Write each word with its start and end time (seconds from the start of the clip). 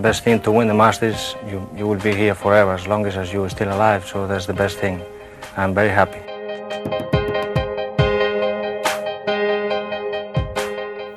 Best 0.00 0.24
thing 0.24 0.40
to 0.40 0.50
win 0.50 0.66
the 0.66 0.74
Masters, 0.74 1.36
you, 1.46 1.68
you 1.76 1.86
will 1.86 1.98
be 1.98 2.14
here 2.14 2.34
forever 2.34 2.72
as 2.72 2.86
long 2.86 3.06
as, 3.06 3.16
as 3.16 3.32
you 3.32 3.44
are 3.44 3.50
still 3.50 3.68
alive. 3.68 4.06
So 4.06 4.26
that's 4.26 4.46
the 4.46 4.54
best 4.54 4.78
thing. 4.78 5.02
I'm 5.56 5.74
very 5.74 5.90
happy. 5.90 6.20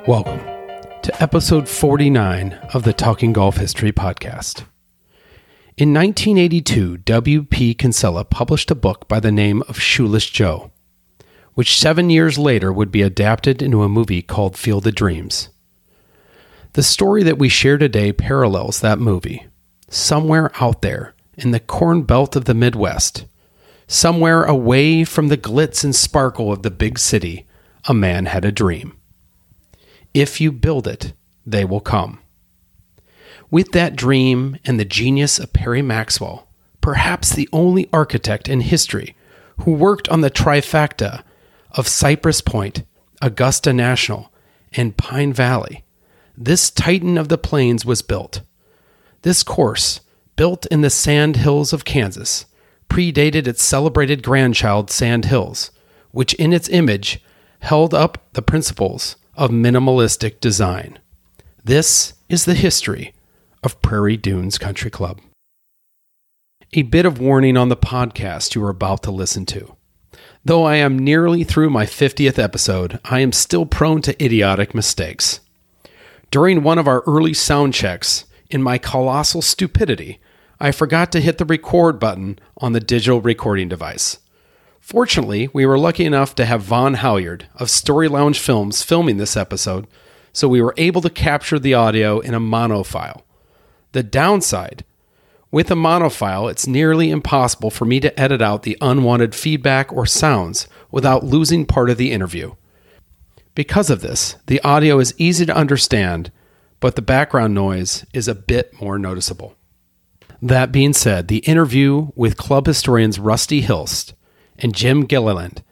Welcome 0.06 0.40
to 1.02 1.22
episode 1.22 1.66
49 1.66 2.52
of 2.74 2.82
the 2.82 2.92
Talking 2.92 3.32
Golf 3.32 3.56
History 3.56 3.90
Podcast. 3.90 4.64
In 5.76 5.92
1982, 5.94 6.98
W.P. 6.98 7.74
Kinsella 7.74 8.24
published 8.24 8.70
a 8.70 8.74
book 8.74 9.08
by 9.08 9.18
the 9.18 9.32
name 9.32 9.62
of 9.66 9.80
Shoeless 9.80 10.28
Joe, 10.28 10.70
which 11.54 11.78
seven 11.78 12.10
years 12.10 12.38
later 12.38 12.72
would 12.72 12.92
be 12.92 13.02
adapted 13.02 13.62
into 13.62 13.82
a 13.82 13.88
movie 13.88 14.22
called 14.22 14.56
Field 14.58 14.86
of 14.86 14.94
Dreams. 14.94 15.48
The 16.74 16.82
story 16.82 17.22
that 17.22 17.38
we 17.38 17.48
share 17.48 17.78
today 17.78 18.12
parallels 18.12 18.80
that 18.80 18.98
movie. 18.98 19.46
Somewhere 19.88 20.50
out 20.60 20.82
there, 20.82 21.14
in 21.34 21.52
the 21.52 21.60
corn 21.60 22.02
belt 22.02 22.34
of 22.34 22.46
the 22.46 22.54
Midwest, 22.54 23.26
somewhere 23.86 24.42
away 24.42 25.04
from 25.04 25.28
the 25.28 25.36
glitz 25.36 25.84
and 25.84 25.94
sparkle 25.94 26.52
of 26.52 26.64
the 26.64 26.72
big 26.72 26.98
city, 26.98 27.46
a 27.84 27.94
man 27.94 28.26
had 28.26 28.44
a 28.44 28.50
dream. 28.50 28.96
If 30.14 30.40
you 30.40 30.50
build 30.50 30.88
it, 30.88 31.12
they 31.46 31.64
will 31.64 31.78
come. 31.78 32.18
With 33.52 33.70
that 33.70 33.94
dream 33.94 34.58
and 34.64 34.80
the 34.80 34.84
genius 34.84 35.38
of 35.38 35.52
Perry 35.52 35.82
Maxwell, 35.82 36.48
perhaps 36.80 37.32
the 37.32 37.48
only 37.52 37.88
architect 37.92 38.48
in 38.48 38.62
history 38.62 39.14
who 39.58 39.70
worked 39.70 40.08
on 40.08 40.22
the 40.22 40.30
trifecta 40.30 41.22
of 41.70 41.86
Cypress 41.86 42.40
Point, 42.40 42.82
Augusta 43.22 43.72
National, 43.72 44.32
and 44.72 44.96
Pine 44.96 45.32
Valley, 45.32 45.83
this 46.36 46.70
Titan 46.70 47.16
of 47.16 47.28
the 47.28 47.38
Plains 47.38 47.84
was 47.84 48.02
built. 48.02 48.42
This 49.22 49.42
course, 49.42 50.00
built 50.36 50.66
in 50.66 50.80
the 50.80 50.90
sand 50.90 51.36
hills 51.36 51.72
of 51.72 51.84
Kansas, 51.84 52.46
predated 52.88 53.46
its 53.46 53.62
celebrated 53.62 54.22
grandchild, 54.22 54.90
Sand 54.90 55.26
Hills, 55.26 55.70
which 56.10 56.34
in 56.34 56.52
its 56.52 56.68
image 56.68 57.22
held 57.60 57.94
up 57.94 58.18
the 58.32 58.42
principles 58.42 59.16
of 59.36 59.50
minimalistic 59.50 60.40
design. 60.40 60.98
This 61.64 62.14
is 62.28 62.44
the 62.44 62.54
history 62.54 63.14
of 63.62 63.80
Prairie 63.80 64.16
Dunes 64.16 64.58
Country 64.58 64.90
Club. 64.90 65.20
A 66.74 66.82
bit 66.82 67.06
of 67.06 67.20
warning 67.20 67.56
on 67.56 67.68
the 67.68 67.76
podcast 67.76 68.54
you 68.54 68.62
are 68.64 68.70
about 68.70 69.02
to 69.04 69.10
listen 69.10 69.46
to. 69.46 69.76
Though 70.44 70.64
I 70.64 70.76
am 70.76 70.98
nearly 70.98 71.42
through 71.42 71.70
my 71.70 71.86
50th 71.86 72.38
episode, 72.38 73.00
I 73.04 73.20
am 73.20 73.32
still 73.32 73.64
prone 73.64 74.02
to 74.02 74.24
idiotic 74.24 74.74
mistakes. 74.74 75.40
During 76.34 76.64
one 76.64 76.78
of 76.78 76.88
our 76.88 77.04
early 77.06 77.32
sound 77.32 77.74
checks, 77.74 78.24
in 78.50 78.60
my 78.60 78.76
colossal 78.76 79.40
stupidity, 79.40 80.18
I 80.58 80.72
forgot 80.72 81.12
to 81.12 81.20
hit 81.20 81.38
the 81.38 81.44
record 81.44 82.00
button 82.00 82.40
on 82.56 82.72
the 82.72 82.80
digital 82.80 83.20
recording 83.20 83.68
device. 83.68 84.18
Fortunately, 84.80 85.48
we 85.52 85.64
were 85.64 85.78
lucky 85.78 86.04
enough 86.04 86.34
to 86.34 86.44
have 86.44 86.60
Vaughn 86.60 86.94
Halyard 86.94 87.46
of 87.54 87.70
Story 87.70 88.08
Lounge 88.08 88.40
Films 88.40 88.82
filming 88.82 89.18
this 89.18 89.36
episode, 89.36 89.86
so 90.32 90.48
we 90.48 90.60
were 90.60 90.74
able 90.76 91.00
to 91.02 91.08
capture 91.08 91.60
the 91.60 91.74
audio 91.74 92.18
in 92.18 92.34
a 92.34 92.40
mono 92.40 92.82
file. 92.82 93.22
The 93.92 94.02
downside 94.02 94.84
with 95.52 95.70
a 95.70 95.76
mono 95.76 96.08
file, 96.08 96.48
it's 96.48 96.66
nearly 96.66 97.12
impossible 97.12 97.70
for 97.70 97.84
me 97.84 98.00
to 98.00 98.20
edit 98.20 98.42
out 98.42 98.64
the 98.64 98.76
unwanted 98.80 99.36
feedback 99.36 99.92
or 99.92 100.04
sounds 100.04 100.66
without 100.90 101.22
losing 101.22 101.64
part 101.64 101.90
of 101.90 101.96
the 101.96 102.10
interview. 102.10 102.56
Because 103.54 103.88
of 103.90 104.00
this, 104.00 104.36
the 104.46 104.60
audio 104.62 104.98
is 104.98 105.14
easy 105.16 105.46
to 105.46 105.56
understand, 105.56 106.32
but 106.80 106.96
the 106.96 107.02
background 107.02 107.54
noise 107.54 108.04
is 108.12 108.26
a 108.26 108.34
bit 108.34 108.80
more 108.80 108.98
noticeable. 108.98 109.54
That 110.42 110.72
being 110.72 110.92
said, 110.92 111.28
the 111.28 111.38
interview 111.38 112.08
with 112.16 112.36
club 112.36 112.66
historians 112.66 113.18
Rusty 113.18 113.60
Hilst 113.60 114.14
and 114.58 114.74
Jim 114.74 115.04
Gilliland 115.04 115.62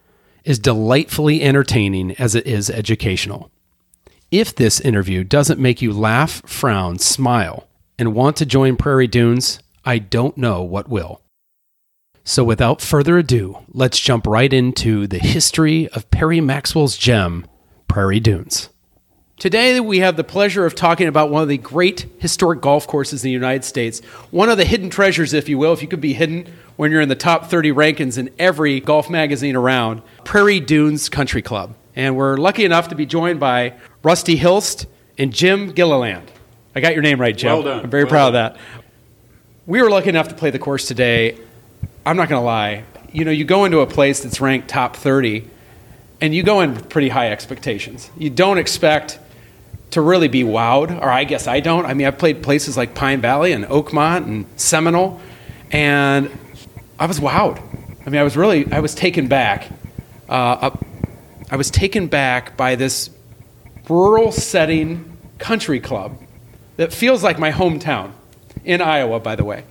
is 0.44 0.59
delightfully 0.59 1.43
entertaining 1.43 2.12
as 2.12 2.34
it 2.34 2.47
is 2.47 2.70
educational. 2.70 3.50
If 4.31 4.54
this 4.54 4.81
interview 4.81 5.25
doesn't 5.25 5.60
make 5.60 5.82
you 5.82 5.93
laugh, 5.93 6.41
frown, 6.47 6.99
smile, 6.99 7.69
and 7.99 8.14
want 8.14 8.37
to 8.37 8.47
join 8.47 8.76
Prairie 8.76 9.06
Dunes, 9.06 9.59
I 9.84 9.99
don't 9.99 10.38
know 10.38 10.62
what 10.62 10.88
will. 10.88 11.20
So 12.25 12.44
without 12.44 12.81
further 12.81 13.19
ado, 13.19 13.59
let's 13.69 13.99
jump 13.99 14.26
right 14.26 14.53
into 14.53 15.06
the 15.06 15.19
history 15.19 15.88
of 15.88 16.10
Perry 16.10 16.41
Maxwell's 16.41 16.97
gem, 16.97 17.47
Prairie 17.92 18.20
Dunes. 18.20 18.70
Today, 19.38 19.78
we 19.78 19.98
have 19.98 20.16
the 20.16 20.25
pleasure 20.25 20.64
of 20.64 20.75
talking 20.75 21.08
about 21.08 21.28
one 21.28 21.42
of 21.42 21.48
the 21.50 21.58
great 21.58 22.06
historic 22.19 22.62
golf 22.62 22.86
courses 22.86 23.22
in 23.22 23.28
the 23.28 23.32
United 23.32 23.64
States. 23.64 24.00
One 24.30 24.48
of 24.48 24.56
the 24.56 24.64
hidden 24.64 24.88
treasures, 24.88 25.34
if 25.34 25.47
you 25.47 25.58
will, 25.58 25.75
if 25.75 25.82
you 25.82 25.88
could 25.88 26.00
be 26.00 26.14
hidden 26.14 26.47
when 26.76 26.91
you're 26.91 27.02
in 27.02 27.10
the 27.10 27.14
top 27.14 27.50
30 27.50 27.70
rankings 27.72 28.16
in 28.16 28.31
every 28.38 28.81
golf 28.81 29.10
magazine 29.10 29.56
around, 29.56 30.00
Prairie 30.25 30.58
Dunes 30.58 31.10
Country 31.10 31.42
Club. 31.42 31.75
And 31.94 32.16
we're 32.16 32.38
lucky 32.38 32.64
enough 32.64 32.88
to 32.88 32.94
be 32.94 33.04
joined 33.04 33.38
by 33.38 33.75
Rusty 34.02 34.36
Hilst 34.36 34.86
and 35.19 35.31
Jim 35.31 35.72
Gilliland. 35.72 36.32
I 36.75 36.81
got 36.81 36.94
your 36.94 37.02
name 37.02 37.20
right, 37.20 37.36
Jim. 37.36 37.52
Well 37.52 37.62
done. 37.62 37.84
I'm 37.84 37.91
very 37.91 38.04
Well 38.04 38.10
proud 38.10 38.31
done. 38.31 38.52
of 38.52 38.54
that. 38.54 38.60
We 39.66 39.82
were 39.82 39.91
lucky 39.91 40.08
enough 40.08 40.28
to 40.28 40.34
play 40.34 40.48
the 40.48 40.58
course 40.58 40.88
today. 40.88 41.36
I'm 42.06 42.16
not 42.16 42.31
going 42.31 42.41
to 42.41 42.47
lie. 42.47 42.84
You 43.12 43.26
know, 43.26 43.31
you 43.31 43.44
go 43.44 43.66
into 43.66 43.81
a 43.81 43.86
place 43.86 44.20
that's 44.22 44.41
ranked 44.41 44.69
top 44.69 44.97
30, 44.97 45.47
and 46.22 46.32
you 46.32 46.44
go 46.44 46.60
in 46.60 46.72
with 46.72 46.88
pretty 46.88 47.08
high 47.08 47.32
expectations. 47.32 48.08
You 48.16 48.30
don't 48.30 48.56
expect 48.56 49.18
to 49.90 50.00
really 50.00 50.28
be 50.28 50.44
wowed, 50.44 51.02
or 51.02 51.10
I 51.10 51.24
guess 51.24 51.48
I 51.48 51.58
don't. 51.58 51.84
I 51.84 51.94
mean, 51.94 52.06
I've 52.06 52.16
played 52.16 52.44
places 52.44 52.76
like 52.76 52.94
Pine 52.94 53.20
Valley 53.20 53.52
and 53.52 53.64
Oakmont 53.64 54.24
and 54.24 54.46
Seminole, 54.56 55.20
and 55.72 56.30
I 56.98 57.06
was 57.06 57.18
wowed. 57.18 57.58
I 58.06 58.08
mean, 58.08 58.20
I 58.20 58.22
was 58.22 58.36
really, 58.36 58.72
I 58.72 58.78
was 58.78 58.94
taken 58.94 59.26
back. 59.26 59.68
Uh, 60.28 60.70
I 61.50 61.56
was 61.56 61.70
taken 61.70 62.06
back 62.06 62.56
by 62.56 62.76
this 62.76 63.10
rural 63.88 64.30
setting 64.30 65.18
country 65.38 65.80
club 65.80 66.16
that 66.76 66.92
feels 66.92 67.24
like 67.24 67.40
my 67.40 67.50
hometown 67.50 68.12
in 68.64 68.80
Iowa, 68.80 69.18
by 69.18 69.34
the 69.34 69.44
way, 69.44 69.64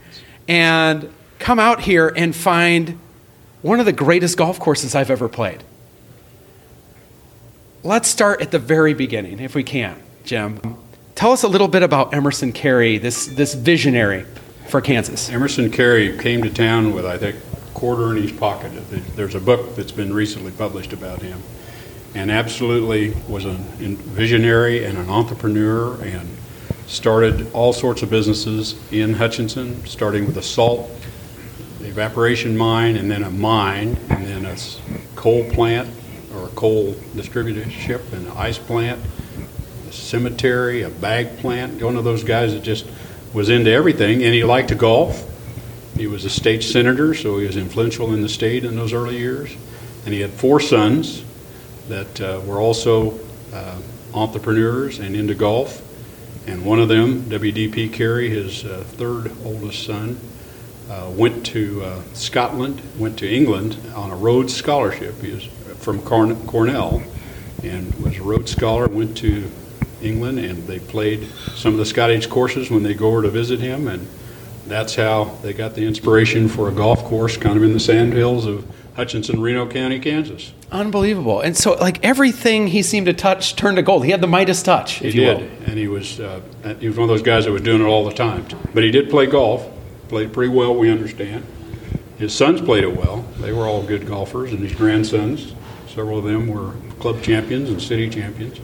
and 0.50 1.12
come 1.40 1.60
out 1.60 1.80
here 1.80 2.10
and 2.10 2.36
find 2.36 3.00
one 3.62 3.80
of 3.80 3.86
the 3.86 3.94
greatest 3.94 4.38
golf 4.38 4.60
courses 4.60 4.96
I've 4.96 5.10
ever 5.10 5.30
played. 5.30 5.64
Let's 7.84 8.10
start 8.10 8.42
at 8.44 8.52
the 8.52 8.60
very 8.60 8.94
beginning, 8.94 9.40
if 9.40 9.56
we 9.56 9.64
can, 9.64 10.00
Jim. 10.24 10.78
Tell 11.16 11.32
us 11.32 11.42
a 11.42 11.48
little 11.48 11.68
bit 11.68 11.82
about 11.82 12.14
Emerson 12.14 12.52
Carey, 12.52 13.00
this, 13.00 13.26
this 13.26 13.56
visionary 13.56 14.24
for 14.68 14.82
Kansas. 14.82 15.32
Emerson 15.32 15.72
Carey 15.72 16.16
came 16.20 16.44
to 16.44 16.52
town 16.52 16.94
with, 16.94 17.08
I 17.08 17.18
think, 17.18 17.38
a 17.38 17.72
quarter 17.74 18.16
in 18.16 18.22
his 18.22 18.32
pocket. 18.32 18.72
There's 19.16 19.34
a 19.34 19.40
book 19.40 19.76
that's 19.76 19.92
been 19.92 20.14
recently 20.14 20.52
published 20.52 20.94
about 20.94 21.24
him, 21.24 21.42
and 22.14 22.30
absolutely 22.30 23.16
was 23.28 23.46
a 23.46 23.54
visionary 23.54 24.86
and 24.86 25.00
an 25.00 25.10
entrepreneur, 25.10 26.00
and 26.04 26.30
started 26.86 27.52
all 27.52 27.74
sorts 27.74 28.04
of 28.04 28.12
businesses 28.12 28.80
in 28.92 29.14
Hutchinson, 29.14 29.84
starting 29.88 30.28
with 30.28 30.38
a 30.38 30.44
salt 30.44 30.88
evaporation 31.80 32.56
mine, 32.56 32.96
and 32.96 33.10
then 33.10 33.24
a 33.24 33.32
mine, 33.32 33.98
and 34.12 34.24
then 34.24 34.46
a 34.46 34.56
coal 35.16 35.50
plant 35.50 35.90
or 36.36 36.46
a 36.46 36.50
coal 36.50 36.94
distributorship, 37.16 38.14
and 38.14 38.28
an 38.28 38.34
ice 38.36 38.58
plant, 38.58 39.00
a 39.90 39.92
cemetery, 39.92 40.84
a 40.84 40.90
bag 40.90 41.38
plant. 41.38 41.82
One 41.82 41.96
of 41.96 42.04
those 42.04 42.24
guys 42.24 42.54
that 42.54 42.64
just 42.64 42.86
was 43.34 43.50
into 43.50 43.72
everything, 43.72 44.24
and 44.24 44.34
he 44.34 44.44
liked 44.44 44.70
to 44.70 44.76
golf. 44.76 45.28
He 45.96 46.08
was 46.08 46.26
a 46.26 46.30
state 46.30 46.64
senator, 46.64 47.14
so 47.14 47.38
he 47.38 47.46
was 47.46 47.58
influential 47.58 48.14
in 48.14 48.22
the 48.22 48.30
state 48.30 48.66
in 48.66 48.76
those 48.76 48.94
early 48.94 49.18
years. 49.18 49.56
And 50.06 50.14
he 50.14 50.22
had 50.22 50.32
four 50.32 50.60
sons 50.60 51.24
that 51.90 52.22
uh, 52.22 52.42
were 52.46 52.60
also 52.60 53.20
uh, 53.54 53.78
entrepreneurs 54.14 55.00
and 55.00 55.16
into 55.16 55.36
golf. 55.36 55.82
And 56.48 56.66
one 56.66 56.80
of 56.80 56.88
them, 56.88 57.30
W.D.P. 57.30 57.90
Carey, 57.90 58.30
his 58.30 58.66
uh, 58.66 58.84
third 58.88 59.32
oldest 59.44 59.86
son, 59.86 60.20
uh, 60.90 61.10
went 61.12 61.46
to 61.48 61.84
uh, 61.84 62.02
Scotland, 62.14 62.82
went 62.98 63.20
to 63.20 63.30
England 63.30 63.78
on 63.96 64.10
a 64.10 64.16
Rhodes 64.16 64.56
Scholarship. 64.56 65.22
He 65.22 65.32
was 65.32 65.48
from 65.82 66.02
Corn- 66.02 66.36
Cornell 66.48 67.02
and 67.64 67.94
was 67.96 68.18
a 68.18 68.24
Rhodes 68.24 68.52
Scholar, 68.52 68.88
went 68.88 69.18
to 69.18 69.50
England, 70.02 70.40
and 70.40 70.66
they 70.68 70.80
played 70.80 71.28
some 71.56 71.74
of 71.74 71.78
the 71.78 71.86
Scottish 71.86 72.28
courses 72.28 72.72
when 72.72 72.84
they 72.84 72.94
go 72.94 73.08
over 73.08 73.22
to 73.24 73.30
visit 73.30 73.60
him, 73.60 73.88
and 73.88 74.08
that's 74.68 74.96
how 74.96 75.26
they 75.44 75.54
got 75.54 75.76
the 75.76 75.86
inspiration 75.86 76.48
for 76.48 76.70
a 76.70 76.72
golf 76.72 77.04
course 77.04 77.38
kind 77.38 77.58
of 77.58 77.64
in 77.64 77.74
the 77.74 77.80
sandhills 77.80 78.46
of 78.46 78.66
Hutchinson, 78.96 79.42
Reno 79.42 79.68
County, 79.68 80.00
Kansas. 80.00 80.54
Unbelievable. 80.72 81.42
And 81.42 81.56
so, 81.56 81.74
like 81.76 82.04
everything 82.04 82.68
he 82.68 82.82
seemed 82.82 83.06
to 83.08 83.14
touch 83.14 83.56
turned 83.56 83.78
to 83.78 83.84
gold. 83.84 84.06
He 84.06 84.12
had 84.12 84.22
the 84.22 84.28
Midas 84.28 84.64
touch, 84.64 84.94
He 84.94 85.08
you 85.08 85.12
did, 85.14 85.38
will. 85.38 85.48
and 85.70 85.78
he 85.78 85.88
was 85.88 86.20
uh, 86.20 86.42
he 86.80 86.88
was 86.88 86.98
one 86.98 87.04
of 87.04 87.10
those 87.10 87.22
guys 87.22 87.46
that 87.46 87.52
was 87.52 87.62
doing 87.62 87.82
it 87.82 87.86
all 87.86 88.06
the 88.06 88.14
time. 88.14 88.46
But 88.74 88.84
he 88.84 88.92
did 88.92 89.10
play 89.10 89.26
golf, 89.28 89.66
played 90.08 90.34
pretty 90.34 90.54
well. 90.54 90.74
We 90.76 90.90
understand. 90.92 91.46
His 92.18 92.34
sons 92.34 92.62
played 92.62 92.84
it 92.84 92.96
well. 92.96 93.26
They 93.40 93.52
were 93.52 93.66
all 93.68 93.82
good 93.84 94.06
golfers, 94.06 94.52
and 94.52 94.60
his 94.60 94.74
grandsons, 94.74 95.54
several 95.94 96.20
of 96.20 96.24
them 96.24 96.48
were 96.48 96.74
club 97.00 97.22
champions 97.22 97.70
and 97.70 97.82
city 97.82 98.10
champions 98.10 98.60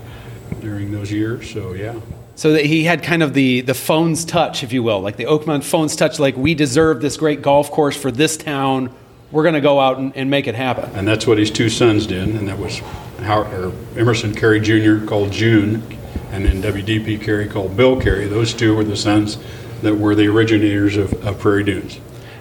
during 0.61 0.91
those 0.91 1.11
years. 1.11 1.51
So 1.51 1.73
yeah, 1.73 1.99
So 2.35 2.53
that 2.53 2.65
he 2.65 2.83
had 2.83 3.03
kind 3.03 3.21
of 3.23 3.33
the 3.33 3.61
the 3.61 3.73
Fownes' 3.73 4.25
touch, 4.25 4.63
if 4.63 4.71
you 4.73 4.83
will, 4.83 5.01
like 5.01 5.17
the 5.17 5.25
Oakmont 5.25 5.63
Fownes' 5.63 5.95
touch. 5.95 6.19
Like 6.19 6.37
we 6.37 6.53
deserve 6.55 7.01
this 7.01 7.17
great 7.17 7.41
golf 7.41 7.69
course 7.71 7.95
for 7.97 8.11
this 8.11 8.37
town. 8.37 8.93
We're 9.31 9.43
going 9.43 9.55
to 9.55 9.61
go 9.61 9.79
out 9.79 9.97
and, 9.97 10.15
and 10.15 10.29
make 10.29 10.47
it 10.47 10.55
happen. 10.55 10.89
and 10.95 11.05
that's 11.05 11.27
what 11.27 11.37
his 11.37 11.51
two 11.51 11.67
sons 11.69 12.07
did, 12.07 12.29
and 12.29 12.47
that 12.47 12.57
was 12.57 12.79
Howard, 13.19 13.53
or 13.53 13.73
Emerson 13.99 14.33
Carey 14.33 14.61
Jr. 14.61 15.05
called 15.05 15.33
June, 15.33 15.83
and 16.31 16.45
then 16.45 16.61
W.D.P. 16.61 17.17
Carey 17.17 17.45
called 17.49 17.75
Bill 17.75 17.99
Carey. 17.99 18.27
Those 18.27 18.53
two 18.53 18.73
were 18.73 18.85
the 18.85 18.95
sons 18.95 19.37
that 19.81 19.95
were 19.95 20.15
the 20.15 20.27
originators 20.27 20.95
of, 20.95 21.13
of 21.27 21.39
Prairie 21.39 21.65
Dunes. 21.65 21.99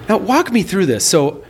Now, 0.09 0.19
walk 0.19 0.53
me 0.53 0.63
through 0.63 0.87
this. 0.87 1.05
So, 1.05 1.43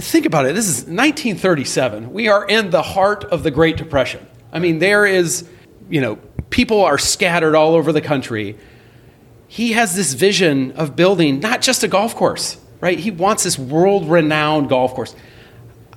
think 0.00 0.26
about 0.26 0.46
it. 0.46 0.54
This 0.54 0.66
is 0.66 0.84
1937. 0.84 2.12
We 2.12 2.28
are 2.28 2.46
in 2.46 2.70
the 2.70 2.82
heart 2.82 3.24
of 3.24 3.42
the 3.42 3.50
Great 3.50 3.76
Depression. 3.76 4.26
I 4.52 4.58
mean, 4.58 4.78
there 4.78 5.06
is, 5.06 5.48
you 5.90 6.00
know, 6.00 6.16
people 6.50 6.82
are 6.82 6.98
scattered 6.98 7.54
all 7.54 7.74
over 7.74 7.92
the 7.92 8.00
country. 8.00 8.56
He 9.48 9.72
has 9.72 9.94
this 9.96 10.14
vision 10.14 10.72
of 10.72 10.96
building 10.96 11.40
not 11.40 11.60
just 11.60 11.82
a 11.82 11.88
golf 11.88 12.14
course, 12.14 12.58
right? 12.80 12.98
He 12.98 13.10
wants 13.10 13.44
this 13.44 13.58
world 13.58 14.08
renowned 14.08 14.68
golf 14.68 14.94
course. 14.94 15.14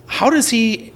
How 0.08 0.30
does 0.30 0.50
he 0.50 0.94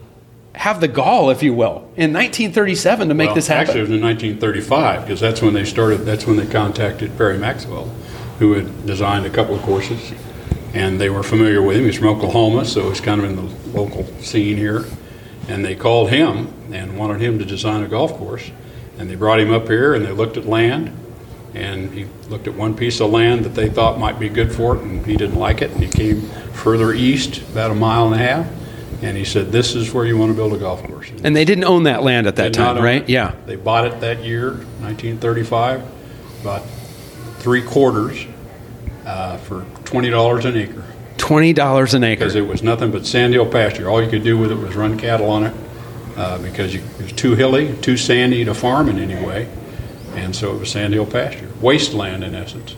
have 0.54 0.82
the 0.82 0.88
gall, 0.88 1.30
if 1.30 1.44
you 1.44 1.54
will, 1.54 1.78
in 1.96 2.14
1937 2.14 3.08
to 3.10 3.14
make 3.14 3.28
Well, 3.28 3.36
this 3.36 3.48
happen? 3.48 3.70
Actually, 3.70 3.80
it 3.80 3.84
was 3.84 3.92
in 3.92 4.02
1935 4.02 5.02
because 5.02 5.20
that's 5.20 5.42
when 5.42 5.54
they 5.54 5.66
started. 5.66 6.00
That's 6.00 6.26
when 6.26 6.38
they 6.38 6.48
contacted 6.48 7.18
Perry 7.18 7.38
Maxwell, 7.38 7.86
who 8.40 8.54
had 8.54 8.86
designed 8.86 9.26
a 9.26 9.30
couple 9.30 9.56
of 9.56 9.62
courses, 9.62 10.14
and 10.74 11.00
they 11.00 11.10
were 11.10 11.24
familiar 11.24 11.62
with 11.62 11.78
him. 11.78 11.86
He's 11.86 11.98
from 11.98 12.08
Oklahoma, 12.08 12.66
so 12.66 12.90
he's 12.90 13.02
kind 13.02 13.22
of 13.22 13.30
in 13.30 13.36
the 13.36 13.78
local 13.78 14.06
scene 14.22 14.58
here. 14.58 14.86
And 15.48 15.66
they 15.66 15.76
called 15.76 16.10
him 16.10 16.54
and 16.72 16.98
wanted 16.98 17.22
him 17.22 17.40
to 17.40 17.46
design 17.46 17.84
a 17.84 17.88
golf 17.88 18.14
course, 18.14 18.52
and 18.98 19.10
they 19.10 19.16
brought 19.16 19.40
him 19.40 19.52
up 19.52 19.68
here 19.68 19.94
and 19.94 20.06
they 20.06 20.12
looked 20.12 20.38
at 20.38 20.46
land, 20.46 20.98
and 21.54 21.92
he 21.92 22.08
looked 22.30 22.48
at 22.48 22.56
one 22.56 22.76
piece 22.76 23.02
of 23.02 23.12
land 23.12 23.44
that 23.44 23.56
they 23.56 23.70
thought 23.70 24.00
might 24.00 24.20
be 24.20 24.30
good 24.30 24.54
for 24.54 24.78
it, 24.78 24.84
and 24.84 25.06
he 25.06 25.18
didn't 25.18 25.38
like 25.38 25.62
it, 25.62 25.72
and 25.72 25.84
he 25.84 25.90
came 25.90 26.22
further 26.54 26.94
east 26.94 27.42
about 27.50 27.72
a 27.72 27.76
mile 27.76 28.06
and 28.06 28.16
a 28.16 28.24
half, 28.24 28.48
and 29.02 29.18
he 29.18 29.26
said, 29.26 29.52
"This 29.52 29.76
is 29.76 29.94
where 29.94 30.06
you 30.06 30.18
want 30.18 30.32
to 30.32 30.36
build 30.36 30.54
a 30.54 30.58
golf 30.58 30.84
course." 30.84 31.12
and 31.24 31.36
they 31.36 31.44
didn't 31.44 31.66
own 31.66 31.84
that 31.84 32.04
land 32.04 32.28
at 32.28 32.38
that 32.38 32.54
time, 32.54 32.82
right? 32.82 33.02
it. 33.02 33.10
Yeah. 33.10 33.34
They 33.46 33.58
bought 33.58 33.86
it 33.86 34.00
that 34.00 34.24
year, 34.24 34.52
1935, 34.80 35.84
about 36.42 36.62
three 37.40 37.62
quarters 37.62 38.26
uh, 39.12 39.38
for 39.38 39.62
$20 39.84 40.46
an 40.46 40.56
acre 40.58 40.84
$20 41.18 41.94
an 41.94 42.04
acre. 42.04 42.20
because 42.20 42.36
it 42.36 42.48
was 42.48 42.64
nothing 42.64 42.92
but 42.92 43.06
sand 43.06 43.34
hill 43.34 43.46
pasture. 43.46 43.88
All 43.90 44.02
you 44.02 44.10
could 44.10 44.24
do 44.24 44.38
with 44.38 44.52
it 44.52 44.56
was 44.56 44.76
run 44.76 44.98
cattle 44.98 45.30
on 45.30 45.44
it 45.44 45.54
uh, 46.18 46.38
because 46.40 46.74
you, 46.74 46.82
it 47.00 47.04
was 47.04 47.12
too 47.12 47.36
hilly, 47.36 47.76
too 47.78 47.96
sandy 47.96 48.44
to 48.46 48.54
farm 48.54 48.90
in 48.90 48.98
any 48.98 49.24
way. 49.24 49.48
And 50.16 50.36
so 50.36 50.56
it 50.56 50.60
was 50.60 50.72
sand 50.72 50.94
hill 50.94 51.06
pasture, 51.06 51.50
wasteland 51.62 52.24
in 52.24 52.34
essence. 52.34 52.76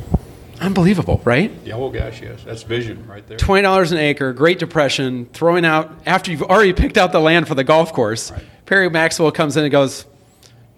Unbelievable, 0.59 1.21
right? 1.25 1.51
Yeah, 1.65 1.75
oh 1.75 1.89
gosh, 1.89 2.21
yes, 2.21 2.43
that's 2.43 2.63
vision 2.63 3.05
right 3.07 3.25
there. 3.27 3.37
twenty 3.37 3.63
dollars 3.63 3.91
an 3.91 3.97
acre, 3.97 4.33
Great 4.33 4.59
Depression, 4.59 5.25
throwing 5.33 5.65
out 5.65 5.91
after 6.05 6.31
you've 6.31 6.43
already 6.43 6.73
picked 6.73 6.97
out 6.97 7.11
the 7.11 7.19
land 7.19 7.47
for 7.47 7.55
the 7.55 7.63
golf 7.63 7.91
course. 7.91 8.31
Perry 8.65 8.89
Maxwell 8.89 9.31
comes 9.31 9.57
in 9.57 9.63
and 9.63 9.71
goes, 9.71 10.05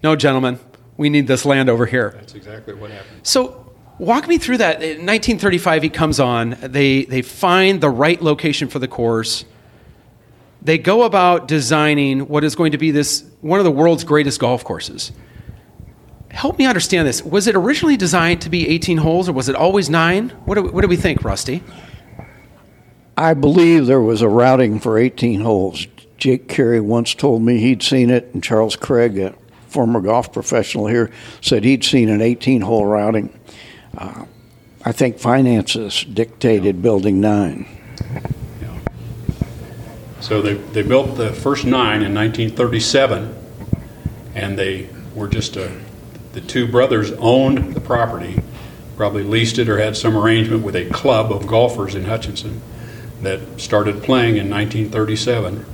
"No, 0.02 0.16
gentlemen, 0.16 0.58
we 0.96 1.08
need 1.10 1.26
this 1.26 1.44
land 1.44 1.68
over 1.68 1.84
here." 1.86 2.12
That's 2.16 2.34
exactly 2.34 2.74
what 2.74 2.90
happened. 2.90 3.20
So, 3.22 3.65
walk 3.98 4.28
me 4.28 4.38
through 4.38 4.58
that. 4.58 4.82
In 4.82 5.06
1935, 5.06 5.82
he 5.82 5.88
comes 5.88 6.20
on. 6.20 6.56
They 6.60 7.04
they 7.04 7.22
find 7.22 7.80
the 7.80 7.90
right 7.90 8.20
location 8.20 8.68
for 8.68 8.78
the 8.78 8.88
course. 8.88 9.44
They 10.62 10.78
go 10.78 11.04
about 11.04 11.46
designing 11.46 12.28
what 12.28 12.42
is 12.42 12.56
going 12.56 12.72
to 12.72 12.78
be 12.78 12.90
this 12.90 13.24
one 13.40 13.60
of 13.60 13.64
the 13.64 13.70
world's 13.70 14.04
greatest 14.04 14.40
golf 14.40 14.64
courses. 14.64 15.12
Help 16.30 16.58
me 16.58 16.66
understand 16.66 17.06
this. 17.06 17.22
Was 17.22 17.46
it 17.46 17.54
originally 17.54 17.96
designed 17.96 18.42
to 18.42 18.50
be 18.50 18.68
18 18.68 18.98
holes, 18.98 19.28
or 19.28 19.32
was 19.32 19.48
it 19.48 19.54
always 19.54 19.88
nine? 19.88 20.30
What 20.44 20.56
do 20.56 20.62
what 20.64 20.82
do 20.82 20.88
we 20.88 20.96
think, 20.96 21.24
Rusty? 21.24 21.62
I 23.16 23.32
believe 23.32 23.86
there 23.86 24.00
was 24.00 24.20
a 24.20 24.28
routing 24.28 24.78
for 24.78 24.98
18 24.98 25.40
holes. 25.40 25.86
Jake 26.18 26.48
Carey 26.48 26.80
once 26.80 27.14
told 27.14 27.42
me 27.42 27.58
he'd 27.58 27.82
seen 27.82 28.10
it, 28.10 28.28
and 28.34 28.42
Charles 28.42 28.76
Craig, 28.76 29.18
a 29.18 29.34
former 29.68 30.00
golf 30.00 30.32
professional 30.32 30.86
here, 30.86 31.10
said 31.40 31.64
he'd 31.64 31.84
seen 31.84 32.08
an 32.08 32.20
18 32.20 32.60
hole 32.62 32.84
routing. 32.84 33.32
Uh, 33.96 34.26
I 34.84 34.92
think 34.92 35.18
finances 35.18 36.04
dictated 36.04 36.82
building 36.82 37.20
nine. 37.20 37.66
So 40.20 40.42
they, 40.42 40.54
they 40.54 40.82
built 40.82 41.16
the 41.16 41.32
first 41.32 41.64
nine 41.64 42.02
in 42.02 42.14
1937, 42.14 43.34
and 44.34 44.58
they 44.58 44.88
were 45.14 45.28
just 45.28 45.56
a, 45.56 45.70
the 46.32 46.40
two 46.40 46.66
brothers 46.66 47.12
owned 47.12 47.74
the 47.74 47.80
property, 47.80 48.42
probably 48.96 49.22
leased 49.22 49.58
it 49.58 49.68
or 49.68 49.78
had 49.78 49.96
some 49.96 50.16
arrangement 50.16 50.64
with 50.64 50.74
a 50.74 50.88
club 50.90 51.30
of 51.30 51.46
golfers 51.46 51.94
in 51.94 52.04
Hutchinson 52.04 52.60
that 53.22 53.60
started 53.60 54.02
playing 54.02 54.36
in 54.36 54.50
1937. 54.50 55.64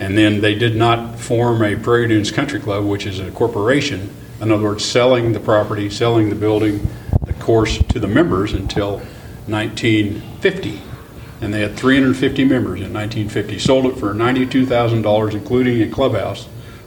And 0.00 0.16
then 0.16 0.40
they 0.40 0.54
did 0.54 0.76
not 0.76 1.18
form 1.18 1.62
a 1.62 1.76
Prairie 1.76 2.08
Dunes 2.08 2.30
Country 2.30 2.58
Club, 2.58 2.86
which 2.86 3.06
is 3.06 3.20
a 3.20 3.30
corporation. 3.30 4.14
In 4.40 4.50
other 4.50 4.64
words, 4.64 4.84
selling 4.84 5.32
the 5.32 5.40
property, 5.40 5.90
selling 5.90 6.30
the 6.30 6.36
building, 6.36 6.88
the 7.24 7.32
course 7.34 7.78
to 7.78 7.98
the 7.98 8.08
members 8.08 8.52
until 8.52 8.98
1950 9.46 10.80
and 11.40 11.54
they 11.54 11.60
had 11.60 11.74
350 11.76 12.44
members 12.44 12.80
in 12.80 12.92
1950. 12.92 13.58
Sold 13.58 13.86
it 13.86 13.96
for 13.96 14.12
$92,000, 14.12 15.32
including 15.32 15.80
a 15.82 15.90
clubhouse 15.90 16.46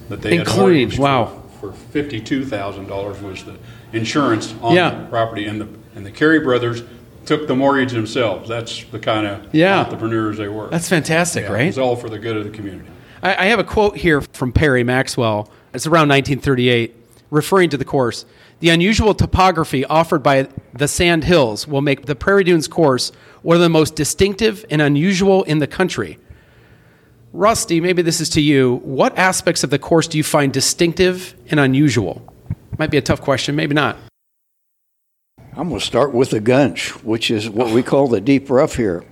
that 0.10 0.22
they 0.22 0.38
Including, 0.38 0.92
had 0.92 1.00
wow. 1.00 1.42
for, 1.60 1.74
for 1.74 2.00
$52,000 2.04 3.22
was 3.22 3.44
the 3.46 3.56
insurance 3.94 4.54
on 4.62 4.76
Yeah. 4.76 4.92
the 4.92 5.06
property, 5.06 5.46
and 5.48 5.60
the 5.60 5.68
and 5.96 6.06
the 6.06 6.12
Carey 6.12 6.40
brothers 6.40 6.82
took 7.26 7.48
the 7.48 7.56
mortgage 7.56 7.92
themselves. 7.94 8.50
That's 8.50 8.84
the 8.86 9.00
kind 9.00 9.28
of 9.28 9.48
Yeah. 9.54 9.80
entrepreneurs 9.82 10.38
they 10.38 10.48
were. 10.48 10.70
That's 10.70 10.90
fantastic, 10.90 11.44
Yeah, 11.46 11.54
right? 11.54 11.68
It's 11.68 11.78
all 11.78 11.96
for 11.96 12.10
the 12.10 12.18
good 12.20 12.36
of 12.36 12.44
the 12.44 12.50
community. 12.50 12.90
I, 13.22 13.36
I 13.36 13.46
have 13.46 13.60
a 13.60 13.64
quote 13.64 13.98
here 13.98 14.22
from 14.22 14.52
Perry 14.52 14.84
Maxwell. 14.84 15.50
It's 15.74 15.86
around 15.88 16.10
1938, 16.10 16.96
referring 17.32 17.70
to 17.70 17.78
the 17.78 17.86
course. 17.86 18.26
The 18.64 18.70
unusual 18.70 19.14
topography 19.14 19.84
offered 19.84 20.24
by 20.24 20.48
the 20.74 20.88
Sand 20.88 21.26
Hills 21.26 21.68
will 21.68 21.82
make 21.82 22.06
the 22.06 22.16
Prairie 22.16 22.46
Dunes 22.46 22.70
course 22.70 23.12
one 23.42 23.58
of 23.58 23.62
the 23.62 23.68
most 23.68 23.96
distinctive 23.96 24.64
and 24.70 24.82
unusual 24.82 25.44
in 25.44 25.60
the 25.60 25.68
country. 25.68 26.18
Rusty, 27.34 27.82
maybe 27.82 28.02
this 28.02 28.22
is 28.22 28.30
to 28.30 28.42
you. 28.42 28.76
What 28.86 29.18
aspects 29.18 29.66
of 29.66 29.70
the 29.70 29.80
course 29.80 30.08
do 30.08 30.18
you 30.18 30.24
find 30.24 30.54
distinctive 30.54 31.36
and 31.50 31.60
unusual? 31.60 32.22
Might 32.78 32.90
be 32.90 32.96
a 32.96 33.02
tough 33.02 33.20
question, 33.20 33.54
maybe 33.58 33.76
not. 33.76 33.98
I'm 35.58 35.68
going 35.68 35.82
to 35.82 35.86
start 35.86 36.14
with 36.14 36.30
the 36.30 36.40
gunch, 36.40 36.92
which 37.04 37.32
is 37.32 37.50
what 37.50 37.72
we 37.72 37.84
call 37.84 38.08
the 38.08 38.22
deep 38.22 38.50
rough 38.50 38.78
here. 38.78 39.04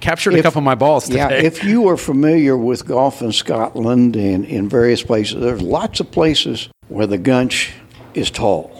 Captured 0.00 0.34
a 0.34 0.42
couple 0.42 0.58
of 0.58 0.64
my 0.64 0.74
balls 0.74 1.04
today. 1.04 1.18
Yeah, 1.18 1.30
if 1.30 1.62
you 1.62 1.86
are 1.86 1.96
familiar 1.96 2.56
with 2.56 2.84
golf 2.84 3.22
in 3.22 3.30
Scotland 3.30 4.16
and 4.16 4.44
in 4.44 4.68
various 4.68 5.04
places, 5.04 5.40
there's 5.40 5.62
lots 5.62 6.00
of 6.00 6.10
places 6.10 6.70
where 6.88 7.06
the 7.06 7.18
gunch 7.18 7.72
is 8.12 8.32
tall. 8.32 8.75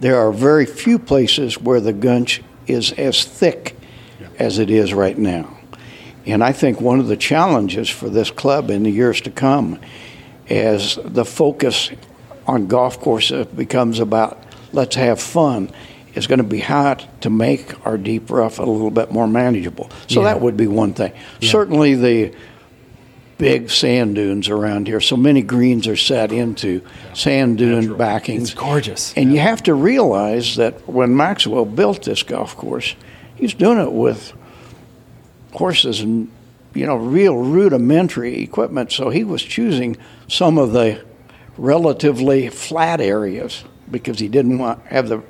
There 0.00 0.18
are 0.18 0.32
very 0.32 0.66
few 0.66 0.98
places 0.98 1.60
where 1.60 1.80
the 1.80 1.92
gunch 1.92 2.42
is 2.66 2.92
as 2.92 3.24
thick 3.24 3.76
as 4.38 4.58
it 4.58 4.70
is 4.70 4.94
right 4.94 5.16
now. 5.16 5.56
And 6.26 6.42
I 6.42 6.52
think 6.52 6.80
one 6.80 7.00
of 7.00 7.08
the 7.08 7.16
challenges 7.16 7.88
for 7.88 8.08
this 8.08 8.30
club 8.30 8.70
in 8.70 8.82
the 8.82 8.90
years 8.90 9.20
to 9.22 9.30
come 9.30 9.78
as 10.48 10.98
the 11.04 11.24
focus 11.24 11.90
on 12.46 12.66
golf 12.66 13.00
courses 13.00 13.46
becomes 13.46 14.00
about 14.00 14.42
let's 14.72 14.96
have 14.96 15.20
fun 15.20 15.70
is 16.14 16.26
going 16.26 16.38
to 16.38 16.44
be 16.44 16.58
how 16.58 16.94
to 16.94 17.30
make 17.30 17.86
our 17.86 17.96
deep 17.96 18.30
rough 18.30 18.58
a 18.58 18.64
little 18.64 18.90
bit 18.90 19.12
more 19.12 19.28
manageable. 19.28 19.90
So 20.08 20.20
Yeah. 20.20 20.32
that 20.32 20.40
would 20.40 20.56
be 20.56 20.66
one 20.66 20.92
thing. 20.92 21.12
Certainly 21.40 21.94
the 21.96 22.32
big 23.40 23.70
sand 23.70 24.14
dunes 24.14 24.48
around 24.48 24.86
here. 24.86 25.00
So 25.00 25.16
many 25.16 25.42
greens 25.42 25.88
are 25.88 25.96
set 25.96 26.30
into 26.32 26.82
sand 27.14 27.58
dune 27.58 27.96
backings. 27.96 28.50
It's 28.50 28.54
gorgeous. 28.54 29.14
And 29.14 29.32
you 29.32 29.40
have 29.40 29.62
to 29.64 29.74
realize 29.74 30.56
that 30.56 30.88
when 30.88 31.16
Maxwell 31.16 31.64
built 31.64 32.04
this 32.04 32.22
golf 32.22 32.56
course, 32.56 32.94
he's 33.36 33.54
doing 33.54 33.78
it 33.78 33.92
with 33.92 34.32
horses 35.52 36.00
and 36.00 36.30
you 36.74 36.86
know 36.86 36.96
real 36.96 37.36
rudimentary 37.36 38.42
equipment. 38.42 38.92
So 38.92 39.10
he 39.10 39.24
was 39.24 39.42
choosing 39.42 39.96
some 40.28 40.58
of 40.58 40.72
the 40.72 41.04
relatively 41.56 42.48
flat 42.48 43.00
areas 43.00 43.64
because 43.90 44.18
he 44.18 44.28
didn't 44.28 44.58
want 44.58 44.84
have 44.86 45.08
the 45.08 45.22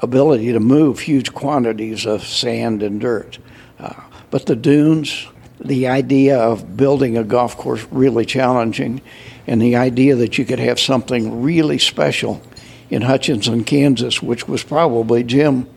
ability 0.00 0.52
to 0.52 0.60
move 0.60 1.00
huge 1.00 1.32
quantities 1.32 2.04
of 2.04 2.24
sand 2.24 2.82
and 2.82 3.00
dirt. 3.00 3.38
Uh, 3.78 3.94
but 4.30 4.46
the 4.46 4.56
dunes, 4.56 5.26
the 5.64 5.88
idea 5.88 6.38
of 6.38 6.76
building 6.76 7.16
a 7.16 7.24
golf 7.24 7.56
course 7.56 7.86
really 7.90 8.24
challenging, 8.24 9.00
and 9.46 9.60
the 9.60 9.76
idea 9.76 10.14
that 10.16 10.38
you 10.38 10.44
could 10.44 10.58
have 10.58 10.78
something 10.78 11.42
really 11.42 11.78
special 11.78 12.42
in 12.90 13.02
Hutchinson, 13.02 13.64
Kansas, 13.64 14.22
which 14.22 14.46
was 14.46 14.62
probably 14.62 15.24
Jim. 15.24 15.68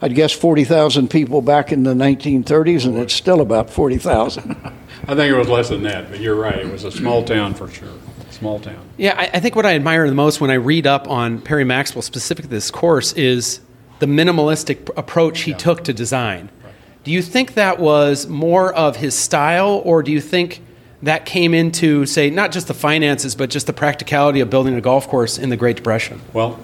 I'd 0.00 0.14
guess 0.14 0.32
40,000 0.32 1.08
people 1.08 1.42
back 1.42 1.72
in 1.72 1.82
the 1.82 1.94
1930s, 1.94 2.86
and 2.86 2.98
it's 2.98 3.14
still 3.14 3.40
about 3.40 3.70
40,000. 3.70 4.50
I 5.08 5.14
think 5.14 5.32
it 5.32 5.36
was 5.36 5.48
less 5.48 5.68
than 5.68 5.82
that, 5.84 6.10
but 6.10 6.20
you're 6.20 6.34
right. 6.34 6.58
It 6.58 6.70
was 6.70 6.84
a 6.84 6.90
small 6.92 7.24
town 7.24 7.54
for 7.54 7.68
sure. 7.68 7.88
Small 8.30 8.60
town. 8.60 8.84
Yeah, 8.96 9.14
I, 9.16 9.30
I 9.34 9.40
think 9.40 9.56
what 9.56 9.66
I 9.66 9.74
admire 9.74 10.08
the 10.08 10.14
most 10.14 10.40
when 10.40 10.50
I 10.50 10.54
read 10.54 10.86
up 10.86 11.08
on 11.08 11.40
Perry 11.40 11.64
Maxwell, 11.64 12.02
specifically 12.02 12.50
this 12.50 12.70
course, 12.70 13.12
is 13.14 13.60
the 13.98 14.06
minimalistic 14.06 14.88
approach 14.96 15.40
he 15.40 15.54
took 15.54 15.84
to 15.84 15.92
design. 15.92 16.50
Do 17.04 17.12
you 17.12 17.22
think 17.22 17.54
that 17.54 17.78
was 17.78 18.26
more 18.26 18.72
of 18.74 18.96
his 18.96 19.14
style, 19.14 19.80
or 19.84 20.02
do 20.02 20.12
you 20.12 20.20
think 20.20 20.62
that 21.02 21.24
came 21.24 21.54
into, 21.54 22.06
say, 22.06 22.28
not 22.28 22.52
just 22.52 22.66
the 22.66 22.74
finances, 22.74 23.34
but 23.34 23.50
just 23.50 23.66
the 23.66 23.72
practicality 23.72 24.40
of 24.40 24.50
building 24.50 24.74
a 24.74 24.80
golf 24.80 25.08
course 25.08 25.38
in 25.38 25.48
the 25.48 25.56
Great 25.56 25.76
Depression? 25.76 26.20
Well, 26.32 26.58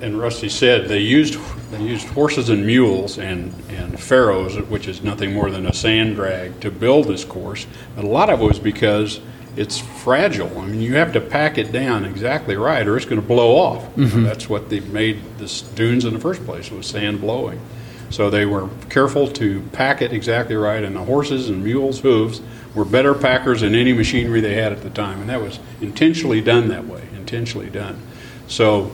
and 0.00 0.18
Rusty 0.18 0.48
said 0.48 0.88
they 0.88 1.00
used 1.00 1.38
they 1.70 1.82
used 1.82 2.06
horses 2.08 2.48
and 2.48 2.66
mules 2.66 3.18
and 3.18 3.52
and 3.70 3.98
farrows, 3.98 4.56
which 4.68 4.88
is 4.88 5.02
nothing 5.02 5.32
more 5.32 5.50
than 5.50 5.66
a 5.66 5.72
sand 5.72 6.16
drag, 6.16 6.60
to 6.60 6.70
build 6.70 7.06
this 7.06 7.24
course. 7.24 7.66
But 7.94 8.04
a 8.04 8.08
lot 8.08 8.30
of 8.30 8.40
it 8.40 8.44
was 8.44 8.58
because 8.58 9.20
it's 9.56 9.78
fragile. 9.78 10.58
I 10.58 10.66
mean, 10.66 10.80
you 10.80 10.96
have 10.96 11.12
to 11.14 11.20
pack 11.20 11.56
it 11.56 11.72
down 11.72 12.04
exactly 12.04 12.56
right, 12.56 12.86
or 12.86 12.96
it's 12.96 13.06
going 13.06 13.20
to 13.20 13.26
blow 13.26 13.56
off. 13.56 13.84
Mm-hmm. 13.96 14.24
That's 14.24 14.48
what 14.48 14.68
they 14.68 14.80
made 14.80 15.38
the 15.38 15.64
dunes 15.74 16.04
in 16.04 16.12
the 16.12 16.20
first 16.20 16.44
place 16.44 16.70
was 16.70 16.86
sand 16.86 17.20
blowing. 17.20 17.60
So 18.10 18.30
they 18.30 18.46
were 18.46 18.68
careful 18.88 19.26
to 19.32 19.60
pack 19.72 20.00
it 20.02 20.12
exactly 20.12 20.54
right, 20.56 20.82
and 20.82 20.94
the 20.96 21.04
horses 21.04 21.48
and 21.48 21.62
mules' 21.64 22.00
hooves 22.00 22.40
were 22.74 22.84
better 22.84 23.14
packers 23.14 23.62
than 23.62 23.74
any 23.74 23.92
machinery 23.92 24.40
they 24.40 24.54
had 24.54 24.72
at 24.72 24.82
the 24.82 24.90
time, 24.90 25.20
and 25.20 25.28
that 25.30 25.40
was 25.40 25.58
intentionally 25.80 26.40
done 26.40 26.68
that 26.68 26.86
way, 26.86 27.02
intentionally 27.16 27.70
done. 27.70 28.00
So, 28.48 28.92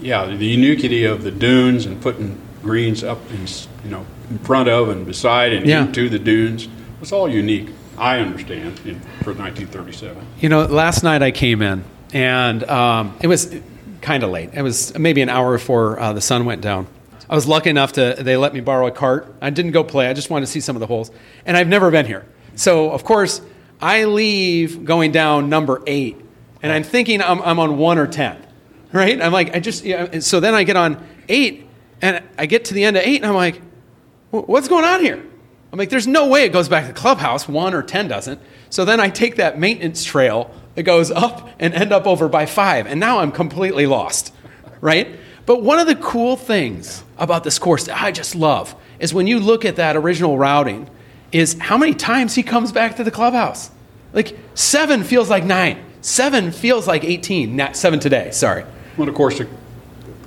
yeah, 0.00 0.24
the 0.26 0.46
uniquity 0.46 1.04
of 1.04 1.22
the 1.22 1.30
dunes 1.30 1.86
and 1.86 2.00
putting 2.00 2.38
greens 2.62 3.04
up 3.04 3.18
in, 3.30 3.46
you 3.84 3.90
know, 3.90 4.04
in 4.30 4.38
front 4.38 4.68
of 4.68 4.88
and 4.88 5.06
beside 5.06 5.52
and 5.52 5.66
Yeah. 5.66 5.82
into 5.86 6.08
the 6.08 6.18
dunes 6.18 6.68
was 7.00 7.12
all 7.12 7.28
unique. 7.28 7.68
I 7.96 8.20
understand 8.20 8.80
in, 8.84 9.00
for 9.24 9.32
1937. 9.34 10.16
You 10.40 10.48
know, 10.48 10.64
last 10.66 11.02
night 11.02 11.22
I 11.22 11.30
came 11.32 11.62
in, 11.62 11.84
and 12.12 12.62
um, 12.70 13.16
it 13.20 13.26
was 13.26 13.54
kind 14.00 14.22
of 14.22 14.30
late. 14.30 14.50
It 14.54 14.62
was 14.62 14.96
maybe 14.98 15.20
an 15.20 15.28
hour 15.28 15.52
before 15.58 15.98
uh, 15.98 16.12
the 16.12 16.20
sun 16.20 16.44
went 16.44 16.60
down. 16.62 16.86
I 17.30 17.34
was 17.34 17.46
lucky 17.46 17.70
enough 17.70 17.92
to 17.92 18.16
they 18.18 18.36
let 18.36 18.54
me 18.54 18.60
borrow 18.60 18.86
a 18.86 18.90
cart. 18.90 19.34
I 19.40 19.50
didn't 19.50 19.72
go 19.72 19.84
play. 19.84 20.08
I 20.08 20.14
just 20.14 20.30
wanted 20.30 20.46
to 20.46 20.52
see 20.52 20.60
some 20.60 20.76
of 20.76 20.80
the 20.80 20.86
holes, 20.86 21.10
and 21.44 21.56
I've 21.56 21.68
never 21.68 21.90
been 21.90 22.06
here. 22.06 22.26
So 22.54 22.90
of 22.90 23.04
course 23.04 23.40
I 23.80 24.04
leave 24.04 24.84
going 24.84 25.12
down 25.12 25.48
number 25.48 25.82
eight, 25.86 26.16
and 26.62 26.72
I'm 26.72 26.82
thinking 26.82 27.22
I'm, 27.22 27.40
I'm 27.42 27.58
on 27.58 27.78
one 27.78 27.98
or 27.98 28.06
ten, 28.06 28.44
right? 28.92 29.20
I'm 29.20 29.32
like 29.32 29.54
I 29.54 29.60
just 29.60 29.84
yeah. 29.84 30.08
and 30.10 30.24
So 30.24 30.40
then 30.40 30.54
I 30.54 30.64
get 30.64 30.76
on 30.76 31.06
eight, 31.28 31.66
and 32.00 32.22
I 32.38 32.46
get 32.46 32.66
to 32.66 32.74
the 32.74 32.84
end 32.84 32.96
of 32.96 33.02
eight, 33.02 33.16
and 33.16 33.26
I'm 33.26 33.34
like, 33.34 33.60
what's 34.30 34.68
going 34.68 34.84
on 34.84 35.00
here? 35.00 35.22
I'm 35.72 35.78
like, 35.78 35.90
there's 35.90 36.06
no 36.06 36.28
way 36.28 36.44
it 36.44 36.52
goes 36.52 36.68
back 36.68 36.86
to 36.86 36.92
the 36.92 36.98
clubhouse. 36.98 37.46
One 37.46 37.74
or 37.74 37.82
10 37.82 38.08
doesn't. 38.08 38.40
So 38.70 38.84
then 38.84 39.00
I 39.00 39.10
take 39.10 39.36
that 39.36 39.58
maintenance 39.58 40.02
trail 40.02 40.50
that 40.74 40.84
goes 40.84 41.10
up 41.10 41.50
and 41.58 41.74
end 41.74 41.92
up 41.92 42.06
over 42.06 42.28
by 42.28 42.46
five. 42.46 42.86
And 42.86 42.98
now 42.98 43.18
I'm 43.18 43.32
completely 43.32 43.86
lost, 43.86 44.32
right? 44.80 45.08
But 45.48 45.62
one 45.62 45.78
of 45.78 45.86
the 45.86 45.96
cool 45.96 46.36
things 46.36 47.02
about 47.16 47.42
this 47.42 47.58
course 47.58 47.86
that 47.86 47.98
I 48.02 48.12
just 48.12 48.34
love 48.34 48.74
is 48.98 49.14
when 49.14 49.26
you 49.26 49.40
look 49.40 49.64
at 49.64 49.76
that 49.76 49.96
original 49.96 50.36
routing, 50.36 50.90
is 51.32 51.58
how 51.58 51.78
many 51.78 51.94
times 51.94 52.34
he 52.34 52.42
comes 52.42 52.70
back 52.70 52.96
to 52.96 53.04
the 53.04 53.10
clubhouse. 53.10 53.70
Like 54.12 54.38
seven 54.52 55.04
feels 55.04 55.30
like 55.30 55.44
nine. 55.44 55.82
Seven 56.02 56.52
feels 56.52 56.86
like 56.86 57.02
18. 57.02 57.56
Not 57.56 57.76
seven 57.76 57.98
today, 57.98 58.30
sorry. 58.30 58.66
Well, 58.98 59.08
of 59.08 59.14
course, 59.14 59.38
the 59.38 59.48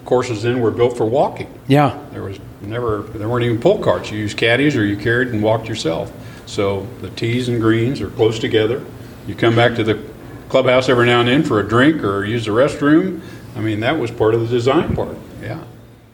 courses 0.06 0.42
then 0.42 0.60
were 0.60 0.72
built 0.72 0.98
for 0.98 1.06
walking. 1.06 1.54
Yeah. 1.68 2.04
There 2.10 2.24
was 2.24 2.40
never, 2.62 3.04
there 3.04 3.30
weren't 3.30 3.46
even 3.46 3.60
pull 3.60 3.78
carts. 3.78 4.10
You 4.10 4.18
used 4.18 4.38
caddies 4.38 4.76
or 4.76 4.84
you 4.84 4.98
carried 4.98 5.28
and 5.28 5.44
walked 5.44 5.70
yourself. 5.70 6.12
So 6.48 6.88
the 7.02 7.12
tees 7.12 7.48
and 7.48 7.62
greens 7.62 8.02
are 8.02 8.10
close 8.10 8.40
together. 8.40 8.84
You 9.28 9.36
come 9.36 9.56
back 9.56 9.76
to 9.76 9.84
the 9.84 10.04
clubhouse 10.50 10.90
every 10.90 11.06
now 11.06 11.20
and 11.20 11.30
then 11.30 11.44
for 11.44 11.60
a 11.60 11.68
drink 11.68 12.04
or 12.04 12.26
use 12.26 12.46
the 12.46 12.52
restroom. 12.52 13.22
I 13.56 13.60
mean, 13.60 13.82
that 13.82 14.00
was 14.00 14.12
part 14.12 14.34
of 14.34 14.42
the 14.42 14.48
design 14.48 14.96
part. 14.96 15.18
Yeah. 15.42 15.64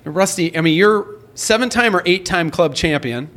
Rusty, 0.06 0.58
I 0.58 0.62
mean, 0.62 0.76
you're 0.76 1.06
seven 1.36 1.70
time 1.70 1.96
or 1.96 2.02
eight 2.06 2.26
time 2.26 2.50
club 2.50 2.74
champion. 2.76 3.30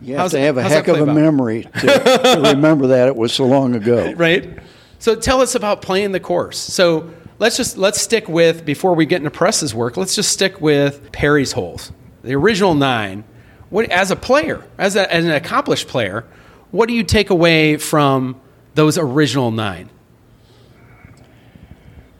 You 0.00 0.14
have 0.14 0.20
How's 0.22 0.30
to 0.32 0.38
it- 0.38 0.42
have 0.42 0.56
a 0.58 0.62
how's 0.62 0.72
heck 0.72 0.88
of 0.88 0.98
a 0.98 1.02
about? 1.04 1.14
memory 1.14 1.62
to, 1.62 1.86
to 1.86 2.40
remember 2.54 2.88
that 2.88 3.08
it 3.08 3.16
was 3.16 3.32
so 3.32 3.46
long 3.46 3.74
ago. 3.74 4.12
right? 4.14 4.58
So 4.98 5.14
tell 5.14 5.40
us 5.40 5.54
about 5.54 5.80
playing 5.82 6.12
the 6.12 6.20
course. 6.20 6.58
So 6.58 7.10
let's 7.38 7.56
just 7.56 7.76
let's 7.78 8.00
stick 8.00 8.28
with 8.28 8.64
before 8.64 8.94
we 8.94 9.06
get 9.06 9.18
into 9.18 9.30
Press's 9.30 9.74
work. 9.74 9.96
Let's 9.96 10.14
just 10.16 10.30
stick 10.32 10.60
with 10.60 11.12
Perry's 11.12 11.52
holes, 11.52 11.92
the 12.22 12.34
original 12.34 12.74
nine. 12.74 13.24
What 13.70 13.90
as 13.90 14.10
a 14.10 14.16
player, 14.16 14.64
as, 14.76 14.96
a, 14.96 15.10
as 15.12 15.24
an 15.24 15.30
accomplished 15.30 15.88
player, 15.88 16.24
what 16.72 16.88
do 16.88 16.94
you 16.94 17.02
take 17.04 17.30
away 17.30 17.78
from 17.78 18.38
those 18.74 18.98
original 18.98 19.50
nine? 19.50 19.88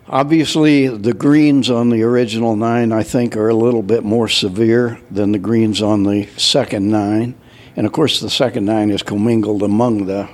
Obviously, 0.08 0.88
the 0.88 1.12
greens 1.12 1.70
on 1.70 1.88
the 1.90 2.02
original 2.02 2.56
nine, 2.56 2.92
I 2.92 3.02
think, 3.02 3.36
are 3.36 3.48
a 3.48 3.54
little 3.54 3.82
bit 3.82 4.04
more 4.04 4.28
severe 4.28 4.98
than 5.10 5.32
the 5.32 5.38
greens 5.38 5.80
on 5.80 6.02
the 6.02 6.26
second 6.36 6.90
nine. 6.90 7.34
And 7.76 7.86
of 7.86 7.92
course, 7.92 8.20
the 8.20 8.28
second 8.28 8.64
nine 8.64 8.90
is 8.90 9.02
commingled 9.02 9.62
among 9.62 10.06
the 10.06 10.28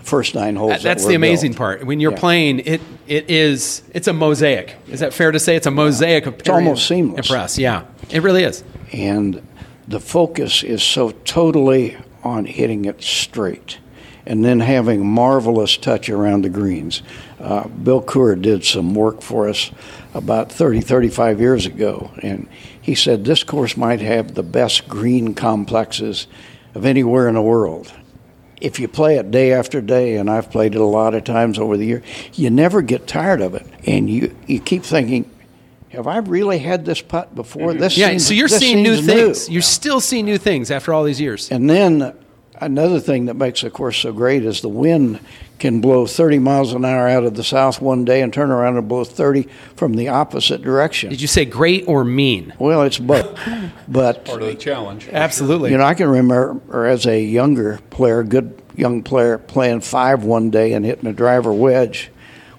first 0.00 0.34
nine 0.34 0.56
holes. 0.56 0.72
that 0.72 0.82
That's 0.82 1.04
were 1.04 1.10
the 1.10 1.14
amazing 1.16 1.50
built. 1.52 1.58
part. 1.58 1.86
When 1.86 2.00
you're 2.00 2.12
Yeah. 2.12 2.18
playing, 2.18 2.60
it 2.60 2.80
it 3.06 3.28
is 3.30 3.82
it's 3.92 4.08
a 4.08 4.12
mosaic. 4.12 4.74
Is 4.90 5.00
that 5.00 5.12
fair 5.12 5.30
to 5.30 5.38
say? 5.38 5.54
It's 5.56 5.66
a 5.66 5.70
mosaic 5.70 6.26
of 6.26 6.38
Perry 6.38 6.56
almost 6.64 6.86
seamless. 6.88 7.18
and 7.18 7.26
Press. 7.26 7.58
Yeah, 7.58 7.82
it 8.10 8.22
really 8.22 8.42
is. 8.44 8.64
and 8.92 9.42
the 9.86 10.00
focus 10.00 10.62
is 10.62 10.82
so 10.82 11.10
totally 11.24 11.96
on 12.22 12.46
hitting 12.46 12.86
it 12.86 13.02
straight 13.02 13.78
and 14.26 14.42
then 14.44 14.60
having 14.60 15.06
marvelous 15.06 15.76
touch 15.76 16.08
around 16.08 16.42
the 16.42 16.48
greens. 16.48 17.02
Uh, 17.44 17.68
Bill 17.68 18.00
Coore 18.02 18.40
did 18.40 18.64
some 18.64 18.94
work 18.94 19.20
for 19.20 19.48
us 19.50 19.70
about 20.14 20.50
30, 20.50 20.80
35 20.80 21.40
years 21.40 21.66
ago, 21.66 22.10
and 22.22 22.48
he 22.80 22.94
said 22.94 23.24
this 23.24 23.44
course 23.44 23.76
might 23.76 24.00
have 24.00 24.34
the 24.34 24.42
best 24.42 24.88
green 24.88 25.34
complexes 25.34 26.26
of 26.74 26.86
anywhere 26.86 27.28
in 27.28 27.34
the 27.34 27.42
world. 27.42 27.92
If 28.62 28.80
you 28.80 28.88
play 28.88 29.16
it 29.18 29.30
day 29.30 29.52
after 29.52 29.82
day, 29.82 30.16
and 30.16 30.30
I've 30.30 30.50
played 30.50 30.74
it 30.74 30.80
a 30.80 30.84
lot 30.84 31.14
of 31.14 31.24
times 31.24 31.58
over 31.58 31.76
the 31.76 31.84
year, 31.84 32.02
you 32.32 32.48
never 32.48 32.80
get 32.80 33.06
tired 33.06 33.42
of 33.42 33.54
it, 33.54 33.66
and 33.86 34.08
you, 34.08 34.34
you 34.46 34.58
keep 34.58 34.82
thinking, 34.82 35.28
have 35.90 36.06
I 36.06 36.18
really 36.18 36.58
had 36.58 36.86
this 36.86 37.02
putt 37.02 37.34
before? 37.34 37.74
This 37.74 37.98
Yeah. 37.98 38.08
seems- 38.08 38.26
so 38.26 38.32
you're 38.32 38.48
seeing 38.48 38.82
new 38.82 39.02
things. 39.02 39.50
You're 39.50 39.60
still 39.62 40.00
seeing 40.00 40.24
new 40.24 40.38
things 40.38 40.70
after 40.70 40.94
all 40.94 41.04
these 41.04 41.20
years. 41.20 41.50
and 41.50 41.68
then 41.68 42.14
another 42.64 43.00
thing 43.00 43.26
that 43.26 43.34
makes 43.34 43.62
the 43.62 43.70
course 43.70 43.98
so 43.98 44.12
great 44.12 44.44
is 44.44 44.60
the 44.60 44.68
wind 44.68 45.20
can 45.58 45.80
blow 45.80 46.06
30 46.06 46.40
miles 46.40 46.72
an 46.72 46.84
hour 46.84 47.08
out 47.08 47.24
of 47.24 47.34
the 47.34 47.44
south 47.44 47.80
one 47.80 48.04
day 48.04 48.22
and 48.22 48.32
turn 48.32 48.50
around 48.50 48.76
and 48.76 48.88
blow 48.88 49.04
30 49.04 49.48
from 49.76 49.94
the 49.94 50.08
opposite 50.08 50.62
direction. 50.62 51.10
Did 51.10 51.20
you 51.20 51.28
say 51.28 51.44
great 51.44 51.84
or 51.86 52.04
mean? 52.04 52.52
well, 52.58 52.82
it's 52.82 52.98
both. 52.98 53.38
But 53.86 54.24
Part 54.24 54.42
of 54.42 54.48
the 54.48 54.54
challenge. 54.54 55.08
Absolutely. 55.12 55.70
you 55.70 55.76
know, 55.76 55.84
I 55.84 55.94
can 55.94 56.08
remember 56.08 56.86
as 56.86 57.06
a 57.06 57.22
younger 57.22 57.78
player, 57.90 58.22
good 58.22 58.60
young 58.76 59.02
player, 59.02 59.38
playing 59.38 59.80
five 59.82 60.24
one 60.24 60.50
day 60.50 60.72
and 60.72 60.84
hitting 60.84 61.06
a 61.06 61.12
driver 61.12 61.52
wedge 61.52 62.10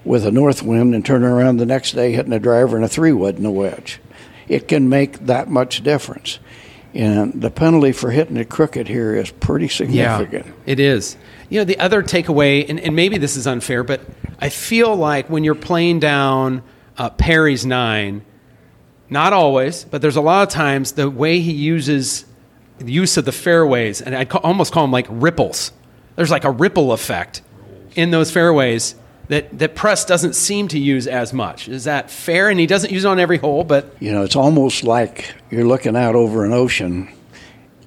with 0.04 0.24
a 0.24 0.30
north 0.30 0.62
wind, 0.62 0.94
and 0.94 1.04
turning 1.04 1.28
around 1.28 1.56
the 1.56 1.66
next 1.66 1.92
day 1.92 2.12
hitting 2.12 2.32
a 2.32 2.38
driver 2.38 2.76
and 2.76 2.84
a 2.84 2.88
three 2.88 3.12
wood 3.12 3.36
and 3.36 3.46
a 3.46 3.50
wedge. 3.50 3.98
It 4.48 4.68
can 4.68 4.88
make 4.88 5.26
that 5.26 5.48
much 5.48 5.82
difference. 5.82 6.38
And 6.96 7.42
the 7.42 7.50
penalty 7.50 7.92
for 7.92 8.10
hitting 8.10 8.36
it 8.36 8.48
crooked 8.48 8.88
here 8.88 9.14
is 9.14 9.30
pretty 9.30 9.68
significant. 9.68 10.46
Yeah, 10.46 10.52
it 10.64 10.80
is. 10.80 11.16
You 11.50 11.60
know, 11.60 11.64
the 11.64 11.78
other 11.78 12.02
takeaway, 12.02 12.68
and, 12.68 12.80
and 12.80 12.96
maybe 12.96 13.18
this 13.18 13.36
is 13.36 13.46
unfair, 13.46 13.84
but 13.84 14.00
I 14.40 14.48
feel 14.48 14.96
like 14.96 15.28
when 15.28 15.44
you're 15.44 15.54
playing 15.54 16.00
down 16.00 16.62
uh, 16.96 17.10
Perry's 17.10 17.66
nine, 17.66 18.24
not 19.10 19.32
always, 19.32 19.84
but 19.84 20.00
there's 20.00 20.16
a 20.16 20.20
lot 20.20 20.42
of 20.42 20.48
times 20.48 20.92
the 20.92 21.10
way 21.10 21.40
he 21.40 21.52
uses 21.52 22.24
the 22.78 22.92
use 22.92 23.16
of 23.16 23.24
the 23.24 23.32
fairways, 23.32 24.00
and 24.00 24.16
I 24.16 24.24
ca- 24.24 24.40
almost 24.42 24.72
call 24.72 24.84
them 24.84 24.92
like 24.92 25.06
ripples. 25.10 25.72
There's 26.16 26.30
like 26.30 26.44
a 26.44 26.50
ripple 26.50 26.92
effect 26.92 27.42
in 27.94 28.10
those 28.10 28.30
fairways 28.30 28.94
that, 29.28 29.58
that 29.58 29.74
Press 29.74 30.04
doesn't 30.04 30.34
seem 30.34 30.68
to 30.68 30.78
use 30.78 31.06
as 31.06 31.32
much. 31.32 31.68
Is 31.68 31.84
that 31.84 32.10
fair? 32.10 32.48
And 32.48 32.58
he 32.60 32.66
doesn't 32.66 32.92
use 32.92 33.04
it 33.04 33.08
on 33.08 33.18
every 33.18 33.38
hole, 33.38 33.64
but 33.64 33.94
You 34.00 34.12
know, 34.12 34.22
it's 34.22 34.36
almost 34.36 34.84
like 34.84 35.34
you're 35.50 35.64
looking 35.66 35.96
out 35.96 36.14
over 36.14 36.44
an 36.44 36.52
ocean, 36.52 37.08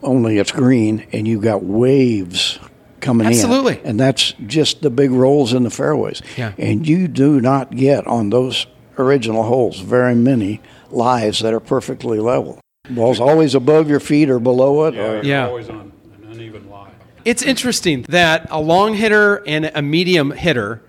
only 0.03 0.37
it's 0.37 0.51
green, 0.51 1.05
and 1.11 1.27
you've 1.27 1.43
got 1.43 1.63
waves 1.63 2.59
coming 3.01 3.27
Absolutely. 3.27 3.73
in. 3.73 3.77
Absolutely. 3.77 3.89
And 3.89 3.99
that's 3.99 4.33
just 4.47 4.81
the 4.81 4.89
big 4.89 5.11
rolls 5.11 5.53
in 5.53 5.63
the 5.63 5.69
fairways. 5.69 6.21
Yeah. 6.37 6.53
And 6.57 6.87
you 6.87 7.07
do 7.07 7.39
not 7.39 7.71
get 7.75 8.05
on 8.07 8.29
those 8.29 8.67
original 8.97 9.43
holes, 9.43 9.79
very 9.79 10.15
many 10.15 10.61
lies 10.91 11.39
that 11.39 11.53
are 11.53 11.59
perfectly 11.61 12.19
level. 12.19 12.59
Ball's 12.89 13.19
always 13.19 13.55
above 13.55 13.89
your 13.89 13.99
feet 13.99 14.29
or 14.29 14.39
below 14.39 14.85
it. 14.87 14.95
Yeah, 14.95 15.01
Or, 15.01 15.13
you're 15.15 15.23
Yeah. 15.23 15.47
always 15.47 15.69
on 15.69 15.91
an 16.21 16.31
uneven 16.31 16.69
line. 16.69 16.91
It's 17.23 17.43
interesting 17.43 18.05
that 18.09 18.47
a 18.49 18.59
long 18.59 18.95
hitter 18.95 19.43
and 19.47 19.71
a 19.75 19.81
medium 19.81 20.31
hitter, 20.31 20.81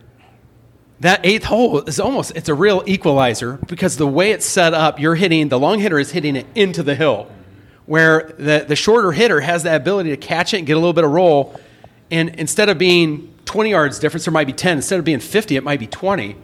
that 1.01 1.21
eighth 1.25 1.45
hole 1.45 1.81
is 1.81 1.99
almost 1.99 2.33
it's 2.37 2.49
a 2.49 2.55
real 2.55 2.83
equalizer 2.87 3.59
because 3.67 3.97
the 3.97 4.07
way 4.07 4.33
it's 4.33 4.47
set 4.47 4.75
up, 4.75 5.01
you're 5.01 5.15
hitting 5.15 5.49
the 5.49 5.59
long 5.59 5.81
hitter 5.81 5.99
is 5.99 6.11
hitting 6.11 6.37
it 6.37 6.47
into 6.55 6.83
the 6.83 6.95
hill, 6.95 7.27
where 7.87 8.35
the 8.39 8.65
the 8.69 8.77
shorter 8.77 9.13
hitter 9.13 9.41
has 9.41 9.63
that 9.63 9.81
ability 9.81 10.11
to 10.11 10.17
catch 10.17 10.55
it 10.55 10.59
and 10.59 10.67
get 10.67 10.75
a 10.75 10.79
little 10.79 10.93
bit 10.93 11.05
of 11.05 11.11
roll, 11.11 11.59
and 12.11 12.29
instead 12.37 12.69
of 12.69 12.79
being 12.79 13.35
20 13.47 13.71
yards 13.71 13.99
difference, 13.99 14.27
there 14.27 14.33
might 14.33 14.47
be 14.47 14.53
10. 14.53 14.77
Instead 14.77 14.99
of 14.99 15.05
being 15.05 15.19
50, 15.19 15.57
it 15.57 15.65
might 15.65 15.81
be 15.81 15.87
20. 15.87 16.37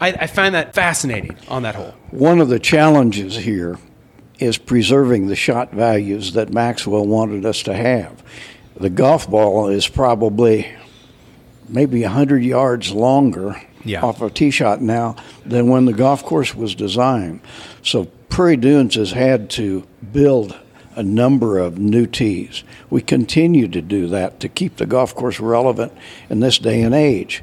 I, 0.00 0.08
I 0.08 0.26
find 0.26 0.54
that 0.54 0.74
fascinating 0.74 1.36
on 1.48 1.62
that 1.62 1.74
hole. 1.74 1.94
One 2.10 2.40
of 2.40 2.48
the 2.48 2.60
challenges 2.60 3.36
here 3.36 3.78
is 4.38 4.58
preserving 4.58 5.28
the 5.28 5.36
shot 5.36 5.72
values 5.72 6.32
that 6.34 6.52
Maxwell 6.52 7.06
wanted 7.06 7.46
us 7.46 7.62
to 7.62 7.74
have. 7.74 8.22
The 8.76 8.90
golf 8.90 9.30
ball 9.30 9.68
is 9.68 9.88
probably 9.88 10.72
maybe 11.68 12.02
100 12.02 12.44
yards 12.44 12.92
longer 12.92 13.60
Yeah. 13.84 14.02
off 14.02 14.22
a 14.22 14.30
tee 14.30 14.50
shot 14.50 14.80
now 14.80 15.16
than 15.44 15.68
when 15.68 15.84
the 15.84 15.92
golf 15.92 16.24
course 16.24 16.54
was 16.54 16.74
designed. 16.74 17.40
So 17.82 18.06
Prairie 18.28 18.56
Dunes 18.56 18.94
has 18.94 19.12
had 19.12 19.50
to 19.50 19.86
build 20.12 20.58
a 20.96 21.02
number 21.02 21.58
of 21.58 21.78
new 21.78 22.06
tees. 22.06 22.64
We 22.90 23.02
continue 23.02 23.68
to 23.68 23.82
do 23.82 24.06
that 24.08 24.40
to 24.40 24.48
keep 24.48 24.76
the 24.76 24.86
golf 24.86 25.14
course 25.14 25.40
relevant 25.40 25.92
in 26.30 26.40
this 26.40 26.58
day 26.58 26.82
and 26.82 26.94
age. 26.94 27.42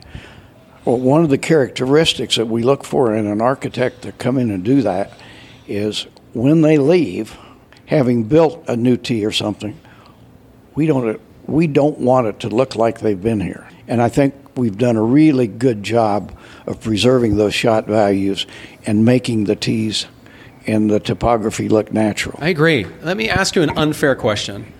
Well, 0.86 0.98
one 0.98 1.24
of 1.24 1.30
the 1.30 1.38
characteristics 1.38 2.38
that 2.38 2.48
we 2.48 2.64
look 2.64 2.84
for 2.84 3.14
in 3.14 3.28
an 3.28 3.42
architect 3.42 4.02
to 4.04 4.12
come 4.14 4.38
in 4.38 4.50
and 4.50 4.64
do 4.64 4.82
that 4.82 5.14
is 5.68 6.08
when 6.34 6.62
they 6.62 6.78
leave, 6.78 7.38
having 7.86 8.24
built 8.24 8.64
a 8.68 8.76
new 8.76 8.98
tee 8.98 9.26
or 9.26 9.32
something, 9.32 9.80
we 10.74 10.86
don't 10.86 11.20
we 11.48 11.68
don't 11.68 12.00
want 12.00 12.28
it 12.28 12.40
to 12.40 12.50
look 12.50 12.76
like 12.76 13.00
they've 13.00 13.22
been 13.22 13.42
here. 13.42 13.68
And 13.88 14.02
I 14.02 14.10
think 14.10 14.34
we've 14.62 14.78
done 14.78 14.96
a 14.96 15.02
really 15.02 15.48
good 15.48 15.82
job 15.82 16.32
of 16.68 16.80
preserving 16.80 17.36
those 17.36 17.54
shot 17.54 17.88
values 17.88 18.46
and 18.86 19.04
making 19.04 19.46
the 19.46 19.56
tees 19.56 20.06
and 20.68 20.88
the 20.88 21.00
topography 21.00 21.68
look 21.68 21.92
natural. 21.92 22.38
I 22.40 22.50
agree. 22.50 22.86
Let 23.02 23.18
me 23.18 23.28
ask 23.28 23.56
you 23.56 23.64
an 23.64 23.72
unfair 23.72 24.16
question. 24.16 24.72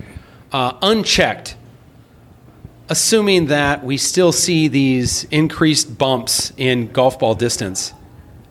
Uh, 0.52 0.78
unchecked, 0.82 1.56
assuming 2.88 3.46
that 3.46 3.84
we 3.84 3.96
still 3.96 4.30
see 4.30 4.68
these 4.68 5.24
increased 5.24 5.98
bumps 5.98 6.52
in 6.56 6.92
golf 6.92 7.18
ball 7.18 7.34
distance, 7.34 7.92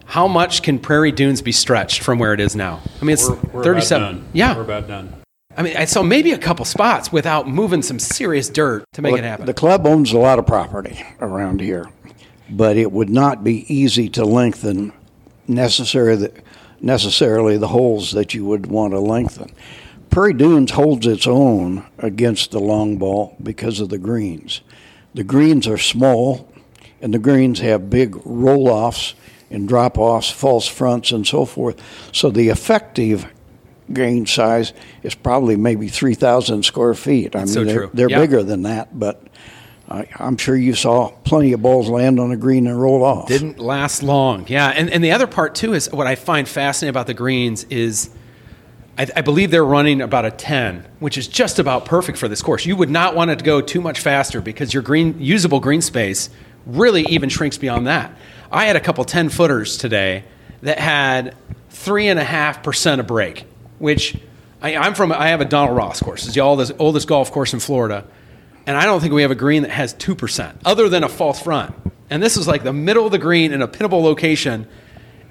how 0.08 0.28
much 0.28 0.62
can 0.64 0.80
Prairie 0.80 1.14
Dunes 1.14 1.42
be 1.42 1.54
stretched 1.54 2.04
from 2.04 2.20
where 2.20 2.34
it 2.34 2.42
is 2.42 2.58
now? 2.58 2.82
I 3.02 3.06
mean, 3.06 3.14
it's 3.14 3.30
We're, 3.30 3.36
we're 3.54 3.64
37. 3.64 4.04
About 4.04 4.12
done. 4.16 4.30
Yeah. 4.34 4.56
We're 4.58 4.64
about 4.64 4.88
done. 4.90 5.21
I 5.58 5.64
mean, 5.64 5.76
I 5.76 5.86
saw 5.86 6.02
maybe 6.02 6.32
a 6.32 6.38
couple 6.38 6.66
spots 6.66 7.12
without 7.12 7.48
moving 7.48 7.82
some 7.82 8.00
serious 8.00 8.50
dirt 8.50 8.86
to 8.94 9.02
make 9.02 9.12
Well, 9.14 9.20
it 9.20 9.26
happen. 9.26 9.46
The 9.46 9.54
club 9.54 9.86
owns 9.86 10.14
a 10.14 10.18
lot 10.18 10.40
of 10.40 10.48
property 10.48 11.04
around 11.20 11.62
here, 11.62 11.90
but 12.50 12.78
it 12.78 12.92
would 12.92 13.10
not 13.10 13.44
be 13.44 13.72
easy 13.74 14.10
to 14.10 14.26
lengthen 14.26 14.94
necessarily 15.48 16.28
the, 16.28 16.42
necessarily 16.80 17.58
the 17.58 17.68
holes 17.68 18.12
that 18.12 18.34
you 18.34 18.46
would 18.46 18.68
want 18.68 18.94
to 18.94 19.00
lengthen. 19.00 19.52
Prairie 20.10 20.34
Dunes 20.34 20.72
holds 20.72 21.08
its 21.08 21.28
own 21.28 21.86
against 21.98 22.52
the 22.52 22.60
long 22.60 22.98
ball 22.98 23.38
because 23.42 23.80
of 23.80 23.90
the 23.90 23.98
greens. 23.98 24.62
The 25.14 25.24
greens 25.24 25.68
are 25.68 25.78
small, 25.78 26.50
and 27.02 27.14
the 27.14 27.20
greens 27.20 27.60
have 27.60 27.90
big 27.90 28.16
roll 28.26 28.68
offs 28.70 29.16
and 29.50 29.68
drop 29.68 29.98
offs, 29.98 30.30
false 30.30 30.68
fronts, 30.68 31.12
and 31.12 31.28
so 31.28 31.46
forth. 31.46 31.82
So 32.14 32.30
the 32.30 32.50
effective 32.50 33.26
green 33.92 34.26
size 34.26 34.74
is 35.04 35.16
probably 35.16 35.56
maybe 35.56 35.88
3,000 35.88 36.64
square 36.64 36.94
feet. 36.94 37.36
I 37.36 37.40
That's 37.40 37.56
mean, 37.56 37.66
so 37.68 37.74
they're, 37.74 37.88
they're 37.88 38.10
bigger 38.10 38.44
than 38.44 38.64
that, 38.64 38.98
but 38.98 39.22
I, 39.90 40.08
I'm 40.16 40.38
sure 40.38 40.56
you 40.56 40.74
saw 40.74 41.10
plenty 41.10 41.54
of 41.54 41.62
balls 41.62 41.90
land 41.90 42.20
on 42.20 42.30
the 42.30 42.38
green 42.38 42.66
and 42.68 42.80
roll 42.80 43.04
off. 43.04 43.28
Didn't 43.28 43.60
last 43.60 44.04
long. 44.04 44.46
Yeah, 44.48 44.70
and, 44.70 44.90
and 44.90 45.04
the 45.04 45.12
other 45.12 45.28
part 45.28 45.56
too 45.56 45.74
is 45.74 45.92
what 45.92 46.08
I 46.08 46.16
find 46.16 46.48
fascinating 46.48 46.92
about 46.92 47.08
the 47.08 47.14
greens 47.14 47.66
is 47.66 48.10
I, 48.98 49.08
I 49.18 49.22
believe 49.22 49.52
they're 49.52 49.66
running 49.66 50.02
about 50.02 50.26
a 50.26 50.32
10, 50.32 50.88
which 51.00 51.18
is 51.18 51.28
just 51.28 51.60
about 51.60 51.86
perfect 51.86 52.18
for 52.18 52.28
this 52.28 52.42
course. 52.42 52.66
You 52.66 52.76
would 52.78 52.90
not 52.90 53.16
want 53.16 53.32
it 53.32 53.40
to 53.40 53.46
go 53.46 53.62
too 53.62 53.82
much 53.82 54.00
faster 54.00 54.42
because 54.42 54.74
your 54.74 54.84
green 54.84 55.20
usable 55.20 55.60
green 55.60 55.82
space 55.82 56.30
really 56.66 57.04
even 57.04 57.28
shrinks 57.30 57.58
beyond 57.58 57.88
that. 57.88 58.16
I 58.52 58.66
had 58.66 58.76
a 58.76 58.80
couple 58.80 59.04
10 59.04 59.30
footers 59.30 59.78
today 59.78 60.24
that 60.62 60.80
had 60.80 61.36
three 61.70 62.08
and 62.08 62.20
a 62.20 62.24
half 62.24 62.64
percent 62.64 63.02
of 63.02 63.08
break, 63.08 63.46
which 63.82 64.18
I, 64.62 64.76
I'm 64.76 64.94
from. 64.94 65.12
I 65.12 65.30
have 65.30 65.42
a 65.42 65.46
Donald 65.46 65.76
Ross 65.76 66.02
course. 66.02 66.26
It's 66.26 66.36
the 66.36 66.42
oldest, 66.42 66.74
oldest 66.80 67.08
golf 67.08 67.32
course 67.32 67.54
in 67.54 67.60
Florida, 67.60 68.06
and 68.66 68.78
I 68.78 68.86
don't 68.86 69.02
think 69.02 69.14
we 69.14 69.24
have 69.24 69.32
a 69.32 69.36
green 69.36 69.64
that 69.64 69.72
has 69.72 69.94
two 69.94 70.16
percent, 70.16 70.60
other 70.64 70.88
than 70.88 71.04
a 71.04 71.10
false 71.10 71.42
front. 71.42 71.76
And 72.10 72.22
this 72.22 72.38
is 72.38 72.48
like 72.48 72.64
the 72.64 72.74
middle 72.74 73.06
of 73.06 73.12
the 73.12 73.18
green 73.18 73.52
in 73.52 73.62
a 73.62 73.68
pinnable 73.68 74.04
location, 74.04 74.68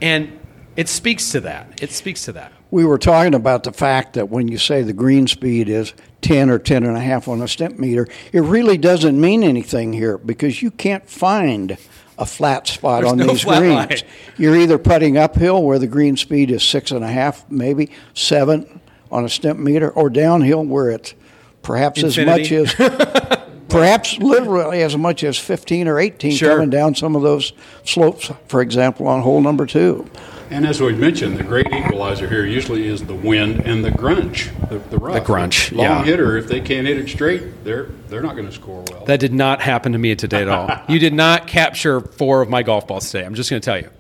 and 0.02 0.38
it 0.76 0.88
speaks 0.88 1.32
to 1.32 1.40
that. 1.40 1.82
It 1.82 1.92
speaks 1.92 2.24
to 2.24 2.32
that. 2.32 2.52
We 2.70 2.84
were 2.84 2.98
talking 2.98 3.34
about 3.34 3.64
the 3.64 3.72
fact 3.72 4.14
that 4.14 4.30
when 4.30 4.48
you 4.48 4.56
say 4.56 4.82
the 4.82 4.92
green 4.92 5.26
speed 5.26 5.68
is 5.68 5.92
10 6.22 6.48
or 6.50 6.58
10 6.58 6.84
and 6.84 6.96
a 6.96 7.00
half 7.00 7.26
on 7.26 7.42
a 7.42 7.48
stimp 7.48 7.78
meter, 7.78 8.06
it 8.32 8.40
really 8.40 8.78
doesn't 8.78 9.20
mean 9.20 9.42
anything 9.42 9.92
here 9.92 10.16
because 10.18 10.62
you 10.62 10.70
can't 10.70 11.08
find 11.08 11.76
a 12.20 12.26
flat 12.26 12.66
spot 12.68 13.00
There's 13.00 13.12
on 13.12 13.18
no 13.18 13.26
these 13.26 13.40
flat 13.42 13.59
greens. 13.61 13.74
line. 14.02 14.11
You're 14.37 14.56
either 14.56 14.78
putting 14.78 15.16
uphill 15.16 15.62
where 15.64 15.78
the 15.80 15.87
green 15.88 16.16
speed 16.16 16.50
is 16.52 16.62
six 16.62 16.90
and 16.92 17.02
a 17.02 17.09
half, 17.09 17.50
maybe 17.50 17.90
seven 18.14 18.80
on 19.11 19.24
a 19.24 19.28
stimp 19.28 19.59
meter, 19.59 19.90
or 19.90 20.09
downhill 20.11 20.64
where 20.64 20.90
it's 20.90 21.14
perhaps 21.62 22.02
Infinity. 22.02 22.56
as 22.56 22.78
much 22.78 22.90
as 22.90 23.38
perhaps 23.68 24.18
literally 24.18 24.83
as 24.83 24.96
much 24.96 25.24
as 25.24 25.38
15 25.38 25.88
or 25.88 25.98
18 25.98 26.33
Sure. 26.33 26.50
coming 26.56 26.70
down 26.70 26.94
some 26.94 27.16
of 27.16 27.22
those 27.22 27.52
slopes, 27.85 28.30
for 28.48 28.61
example, 28.61 29.09
on 29.09 29.22
hole 29.22 29.40
number 29.40 29.66
two. 29.66 30.09
And 30.50 30.66
as 30.66 30.80
we 30.80 30.92
mentioned, 30.92 31.36
the 31.36 31.44
great 31.44 31.72
equalizer 31.72 32.28
here 32.28 32.44
usually 32.44 32.88
is 32.88 33.04
the 33.04 33.14
wind 33.14 33.60
and 33.60 33.84
the 33.84 33.92
gunch, 33.92 34.50
the, 34.68 34.78
the 34.78 34.98
rough. 34.98 35.14
The 35.14 35.20
gunch, 35.20 35.70
Long 35.70 35.86
yeah. 35.86 36.02
hitter, 36.04 36.36
if 36.36 36.48
they 36.48 36.60
can't 36.60 36.88
hit 36.88 36.98
it 36.98 37.08
straight, 37.08 37.62
they're 37.62 37.84
they're 38.08 38.22
not 38.22 38.34
going 38.34 38.48
to 38.48 38.52
score 38.52 38.82
well. 38.90 39.04
That 39.04 39.20
did 39.20 39.32
not 39.32 39.60
happen 39.60 39.92
to 39.92 39.98
me 39.98 40.16
today 40.16 40.42
at 40.42 40.48
all. 40.48 40.68
you 40.88 40.98
did 40.98 41.14
not 41.14 41.46
capture 41.46 42.00
four 42.00 42.42
of 42.42 42.48
my 42.48 42.64
golf 42.64 42.88
balls 42.88 43.08
today. 43.10 43.24
I'm 43.24 43.34
just 43.34 43.48
going 43.48 43.62
to 43.62 43.64
tell 43.64 43.78
you. 43.78 43.90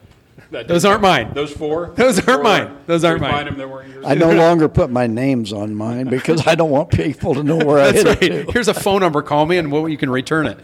Those 0.50 0.84
aren't 0.84 1.02
mine. 1.02 1.32
Those 1.32 1.52
four. 1.52 1.90
Those 1.94 2.18
aren't 2.18 2.26
Four, 2.26 2.42
mine. 2.42 2.76
Those 2.86 3.04
aren't 3.04 3.20
mine. 3.20 3.44
Them, 3.44 3.56
they 3.56 3.64
yours. 3.64 4.04
I 4.04 4.14
no 4.14 4.32
longer 4.34 4.68
put 4.68 4.90
my 4.90 5.06
names 5.06 5.52
on 5.52 5.76
mine 5.76 6.08
because 6.08 6.44
I 6.44 6.56
don't 6.56 6.70
want 6.70 6.90
people 6.90 7.34
to 7.34 7.44
know 7.44 7.58
where 7.58 7.78
I 7.78 7.92
That's 7.92 8.02
hit 8.02 8.06
it 8.06 8.36
right. 8.36 8.46
to. 8.46 8.52
Here's 8.52 8.66
a 8.66 8.74
phone 8.74 9.00
number. 9.00 9.22
Call 9.22 9.46
me, 9.46 9.58
and 9.58 9.70
we'll, 9.70 9.88
you 9.88 9.96
can 9.96 10.10
return 10.10 10.48
it. 10.48 10.58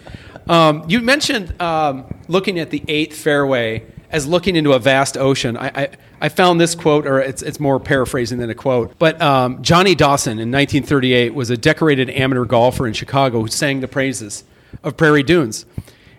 Um, 0.49 0.85
you 0.89 1.01
mentioned 1.01 1.61
um, 1.63 2.07
looking 2.27 2.59
at 2.59 2.71
the 2.71 2.83
eighth 2.89 3.17
fairway 3.17 3.87
as 4.11 4.27
looking 4.27 4.57
into 4.57 4.73
a 4.73 4.79
vast 4.79 5.17
ocean. 5.17 5.57
I, 5.57 5.69
I, 5.69 5.89
I 6.21 6.29
found 6.29 6.61
this 6.61 6.75
quote, 6.75 7.07
or 7.07 7.21
it's, 7.21 7.43
it's 7.43 7.61
more 7.61 7.81
paraphrasing 7.81 8.39
than 8.39 8.51
a 8.51 8.55
quote. 8.55 8.99
But 8.99 9.21
um, 9.21 9.63
Johnny 9.63 9.95
Dawson 9.95 10.33
in 10.33 10.51
1938 10.51 11.35
was 11.35 11.51
a 11.51 11.57
decorated 11.57 12.11
amateur 12.11 12.45
golfer 12.45 12.87
in 12.87 12.93
Chicago 12.93 13.41
who 13.41 13.49
sang 13.49 13.81
the 13.81 13.89
praises 13.89 14.45
of 14.83 14.97
Prairie 14.97 15.23
Dunes. 15.23 15.67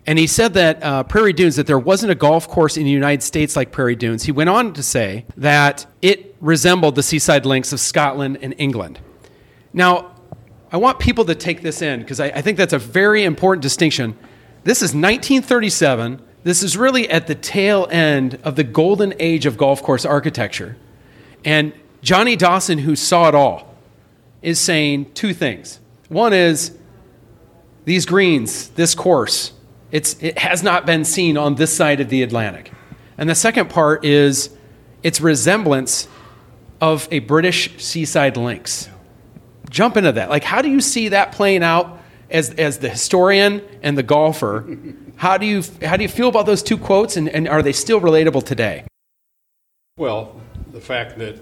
And 0.05 0.17
he 0.17 0.25
said 0.25 0.53
that 0.53 0.81
uh, 0.81 1.03
Prairie 1.03 1.33
Dunes, 1.33 1.57
that 1.57 1.67
there 1.67 1.77
wasn't 1.77 2.13
a 2.13 2.15
golf 2.15 2.47
course 2.47 2.77
in 2.77 2.85
the 2.85 2.89
United 2.89 3.23
States 3.23 3.57
like 3.57 3.73
Prairie 3.73 3.95
Dunes. 3.95 4.23
He 4.23 4.31
went 4.31 4.49
on 4.49 4.73
to 4.73 4.81
say 4.81 5.25
that 5.35 5.85
it 6.01 6.35
resembled 6.39 6.95
the 6.95 7.03
seaside 7.03 7.45
links 7.45 7.73
of 7.73 7.81
Scotland 7.81 8.37
and 8.41 8.55
England. 8.57 8.99
Now, 9.73 10.15
I 10.71 10.77
want 10.77 10.99
people 10.99 11.25
to 11.25 11.35
take 11.35 11.61
this 11.61 11.81
in 11.81 11.99
because 11.99 12.21
I, 12.21 12.27
I 12.27 12.41
think 12.41 12.57
that's 12.57 12.73
a 12.73 12.79
very 12.79 13.25
important 13.25 13.61
distinction. 13.61 14.17
This 14.63 14.77
is 14.77 14.89
1937. 14.89 16.21
This 16.47 16.63
is 16.63 16.77
really 16.77 17.09
at 17.09 17.27
the 17.27 17.35
tail 17.35 17.89
end 17.91 18.39
of 18.41 18.55
the 18.55 18.63
golden 18.63 19.13
age 19.19 19.45
of 19.45 19.57
golf 19.57 19.83
course 19.83 20.05
architecture. 20.05 20.77
And 21.43 21.73
Johnny 22.01 22.37
Dawson, 22.37 22.77
who 22.77 22.95
saw 22.95 23.27
it 23.27 23.35
all, 23.35 23.75
is 24.41 24.57
saying 24.57 25.11
two 25.11 25.33
things. 25.33 25.81
One 26.07 26.31
is 26.31 26.71
these 27.83 28.05
greens, 28.05 28.69
this 28.69 28.95
course, 28.95 29.51
it's, 29.91 30.15
it 30.23 30.37
has 30.37 30.63
not 30.63 30.85
been 30.85 31.03
seen 31.03 31.35
on 31.35 31.55
this 31.55 31.75
side 31.75 31.99
of 31.99 32.07
the 32.07 32.23
Atlantic. 32.23 32.71
And 33.17 33.29
the 33.29 33.35
second 33.35 33.69
part 33.69 34.05
is 34.05 34.49
its 35.03 35.19
resemblance 35.19 36.07
of 36.79 37.09
a 37.11 37.19
British 37.19 37.83
seaside 37.83 38.37
links 38.37 38.87
jump 39.69 39.97
into 39.97 40.13
that. 40.13 40.29
Like, 40.29 40.45
how 40.45 40.61
do 40.61 40.69
you 40.69 40.79
see 40.79 41.09
that 41.09 41.33
playing 41.33 41.61
out 41.61 41.96
as, 42.29 42.51
as 42.51 42.79
the 42.79 42.89
historian 42.89 43.61
and 43.81 43.97
the 43.97 44.03
golfer? 44.03 44.77
How 45.17 45.37
do 45.37 45.45
you 45.45 45.63
how 45.83 45.97
do 45.97 46.03
you 46.03 46.09
feel 46.09 46.29
about 46.29 46.45
those 46.45 46.61
two 46.61 46.77
quotes, 46.77 47.17
and, 47.17 47.27
and 47.29 47.47
are 47.47 47.63
they 47.63 47.73
still 47.73 47.99
relatable 47.99 48.45
today? 48.45 48.85
Well, 49.97 50.39
the 50.71 50.81
fact 50.81 51.17
that 51.17 51.35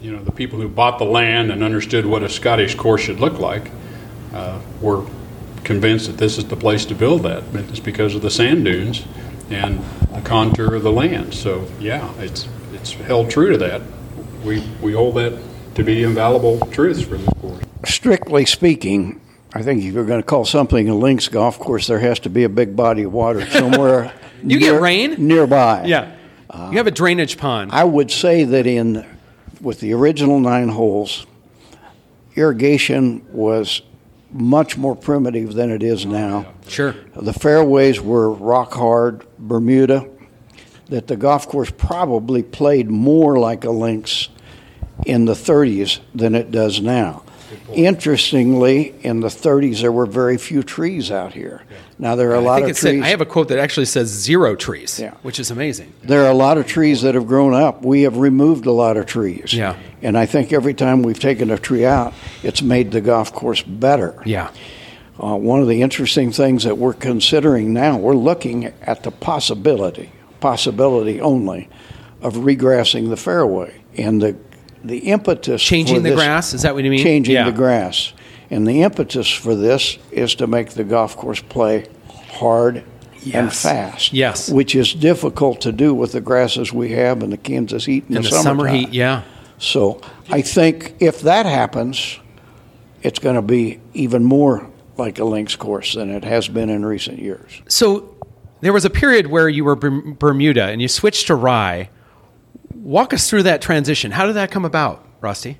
you 0.00 0.10
know 0.10 0.22
the 0.22 0.32
people 0.32 0.60
who 0.60 0.68
bought 0.68 0.98
the 0.98 1.04
land 1.04 1.52
and 1.52 1.62
understood 1.62 2.06
what 2.06 2.22
a 2.22 2.28
Scottish 2.28 2.74
course 2.74 3.02
should 3.02 3.20
look 3.20 3.38
like 3.38 3.70
uh, 4.32 4.60
were 4.80 5.04
convinced 5.64 6.06
that 6.06 6.18
this 6.18 6.38
is 6.38 6.44
the 6.46 6.56
place 6.56 6.84
to 6.86 6.94
build 6.94 7.22
that. 7.22 7.52
But 7.52 7.62
It's 7.64 7.80
because 7.80 8.14
of 8.14 8.22
the 8.22 8.30
sand 8.30 8.64
dunes 8.64 9.04
and 9.50 9.80
the 10.12 10.20
contour 10.20 10.74
of 10.74 10.82
the 10.82 10.92
land. 10.92 11.34
So, 11.34 11.66
yeah, 11.80 12.12
it's, 12.18 12.48
it's 12.72 12.92
held 12.92 13.30
true 13.30 13.50
to 13.50 13.58
that. 13.58 13.82
We, 14.44 14.62
we 14.80 14.92
hold 14.92 15.16
that 15.16 15.40
to 15.74 15.82
be 15.82 16.02
invaluable 16.02 16.60
truths 16.66 17.02
for 17.02 17.16
this 17.16 17.28
course. 17.40 17.64
Strictly 17.84 18.46
speaking, 18.46 19.20
I 19.56 19.62
think 19.62 19.82
if 19.84 19.94
you're 19.94 20.04
going 20.04 20.20
to 20.20 20.26
call 20.26 20.44
something 20.44 20.88
a 20.88 20.94
links 20.94 21.28
golf 21.28 21.58
course, 21.60 21.86
there 21.86 22.00
has 22.00 22.18
to 22.20 22.28
be 22.30 22.42
a 22.44 22.48
big 22.48 22.74
body 22.74 23.04
of 23.04 23.12
water 23.12 23.46
somewhere. 23.46 24.12
You 24.46 24.58
get 24.58 24.78
rain? 24.78 25.14
nearby. 25.26 25.84
Yeah. 25.86 26.14
you 26.70 26.76
have 26.76 26.86
a 26.86 26.90
drainage 26.90 27.38
pond. 27.38 27.72
I 27.72 27.84
would 27.84 28.10
say 28.10 28.44
that 28.44 28.66
in 28.66 29.06
with 29.62 29.80
the 29.80 29.94
original 29.94 30.38
nine 30.38 30.68
holes, 30.68 31.24
irrigation 32.36 33.24
was 33.32 33.80
much 34.30 34.76
more 34.76 34.94
primitive 34.94 35.54
than 35.54 35.70
it 35.70 35.82
is 35.82 36.04
now. 36.04 36.52
sure. 36.68 36.94
The 37.16 37.32
fairways 37.32 38.02
were 38.02 38.30
rock 38.30 38.74
hard 38.74 39.24
Bermuda. 39.38 40.10
That 40.90 41.06
the 41.06 41.16
golf 41.16 41.48
course 41.48 41.70
probably 41.70 42.42
played 42.42 42.90
more 42.90 43.38
like 43.38 43.64
a 43.64 43.70
links 43.70 44.28
in 45.06 45.24
the 45.24 45.32
30s 45.32 46.00
than 46.14 46.34
it 46.34 46.50
does 46.50 46.82
now. 46.82 47.22
Interestingly, 47.72 48.94
in 49.02 49.20
the 49.20 49.28
30s 49.28 49.80
there 49.80 49.92
were 49.92 50.06
very 50.06 50.36
few 50.38 50.62
trees 50.62 51.10
out 51.10 51.32
here. 51.32 51.62
Now 51.98 52.16
there 52.16 52.30
are 52.30 52.34
a 52.34 52.40
lot 52.40 52.62
of 52.62 52.68
it 52.68 52.76
said, 52.76 52.90
trees. 52.90 53.02
I 53.04 53.08
have 53.08 53.20
a 53.20 53.26
quote 53.26 53.48
that 53.48 53.58
actually 53.58 53.86
says 53.86 54.08
zero 54.08 54.56
trees, 54.56 54.98
Yeah. 54.98 55.14
which 55.22 55.38
is 55.38 55.50
amazing. 55.50 55.92
there 56.02 56.24
are 56.24 56.30
a 56.30 56.34
lot 56.34 56.58
of 56.58 56.66
trees 56.66 57.02
that 57.02 57.14
have 57.14 57.26
grown 57.26 57.54
up. 57.54 57.84
We 57.84 58.02
have 58.02 58.16
removed 58.16 58.66
a 58.66 58.72
lot 58.72 58.96
of 58.96 59.06
trees. 59.06 59.52
Yeah. 59.54 59.76
And 60.02 60.18
I 60.18 60.26
think 60.26 60.52
every 60.52 60.74
time 60.74 61.02
we've 61.02 61.20
taken 61.20 61.50
a 61.50 61.58
tree 61.58 61.84
out, 61.84 62.12
it's 62.42 62.62
made 62.62 62.90
the 62.90 63.00
golf 63.00 63.32
course 63.32 63.62
better. 63.62 64.20
Yeah. 64.24 64.50
Uh, 65.22 65.36
one 65.36 65.60
of 65.60 65.68
the 65.68 65.80
interesting 65.82 66.32
things 66.32 66.64
that 66.64 66.76
we're 66.76 66.92
considering 66.94 67.72
now, 67.72 67.96
we're 67.96 68.16
looking 68.16 68.72
at 68.82 69.04
the 69.04 69.12
possibility, 69.12 70.10
possibility 70.40 71.20
only, 71.20 71.68
of 72.20 72.34
regrassing 72.34 73.08
the 73.10 73.16
fairway. 73.16 73.72
And 73.96 74.20
the, 74.20 74.32
the 74.84 74.98
impetus 74.98 75.62
Changing 75.62 75.96
for 75.96 76.02
the 76.02 76.10
this- 76.10 76.18
grass, 76.18 76.54
is 76.54 76.62
that 76.62 76.74
what 76.74 76.84
you 76.84 76.90
mean? 76.90 77.02
Changing 77.02 77.34
Yeah. 77.34 77.44
the 77.44 77.52
grass. 77.52 78.12
And 78.50 78.66
the 78.66 78.82
impetus 78.82 79.28
for 79.28 79.54
this 79.54 79.98
is 80.12 80.34
to 80.36 80.46
make 80.46 80.70
the 80.70 80.84
golf 80.84 81.16
course 81.16 81.40
play 81.40 81.86
hard 82.32 82.84
and 83.32 83.52
fast. 83.52 84.12
Yes. 84.12 84.50
Which 84.50 84.74
is 84.74 84.92
difficult 84.92 85.60
to 85.62 85.72
do 85.72 85.94
with 85.94 86.12
the 86.12 86.20
grasses 86.20 86.72
we 86.72 86.90
have 86.92 87.22
in 87.22 87.30
the 87.30 87.36
Kansas 87.38 87.86
heat 87.86 88.04
in, 88.10 88.16
In 88.18 88.22
the, 88.22 88.28
the 88.28 88.36
summer 88.42 88.66
heat, 88.68 88.92
yeah. 88.92 89.22
So 89.58 90.00
I 90.30 90.42
think 90.42 90.94
if 91.00 91.22
that 91.22 91.46
happens, 91.46 92.18
it's 93.02 93.18
going 93.18 93.36
to 93.36 93.42
be 93.42 93.78
even 93.94 94.24
more 94.24 94.68
like 94.98 95.18
a 95.18 95.24
links 95.24 95.56
course 95.56 95.94
than 95.94 96.10
it 96.10 96.24
has 96.24 96.48
been 96.48 96.68
in 96.68 96.84
recent 96.84 97.18
years. 97.18 97.62
So 97.66 98.14
there 98.60 98.72
was 98.72 98.84
a 98.84 98.90
period 98.90 99.28
where 99.28 99.48
you 99.48 99.64
were 99.64 99.74
Bermuda 99.76 100.64
and 100.64 100.82
you 100.82 100.88
switched 100.88 101.26
to 101.28 101.34
rye. 101.34 101.88
Walk 102.84 103.14
us 103.14 103.30
through 103.30 103.44
that 103.44 103.62
transition. 103.62 104.10
How 104.10 104.26
did 104.26 104.34
that 104.34 104.50
come 104.50 104.66
about, 104.66 105.08
Rusty? 105.22 105.58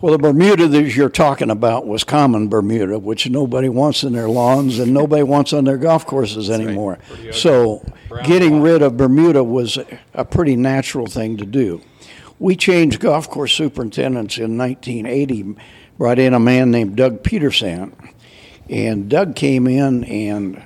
Well, 0.00 0.10
the 0.10 0.18
Bermuda 0.18 0.66
that 0.66 0.96
you're 0.96 1.08
talking 1.08 1.48
about 1.48 1.86
was 1.86 2.02
common 2.02 2.48
Bermuda, 2.48 2.98
which 2.98 3.30
nobody 3.30 3.68
wants 3.68 4.02
in 4.02 4.12
their 4.12 4.28
lawns 4.28 4.80
and 4.80 4.92
nobody 4.92 5.22
wants 5.22 5.52
on 5.52 5.66
their 5.66 5.76
golf 5.78 6.04
courses 6.04 6.50
anymore. 6.50 6.98
So, 7.30 7.86
getting 8.24 8.60
rid 8.60 8.82
of 8.82 8.96
Bermuda 8.96 9.44
was 9.44 9.78
a 10.14 10.24
pretty 10.24 10.56
natural 10.56 11.06
thing 11.06 11.36
to 11.36 11.46
do. 11.46 11.80
We 12.40 12.56
changed 12.56 12.98
golf 12.98 13.30
course 13.30 13.52
superintendents 13.52 14.36
in 14.36 14.58
1980, 14.58 15.54
brought 15.96 16.18
in 16.18 16.34
a 16.34 16.40
man 16.40 16.72
named 16.72 16.96
Doug 16.96 17.22
Peterson, 17.22 17.94
and 18.68 19.08
Doug 19.08 19.36
came 19.36 19.68
in 19.68 20.02
and 20.02 20.60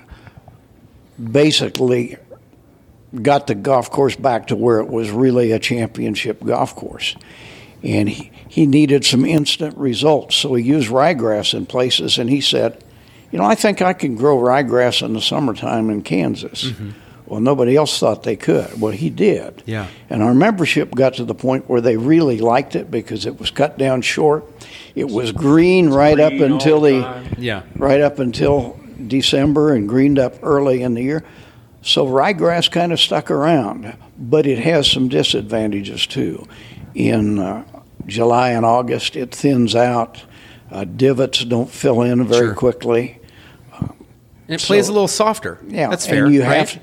basically 1.22 2.16
got 3.22 3.46
the 3.46 3.54
golf 3.54 3.90
course 3.90 4.16
back 4.16 4.48
to 4.48 4.56
where 4.56 4.80
it 4.80 4.88
was 4.88 5.10
really 5.10 5.52
a 5.52 5.58
championship 5.58 6.44
golf 6.44 6.74
course. 6.74 7.16
And 7.82 8.08
he, 8.08 8.30
he 8.48 8.66
needed 8.66 9.04
some 9.04 9.24
instant 9.24 9.76
results, 9.76 10.36
so 10.36 10.54
he 10.54 10.64
used 10.64 10.88
ryegrass 10.88 11.54
in 11.54 11.66
places. 11.66 12.18
And 12.18 12.28
he 12.28 12.40
said, 12.40 12.82
You 13.30 13.38
know, 13.38 13.44
I 13.44 13.54
think 13.54 13.80
I 13.80 13.92
can 13.92 14.16
grow 14.16 14.36
ryegrass 14.38 15.04
in 15.04 15.12
the 15.12 15.20
summertime 15.20 15.90
in 15.90 16.02
Kansas. 16.02 16.64
Mm-hmm. 16.64 16.90
Well, 17.26 17.40
nobody 17.40 17.76
else 17.76 17.98
thought 17.98 18.22
they 18.22 18.36
could. 18.36 18.80
Well, 18.80 18.92
he 18.92 19.10
did. 19.10 19.62
Yeah. 19.66 19.88
And 20.08 20.22
our 20.22 20.32
membership 20.32 20.94
got 20.94 21.14
to 21.14 21.24
the 21.26 21.34
point 21.34 21.68
where 21.68 21.82
they 21.82 21.98
really 21.98 22.38
liked 22.38 22.74
it 22.74 22.90
because 22.90 23.26
it 23.26 23.38
was 23.38 23.50
cut 23.50 23.76
down 23.76 24.00
short. 24.00 24.44
It 24.94 25.08
was 25.08 25.30
green 25.32 25.90
right 25.90 26.18
up 26.18 26.30
green 26.30 26.42
all 26.44 26.52
until 26.54 26.80
the 26.80 27.00
the. 27.00 27.36
Yeah. 27.38 27.62
right 27.76 28.00
up 28.00 28.18
until 28.18 28.80
December 29.06 29.74
and 29.74 29.86
greened 29.88 30.18
up 30.18 30.36
early 30.42 30.82
in 30.82 30.94
the 30.94 31.02
year. 31.02 31.22
So 31.82 32.06
ryegrass 32.06 32.70
kind 32.70 32.92
of 32.92 33.00
stuck 33.00 33.30
around, 33.30 33.96
but 34.18 34.46
it 34.46 34.58
has 34.58 34.90
some 34.90 35.08
disadvantages 35.08 36.06
too. 36.06 36.46
In 36.94 37.38
uh, 37.38 37.64
July 38.06 38.50
and 38.50 38.66
August, 38.66 39.16
it 39.16 39.34
thins 39.34 39.74
out. 39.76 40.24
Uh, 40.70 40.84
divots 40.84 41.44
don't 41.44 41.70
fill 41.70 42.02
in 42.02 42.24
very 42.26 42.48
Sure. 42.48 42.54
quickly. 42.54 43.18
And 43.80 44.54
it 44.54 44.60
plays 44.62 44.88
a 44.88 44.92
little 44.92 45.08
softer. 45.08 45.58
Yeah, 45.68 45.88
That's 45.88 46.06
fair. 46.06 46.24
And 46.24 46.34
you 46.34 46.42
right? 46.42 46.68
have, 46.70 46.80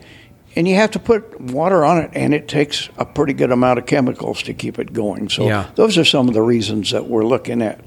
and 0.56 0.68
you 0.68 0.76
have 0.76 0.92
to 0.92 1.00
put 1.00 1.42
water 1.42 1.84
on 1.84 1.98
it, 1.98 2.12
and 2.14 2.32
it 2.34 2.48
takes 2.48 2.90
a 2.98 3.06
pretty 3.06 3.34
good 3.34 3.52
amount 3.52 3.80
of 3.80 3.88
chemicals 3.88 4.44
to 4.44 4.54
keep 4.54 4.78
it 4.78 4.94
going. 4.94 5.30
So 5.30 5.48
Yeah. 5.48 5.66
those 5.74 5.98
are 5.98 6.06
some 6.06 6.28
of 6.28 6.36
the 6.36 6.44
reasons 6.44 6.92
that 6.92 7.08
we're 7.08 7.26
looking 7.26 7.62
at 7.64 7.80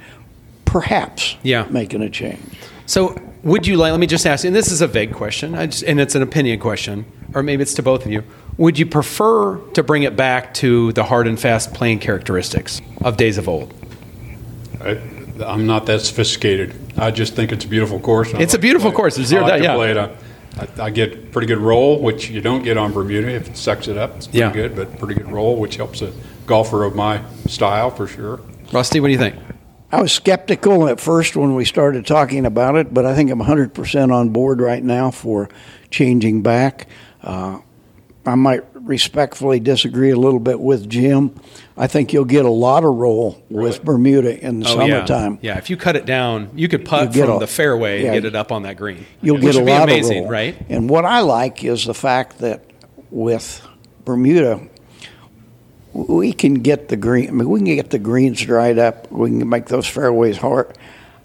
perhaps 0.64 1.36
Yeah. 1.44 1.66
making 1.70 2.02
a 2.02 2.10
change. 2.10 2.42
So, 2.86 3.16
would 3.42 3.66
you 3.66 3.76
like? 3.76 3.90
Let 3.92 4.00
me 4.00 4.06
just 4.06 4.26
ask, 4.26 4.44
you, 4.44 4.48
and 4.48 4.56
this 4.56 4.70
is 4.70 4.80
a 4.80 4.86
vague 4.86 5.12
question, 5.12 5.54
I 5.54 5.66
just, 5.66 5.84
and 5.84 6.00
it's 6.00 6.14
an 6.14 6.22
opinion 6.22 6.58
question, 6.58 7.04
or 7.34 7.42
maybe 7.42 7.62
it's 7.62 7.74
to 7.74 7.82
both 7.82 8.04
of 8.06 8.12
you. 8.12 8.24
Would 8.56 8.78
you 8.78 8.86
prefer 8.86 9.58
to 9.58 9.82
bring 9.82 10.02
it 10.02 10.16
back 10.16 10.52
to 10.54 10.92
the 10.92 11.04
hard 11.04 11.26
and 11.28 11.38
fast 11.38 11.72
playing 11.74 12.00
characteristics 12.00 12.80
of 13.02 13.16
days 13.16 13.38
of 13.38 13.48
old? 13.48 13.72
I, 14.80 15.00
I'm 15.44 15.66
not 15.66 15.86
that 15.86 16.00
sophisticated. 16.00 16.74
I 16.96 17.10
just 17.12 17.34
think 17.34 17.52
it's 17.52 17.64
a 17.64 17.68
beautiful 17.68 18.00
course. 18.00 18.28
It's 18.28 18.34
a 18.34 18.38
like 18.40 18.50
to 18.50 18.58
beautiful 18.58 18.90
course. 18.92 19.16
There's 19.16 19.32
I 19.32 19.40
like 19.40 19.58
to 19.58 19.62
yeah. 19.62 19.74
play 19.74 19.90
it. 19.92 19.96
I, 19.96 20.16
I, 20.58 20.86
I 20.86 20.90
get 20.90 21.30
pretty 21.30 21.46
good 21.46 21.58
roll, 21.58 22.00
which 22.00 22.30
you 22.30 22.40
don't 22.40 22.62
get 22.64 22.76
on 22.76 22.92
Bermuda. 22.92 23.28
If 23.30 23.48
it 23.48 23.56
sucks 23.56 23.86
it 23.86 23.96
up, 23.96 24.16
it's 24.16 24.26
pretty 24.26 24.38
Yeah. 24.40 24.52
good, 24.52 24.74
but 24.74 24.98
pretty 24.98 25.14
good 25.14 25.30
roll, 25.30 25.56
which 25.56 25.76
helps 25.76 26.02
a 26.02 26.12
golfer 26.46 26.82
of 26.82 26.96
my 26.96 27.22
style 27.46 27.90
for 27.90 28.08
sure. 28.08 28.40
Rusty, 28.72 28.98
what 28.98 29.06
do 29.06 29.12
you 29.12 29.18
think? 29.18 29.36
I 29.90 30.02
was 30.02 30.12
skeptical 30.12 30.86
at 30.88 31.00
first 31.00 31.34
when 31.34 31.54
we 31.54 31.64
started 31.64 32.06
talking 32.06 32.44
about 32.44 32.76
it, 32.76 32.92
but 32.92 33.06
I 33.06 33.14
think 33.14 33.30
I'm 33.30 33.40
100% 33.40 34.12
on 34.12 34.28
board 34.30 34.60
right 34.60 34.82
now 34.84 35.10
for 35.10 35.48
changing 35.90 36.42
back. 36.42 36.88
Uh, 37.22 37.60
I 38.26 38.34
might 38.34 38.64
respectfully 38.74 39.60
disagree 39.60 40.10
a 40.10 40.16
little 40.16 40.40
bit 40.40 40.60
with 40.60 40.90
Jim. 40.90 41.34
I 41.76 41.86
think 41.86 42.12
you'll 42.12 42.26
get 42.26 42.44
a 42.44 42.50
lot 42.50 42.84
of 42.84 42.94
roll 42.94 43.42
with 43.48 43.82
Bermuda 43.82 44.38
in 44.46 44.60
the 44.60 44.66
summertime. 44.66 45.34
Oh, 45.34 45.38
Yeah. 45.40 45.52
yeah, 45.54 45.58
if 45.58 45.70
you 45.70 45.78
cut 45.78 45.96
it 45.96 46.04
down, 46.04 46.50
you 46.54 46.68
could 46.68 46.84
putt 46.84 47.14
You 47.14 47.22
from 47.24 47.36
a- 47.36 47.38
the 47.38 47.46
fairway 47.46 48.02
yeah. 48.02 48.12
and 48.12 48.14
get 48.22 48.24
it 48.26 48.34
up 48.36 48.52
on 48.52 48.64
that 48.64 48.76
green. 48.76 49.06
You'll 49.22 49.38
get 49.38 49.54
a 49.54 49.58
would 49.60 49.66
be 49.66 49.72
lot 49.72 49.82
amazing, 49.84 50.18
of 50.18 50.22
roll. 50.24 50.32
right? 50.32 50.56
And 50.68 50.90
what 50.90 51.06
I 51.06 51.20
like 51.20 51.64
is 51.64 51.86
the 51.86 51.94
fact 51.94 52.40
that 52.40 52.62
with 53.10 53.66
Bermuda, 54.04 54.60
we 56.06 56.32
can 56.32 56.54
get 56.54 56.88
the 56.88 56.96
green. 56.96 57.28
I 57.28 57.32
mean, 57.32 57.48
we 57.48 57.60
can 57.60 57.66
get 57.76 57.90
the 57.90 57.98
greens 57.98 58.40
dried 58.40 58.78
up. 58.78 59.10
We 59.10 59.30
can 59.30 59.48
make 59.48 59.66
those 59.66 59.86
fairways 59.86 60.36
hard. 60.38 60.76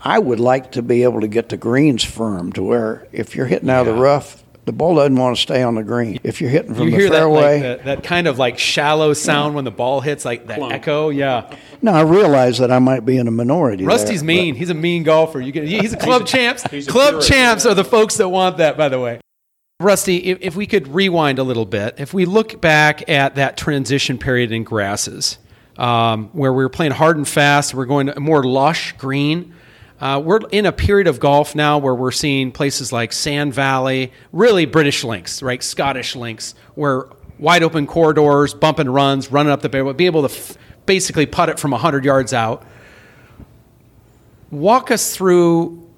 I 0.02 0.20
would 0.20 0.40
like 0.40 0.74
to 0.74 0.82
be 0.82 1.04
able 1.04 1.22
to 1.22 1.28
get 1.28 1.50
the 1.50 1.58
greens 1.58 2.04
firm 2.04 2.52
to 2.54 2.64
where 2.64 3.08
if 3.12 3.36
you're 3.36 3.46
hitting 3.46 3.70
out 3.70 3.88
of 3.88 3.96
the 3.96 4.02
rough, 4.02 4.44
the 4.66 4.72
ball 4.74 4.96
doesn't 4.96 5.16
want 5.16 5.36
to 5.36 5.42
stay 5.42 5.62
on 5.62 5.76
the 5.76 5.84
green. 5.84 6.20
If 6.24 6.42
you're 6.42 6.50
hitting 6.50 6.74
from 6.74 6.86
You 6.86 6.92
the 6.92 6.98
hear 6.98 7.10
that, 7.10 7.16
fairway, 7.18 7.54
like, 7.54 7.62
that 7.62 7.86
that 7.86 8.04
kind 8.04 8.28
of 8.28 8.38
like 8.40 8.58
shallow 8.58 9.14
sound 9.14 9.56
when 9.56 9.66
the 9.66 9.72
ball 9.72 10.02
hits, 10.02 10.24
like 10.26 10.48
that 10.48 10.58
Plump. 10.58 10.74
echo. 10.74 11.10
Yeah, 11.10 11.54
now 11.82 11.94
I 11.94 12.02
realize 12.02 12.58
that 12.60 12.72
I 12.72 12.80
might 12.80 13.06
be 13.06 13.18
in 13.18 13.28
a 13.28 13.32
minority. 13.32 13.86
Rusty's 13.86 14.22
there, 14.22 14.28
mean. 14.28 14.56
He's 14.56 14.70
a 14.70 14.74
mean 14.74 15.04
golfer. 15.04 15.40
You 15.42 15.52
get, 15.52 15.66
he's 15.68 15.94
a 15.94 15.98
club 15.98 16.26
champs. 16.26 16.64
a 16.66 16.70
club 16.84 17.10
purist. 17.12 17.30
champs 17.30 17.66
are 17.66 17.74
the 17.74 17.84
folks 17.86 18.18
that 18.18 18.30
want 18.30 18.58
that. 18.58 18.78
By 18.78 18.90
the 18.90 19.00
way, 19.00 19.20
Rusty, 19.84 20.18
if, 20.18 20.56
we 20.56 20.66
could 20.66 20.88
rewind 20.88 21.40
a 21.40 21.44
little 21.44 21.66
bit, 21.66 21.96
if 21.98 22.14
we 22.14 22.26
look 22.26 22.62
back 22.62 23.10
at 23.10 23.36
that 23.36 23.58
transition 23.58 24.18
period 24.18 24.52
in 24.52 24.64
grasses, 24.64 25.38
um, 25.78 26.30
where 26.30 26.54
we 26.54 26.64
were 26.64 26.70
playing 26.70 26.92
hard 26.92 27.18
and 27.18 27.28
fast, 27.28 27.74
we're 27.74 27.86
going 27.86 28.08
to 28.08 28.20
more 28.20 28.44
lush 28.44 28.94
green. 28.94 29.54
Uh, 30.00 30.22
we're 30.24 30.40
in 30.52 30.66
a 30.66 30.72
period 30.72 31.08
of 31.08 31.20
golf 31.20 31.56
now 31.56 31.78
where 31.80 31.96
we're 31.96 32.12
seeing 32.12 32.52
places 32.52 32.92
like 32.92 33.12
Sand 33.12 33.54
Valley, 33.54 34.14
really 34.32 34.66
British 34.66 35.04
links, 35.04 35.42
right? 35.42 35.62
Scottish 35.62 36.16
links, 36.16 36.56
where 36.76 37.08
wide 37.40 37.64
open 37.64 37.88
corridors, 37.88 38.54
bump 38.54 38.80
and 38.80 38.94
runs, 38.94 39.32
running 39.32 39.52
up 39.52 39.62
the 39.62 39.70
fairway, 39.70 39.94
be 39.94 40.06
able 40.06 40.28
to 40.28 40.34
f- 40.34 40.58
basically 40.86 41.26
putt 41.26 41.50
it 41.50 41.60
from 41.60 41.72
100 41.72 42.06
yards 42.06 42.32
out. 42.32 42.66
Walk 44.52 44.92
us 44.92 45.16
through 45.16 45.90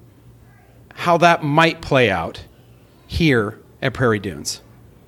how 0.94 1.18
that 1.18 1.44
might 1.44 1.82
play 1.82 2.10
out 2.10 2.42
here 3.06 3.60
at 3.86 3.94
Prairie 3.94 4.18
Dunes. 4.18 4.60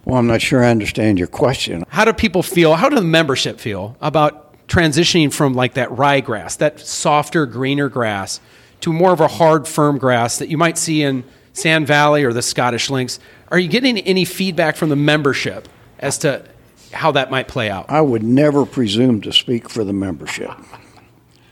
Well, 0.05 0.17
I'm 0.19 0.27
not 0.27 0.41
sure 0.41 0.65
I 0.65 0.71
understand 0.71 1.19
your 1.19 1.29
question. 1.29 1.85
How 1.89 2.05
do 2.05 2.13
people 2.15 2.43
feel? 2.43 2.75
How 2.77 2.89
do 2.89 2.97
the 2.97 3.03
membership 3.03 3.61
feel 3.61 3.97
about 4.01 4.67
transitioning 4.69 5.33
from 5.33 5.53
like 5.55 5.75
that 5.75 5.91
ryegrass, 5.91 6.57
that 6.59 6.81
softer, 6.81 7.45
greener 7.47 7.89
grass, 7.91 8.41
to 8.81 8.93
more 8.93 9.13
of 9.13 9.21
a 9.21 9.29
hard, 9.29 9.69
firm 9.69 9.99
grass 9.99 10.39
that 10.39 10.49
you 10.49 10.57
might 10.57 10.79
see 10.79 11.03
in 11.03 11.25
Sand 11.53 11.87
Valley 11.87 12.25
or 12.25 12.33
the 12.33 12.43
Scottish 12.43 12.89
Links? 12.89 13.19
Are 13.51 13.59
you 13.59 13.69
getting 13.69 13.99
any 13.99 14.25
feedback 14.25 14.77
from 14.77 14.89
the 14.89 14.97
membership 14.97 15.69
as 15.99 16.17
to 16.19 16.45
how 16.93 17.11
that 17.13 17.31
might 17.31 17.49
play 17.49 17.69
out? 17.69 17.87
I 17.91 18.01
would 18.01 18.23
never 18.23 18.65
presume 18.65 19.21
to 19.23 19.33
speak 19.33 19.69
for 19.69 19.85
the 19.85 19.93
membership. 19.93 20.51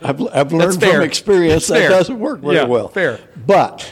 I've, 0.01 0.21
I've 0.33 0.53
learned 0.53 0.81
from 0.81 1.01
experience 1.03 1.67
That's 1.69 1.81
that 1.81 1.89
fair. 1.89 1.89
doesn't 1.91 2.19
work 2.21 2.41
very 2.41 2.57
Yeah, 2.57 2.65
well. 2.65 2.89
fair. 2.89 3.19
But 3.47 3.91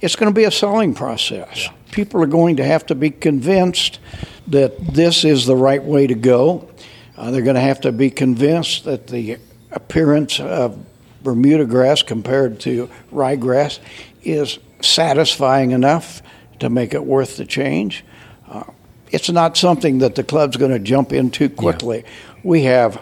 it's 0.00 0.16
going 0.16 0.32
to 0.32 0.34
be 0.34 0.44
a 0.44 0.50
selling 0.50 0.94
process. 0.94 1.68
People 1.90 2.22
are 2.22 2.26
going 2.26 2.56
to 2.56 2.64
have 2.64 2.86
to 2.86 2.94
be 2.94 3.10
convinced 3.10 3.98
that 4.46 4.94
this 4.94 5.24
is 5.24 5.46
the 5.46 5.56
right 5.56 5.82
way 5.82 6.06
to 6.06 6.14
go. 6.14 6.68
Uh, 7.16 7.30
they're 7.30 7.42
going 7.42 7.54
to 7.56 7.60
have 7.60 7.80
to 7.80 7.92
be 7.92 8.10
convinced 8.10 8.84
that 8.84 9.08
the 9.08 9.38
appearance 9.72 10.40
of 10.40 10.84
Bermuda 11.22 11.64
grass 11.64 12.02
compared 12.02 12.60
to 12.60 12.88
ryegrass 13.12 13.80
is 14.22 14.58
satisfying 14.80 15.72
enough 15.72 16.22
to 16.60 16.70
make 16.70 16.94
it 16.94 17.04
worth 17.04 17.36
the 17.36 17.44
change. 17.44 18.04
Uh, 18.48 18.64
it's 19.10 19.30
not 19.30 19.56
something 19.56 19.98
that 19.98 20.14
the 20.14 20.24
club's 20.24 20.56
going 20.56 20.70
to 20.70 20.78
jump 20.78 21.12
into 21.12 21.48
quickly. 21.48 22.04
We 22.42 22.62
have 22.64 23.00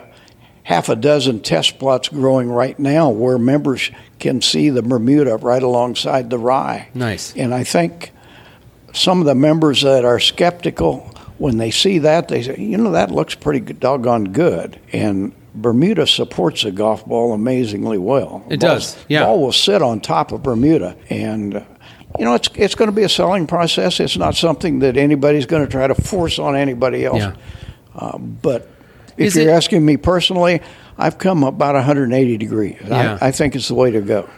half 0.66 0.88
a 0.88 0.96
dozen 0.96 1.38
test 1.38 1.79
plots 1.79 2.09
growing 2.09 2.50
right 2.50 2.76
now 2.76 3.09
where 3.09 3.38
members 3.38 3.92
can 4.18 4.42
see 4.42 4.68
the 4.68 4.83
Bermuda 4.83 5.37
right 5.37 5.62
alongside 5.62 6.29
the 6.29 6.38
rye. 6.40 6.88
Nice. 6.92 7.33
And 7.37 7.55
I 7.55 7.62
think 7.62 8.11
some 8.92 9.20
of 9.20 9.26
the 9.26 9.37
members 9.37 9.83
that 9.83 10.05
are 10.05 10.18
skeptical, 10.18 11.09
when 11.38 11.59
they 11.59 11.70
see 11.70 11.98
that, 12.00 12.26
they 12.26 12.42
say, 12.42 12.57
you 12.59 12.79
know, 12.79 12.90
that 12.90 13.12
looks 13.12 13.37
pretty 13.37 13.61
good- 13.61 13.79
doggone 13.79 14.33
good. 14.33 14.76
And 14.92 15.33
Bermuda 15.55 16.05
supports 16.05 16.64
a 16.64 16.72
golf 16.72 17.07
ball 17.07 17.33
amazingly 17.33 17.98
well. 17.98 18.44
It 18.50 18.59
does, 18.59 18.96
yeah. 19.09 19.22
Ball 19.22 19.40
will 19.40 19.52
sit 19.52 19.83
on 19.83 20.00
top 20.00 20.33
of 20.33 20.42
Bermuda. 20.42 20.96
And, 21.09 21.64
you 22.18 22.24
know, 22.24 22.35
it's, 22.35 22.50
it's 22.57 22.74
going 22.74 22.90
to 22.90 22.96
be 22.96 23.05
a 23.05 23.09
selling 23.09 23.46
process. 23.46 24.00
It's 24.00 24.16
not 24.16 24.35
something 24.35 24.81
that 24.81 24.96
anybody's 24.96 25.46
going 25.46 25.64
to 25.64 25.70
try 25.70 25.87
to 25.87 25.94
force 25.94 26.40
on 26.40 26.57
anybody 26.57 27.05
else. 27.05 27.18
Yeah. 27.18 27.37
Uh, 27.94 28.18
but 28.18 28.68
if 29.16 29.26
Is 29.29 29.37
you're 29.37 29.48
it- 29.48 29.52
asking 29.52 29.85
me 29.85 29.96
personally, 29.96 30.61
I've 30.98 31.18
come 31.18 31.44
about 31.44 31.74
180 31.74 32.37
degrees. 32.38 32.76
Yeah. 32.85 33.18
I, 33.20 33.29
I 33.29 33.31
think 33.33 33.55
it's 33.55 33.68
the 33.68 33.74
way 33.74 33.90
to 33.90 34.00
go. 34.00 34.29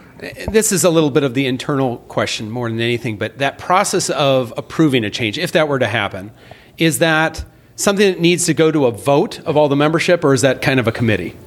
This 0.51 0.73
is 0.73 0.83
a 0.83 0.89
little 0.89 1.11
bit 1.11 1.23
of 1.23 1.33
the 1.33 1.45
internal 1.47 1.97
question 2.09 2.51
more 2.51 2.69
than 2.69 2.81
anything, 2.81 3.17
but 3.17 3.37
that 3.37 3.57
process 3.57 4.09
of 4.09 4.53
approving 4.57 5.05
a 5.05 5.09
change, 5.09 5.37
if 5.37 5.53
that 5.53 5.69
were 5.69 5.79
to 5.79 5.87
happen, 5.87 6.31
is 6.77 6.99
that 6.99 7.45
something 7.77 8.11
that 8.11 8.19
needs 8.19 8.45
to 8.47 8.53
go 8.53 8.69
to 8.69 8.85
a 8.87 8.91
vote 8.91 9.39
of 9.45 9.55
all 9.55 9.69
the 9.69 9.77
membership, 9.77 10.25
or 10.25 10.33
is 10.33 10.41
that 10.41 10.61
kind 10.61 10.77
of 10.79 10.87
a 10.87 10.91
committee? 10.91 11.37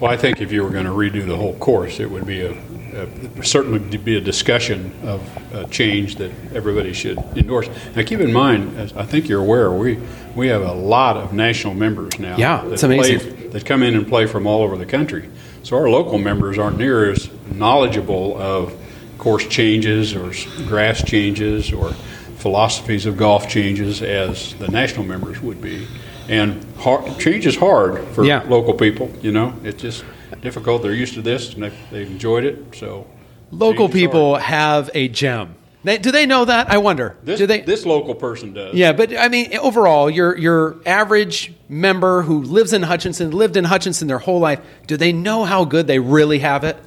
Well, 0.00 0.10
I 0.10 0.16
think 0.16 0.40
if 0.40 0.50
you 0.52 0.62
were 0.62 0.70
going 0.70 0.86
to 0.86 0.90
redo 0.90 1.26
the 1.26 1.36
whole 1.36 1.54
course, 1.56 2.00
it 2.00 2.10
would 2.10 2.26
be 2.26 2.40
a, 2.40 2.52
a 2.94 3.44
certainly 3.44 3.78
be 3.98 4.16
a 4.16 4.20
discussion 4.20 4.94
of 5.02 5.54
a 5.54 5.66
change 5.68 6.16
that 6.16 6.30
everybody 6.54 6.92
should 6.92 7.18
endorse. 7.36 7.68
Now, 7.94 8.02
keep 8.02 8.20
in 8.20 8.32
mind, 8.32 8.78
as 8.78 8.92
I 8.94 9.04
think 9.04 9.28
you're 9.28 9.40
aware, 9.40 9.70
we 9.70 9.98
we 10.34 10.48
have 10.48 10.62
a 10.62 10.72
lot 10.72 11.16
of 11.16 11.32
national 11.32 11.74
members 11.74 12.18
now. 12.18 12.36
Yeah, 12.36 12.62
that 12.62 12.72
it's 12.72 12.82
amazing. 12.82 13.18
Play, 13.20 13.48
that 13.48 13.66
come 13.66 13.82
in 13.82 13.94
and 13.94 14.06
play 14.06 14.26
from 14.26 14.46
all 14.46 14.62
over 14.62 14.76
the 14.76 14.86
country. 14.86 15.28
So 15.62 15.76
our 15.76 15.88
local 15.88 16.18
members 16.18 16.58
aren't 16.58 16.78
near 16.78 17.10
as 17.10 17.30
knowledgeable 17.50 18.40
of 18.40 18.74
course 19.18 19.46
changes 19.46 20.14
or 20.14 20.32
grass 20.66 21.02
changes 21.02 21.72
or 21.72 21.92
philosophies 22.36 23.06
of 23.06 23.16
golf 23.16 23.48
changes 23.48 24.02
as 24.02 24.54
the 24.56 24.68
national 24.68 25.04
members 25.04 25.40
would 25.40 25.62
be. 25.62 25.86
And 26.28 26.64
hard, 26.78 27.18
change 27.18 27.46
is 27.46 27.56
hard 27.56 28.02
for 28.08 28.24
Yeah. 28.24 28.42
local 28.48 28.74
people. 28.74 29.10
You 29.22 29.32
know, 29.32 29.54
it's 29.62 29.80
just 29.82 30.04
difficult. 30.40 30.82
They're 30.82 30.92
used 30.94 31.14
to 31.14 31.22
this 31.22 31.54
and 31.54 31.62
they, 31.64 31.72
they 31.90 32.02
enjoyed 32.02 32.44
it. 32.44 32.74
So 32.76 33.06
Local 33.50 33.88
people 33.88 34.30
hard. 34.32 34.42
have 34.44 34.90
a 34.94 35.08
gem. 35.08 35.54
They, 35.84 35.98
do 35.98 36.10
they 36.10 36.24
know 36.24 36.46
that? 36.46 36.70
I 36.70 36.78
wonder. 36.78 37.14
This, 37.24 37.38
do 37.38 37.46
they? 37.46 37.60
this 37.60 37.84
local 37.84 38.14
person 38.14 38.54
does. 38.54 38.74
Yeah, 38.74 38.92
but 38.92 39.14
I 39.16 39.28
mean, 39.28 39.54
overall, 39.58 40.08
your 40.08 40.34
your 40.38 40.76
average 40.86 41.52
member 41.68 42.22
who 42.22 42.40
lives 42.42 42.72
in 42.72 42.82
Hutchinson, 42.82 43.32
lived 43.32 43.54
in 43.58 43.64
Hutchinson 43.64 44.08
their 44.08 44.18
whole 44.18 44.40
life, 44.40 44.60
do 44.86 44.96
they 44.96 45.12
know 45.12 45.44
how 45.44 45.66
good 45.66 45.86
they 45.86 45.98
really 45.98 46.38
have 46.38 46.64
it? 46.64 46.78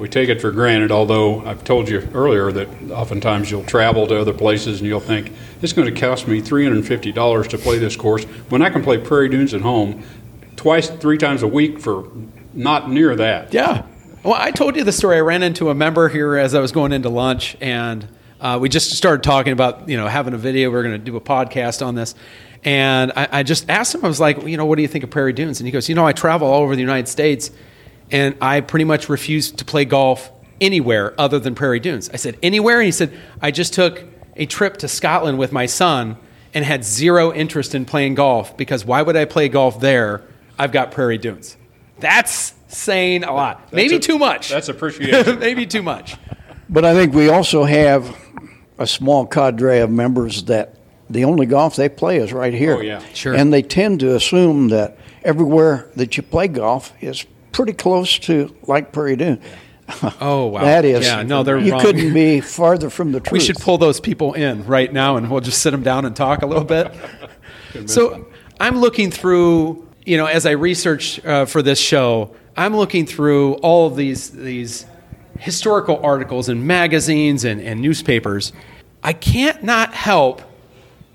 We 0.00 0.08
take 0.08 0.30
it 0.30 0.40
for 0.40 0.50
granted, 0.50 0.90
although 0.90 1.44
I've 1.44 1.62
told 1.62 1.90
you 1.90 2.08
earlier 2.14 2.50
that 2.52 2.90
oftentimes 2.90 3.50
you'll 3.50 3.64
travel 3.64 4.06
to 4.06 4.18
other 4.18 4.32
places 4.32 4.80
and 4.80 4.88
you'll 4.88 4.98
think, 4.98 5.30
it's 5.60 5.74
going 5.74 5.92
to 5.94 6.00
cost 6.00 6.26
me 6.26 6.40
$350 6.40 7.48
to 7.48 7.58
play 7.58 7.78
this 7.78 7.96
course 7.96 8.24
when 8.48 8.62
I 8.62 8.70
can 8.70 8.82
play 8.82 8.96
Prairie 8.96 9.28
Dunes 9.28 9.52
at 9.52 9.60
home 9.60 10.02
twice, 10.56 10.88
three 10.88 11.18
times 11.18 11.42
a 11.42 11.46
week 11.46 11.78
for 11.78 12.10
not 12.54 12.90
near 12.90 13.14
that. 13.14 13.52
Yeah. 13.52 13.84
Well, 14.22 14.32
I 14.34 14.52
told 14.52 14.74
you 14.76 14.84
the 14.84 14.92
story. 14.92 15.18
I 15.18 15.20
ran 15.20 15.42
into 15.42 15.68
a 15.68 15.74
member 15.74 16.08
here 16.08 16.34
as 16.36 16.54
I 16.54 16.60
was 16.60 16.72
going 16.72 16.92
into 16.92 17.10
lunch, 17.10 17.58
and 17.60 18.08
uh, 18.40 18.58
we 18.58 18.70
just 18.70 18.92
started 18.92 19.22
talking 19.22 19.52
about 19.52 19.86
you 19.86 19.98
know 19.98 20.08
having 20.08 20.32
a 20.32 20.38
video. 20.38 20.70
We 20.70 20.76
are 20.76 20.82
going 20.82 20.98
to 20.98 20.98
do 20.98 21.16
a 21.16 21.20
podcast 21.20 21.86
on 21.86 21.94
this, 21.94 22.14
and 22.64 23.12
I, 23.16 23.28
I 23.32 23.42
just 23.42 23.68
asked 23.68 23.94
him. 23.94 24.04
I 24.04 24.08
was 24.08 24.20
like, 24.20 24.46
you 24.46 24.56
know, 24.56 24.66
what 24.66 24.76
do 24.76 24.82
you 24.82 24.88
think 24.88 25.04
of 25.04 25.10
Prairie 25.10 25.32
Dunes? 25.32 25.60
And 25.60 25.66
he 25.66 25.70
goes, 25.70 25.88
you 25.88 25.94
know, 25.94 26.06
I 26.06 26.12
travel 26.12 26.48
all 26.48 26.62
over 26.62 26.74
the 26.74 26.82
United 26.82 27.08
States, 27.08 27.50
and 28.10 28.36
I 28.40 28.60
pretty 28.60 28.84
much 28.84 29.08
refused 29.08 29.58
to 29.58 29.64
play 29.64 29.84
golf 29.84 30.30
anywhere 30.60 31.14
other 31.18 31.38
than 31.38 31.54
Prairie 31.54 31.80
Dunes. 31.80 32.10
I 32.10 32.16
said 32.16 32.36
anywhere, 32.42 32.78
and 32.80 32.86
he 32.86 32.92
said 32.92 33.12
I 33.40 33.50
just 33.50 33.72
took 33.72 34.02
a 34.36 34.46
trip 34.46 34.78
to 34.78 34.88
Scotland 34.88 35.38
with 35.38 35.52
my 35.52 35.66
son 35.66 36.16
and 36.52 36.64
had 36.64 36.84
zero 36.84 37.32
interest 37.32 37.74
in 37.74 37.84
playing 37.84 38.14
golf 38.14 38.56
because 38.56 38.84
why 38.84 39.02
would 39.02 39.16
I 39.16 39.24
play 39.24 39.48
golf 39.48 39.80
there? 39.80 40.22
I've 40.58 40.72
got 40.72 40.90
Prairie 40.92 41.18
Dunes. 41.18 41.56
That's 42.00 42.54
saying 42.68 43.24
a 43.24 43.32
lot. 43.32 43.72
Maybe 43.72 43.96
a- 43.96 44.00
too 44.00 44.18
much. 44.18 44.48
that's 44.48 44.68
appreciation. 44.68 45.38
Maybe 45.40 45.66
too 45.66 45.82
much. 45.82 46.16
But 46.68 46.84
I 46.84 46.94
think 46.94 47.14
we 47.14 47.28
also 47.28 47.64
have 47.64 48.16
a 48.78 48.86
small 48.86 49.26
cadre 49.26 49.80
of 49.80 49.90
members 49.90 50.44
that 50.44 50.76
the 51.10 51.24
only 51.24 51.46
golf 51.46 51.76
they 51.76 51.88
play 51.88 52.18
is 52.18 52.32
right 52.32 52.54
here. 52.54 52.76
Oh, 52.76 52.80
yeah. 52.80 53.02
Sure. 53.12 53.34
And 53.34 53.52
they 53.52 53.62
tend 53.62 54.00
to 54.00 54.14
assume 54.14 54.68
that 54.68 54.96
everywhere 55.24 55.90
that 55.96 56.16
you 56.16 56.22
play 56.22 56.48
golf 56.48 56.92
is 57.00 57.26
pretty 57.52 57.72
close 57.72 58.18
to 58.20 58.54
like 58.66 58.92
Prairie 58.92 59.16
Dune. 59.16 59.40
Oh 60.20 60.46
wow. 60.46 60.62
That 60.62 60.84
is, 60.84 61.04
Yeah. 61.04 61.24
No, 61.24 61.42
they're 61.42 61.58
you 61.58 61.72
wrong. 61.72 61.80
couldn't 61.80 62.14
be 62.14 62.40
farther 62.40 62.90
from 62.90 63.10
the 63.10 63.18
truth. 63.18 63.32
we 63.32 63.40
should 63.40 63.56
pull 63.58 63.76
those 63.76 63.98
people 63.98 64.34
in 64.34 64.64
right 64.64 64.92
now, 64.92 65.16
and 65.16 65.28
we'll 65.28 65.40
just 65.40 65.62
sit 65.62 65.72
them 65.72 65.82
down 65.82 66.04
and 66.04 66.14
talk 66.14 66.42
a 66.42 66.46
little 66.46 66.62
bit. 66.62 66.94
so 67.86 68.28
I'm 68.60 68.78
looking 68.78 69.10
through, 69.10 69.88
you 70.06 70.16
know, 70.16 70.26
as 70.26 70.46
I 70.46 70.52
research 70.52 71.24
uh, 71.24 71.44
for 71.44 71.60
this 71.60 71.80
show, 71.80 72.32
I'm 72.56 72.76
looking 72.76 73.04
through 73.04 73.54
all 73.54 73.88
of 73.88 73.96
these 73.96 74.30
these 74.30 74.86
historical 75.40 75.98
articles 76.04 76.48
and 76.48 76.64
magazines 76.64 77.44
and, 77.44 77.60
and 77.60 77.80
newspapers. 77.80 78.52
I 79.02 79.12
can't 79.12 79.64
not 79.64 79.92
help 79.92 80.42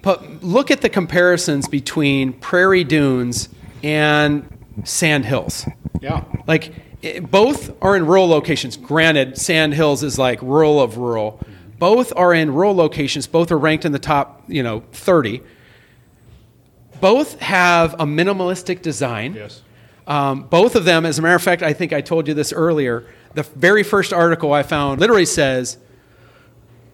but 0.06 0.44
look 0.44 0.70
at 0.70 0.82
the 0.82 0.90
comparisons 0.90 1.68
between 1.68 2.32
prairie 2.34 2.84
dunes 2.84 3.50
and 3.82 4.48
sand 4.84 5.26
hills. 5.26 5.66
Yeah. 6.02 6.24
Like 6.48 6.74
it, 7.02 7.30
both 7.30 7.72
are 7.82 7.96
in 7.96 8.06
rural 8.06 8.28
locations. 8.28 8.78
Granted, 8.78 9.38
Sand 9.38 9.74
Hills 9.74 10.04
is 10.04 10.18
like 10.18 10.42
rural 10.42 10.82
of 10.82 10.98
rural. 10.98 11.40
Both 11.78 12.14
are 12.16 12.34
in 12.34 12.54
rural 12.54 12.76
locations. 12.76 13.28
Both 13.28 13.52
are 13.52 13.58
ranked 13.58 13.86
in 13.86 13.92
the 13.92 14.00
top, 14.00 14.44
you 14.48 14.64
know, 14.64 14.84
30. 14.92 15.42
Both 17.02 17.40
have 17.42 17.94
a 17.96 18.06
minimalistic 18.06 18.82
design. 18.82 19.34
Yes. 19.34 19.62
Um, 20.08 20.44
both 20.44 20.76
of 20.76 20.86
them, 20.86 21.06
as 21.06 21.20
a 21.20 21.22
matter 21.22 21.36
of 21.36 21.42
fact, 21.42 21.64
I 21.64 21.74
think 21.74 21.92
I 21.92 22.02
told 22.02 22.28
you 22.28 22.34
this 22.34 22.54
earlier. 22.54 23.08
The 23.34 23.44
very 23.44 23.84
first 23.84 24.14
article 24.14 24.54
I 24.54 24.64
found 24.64 25.02
literally 25.02 25.26
says 25.26 25.78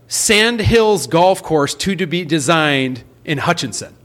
Sand 0.07 0.61
Hills 0.61 1.07
Golf 1.07 1.43
Course 1.43 1.75
to, 1.75 1.95
to 1.95 2.07
be 2.07 2.25
designed 2.25 3.03
in 3.23 3.39
Hutchinson. 3.39 3.95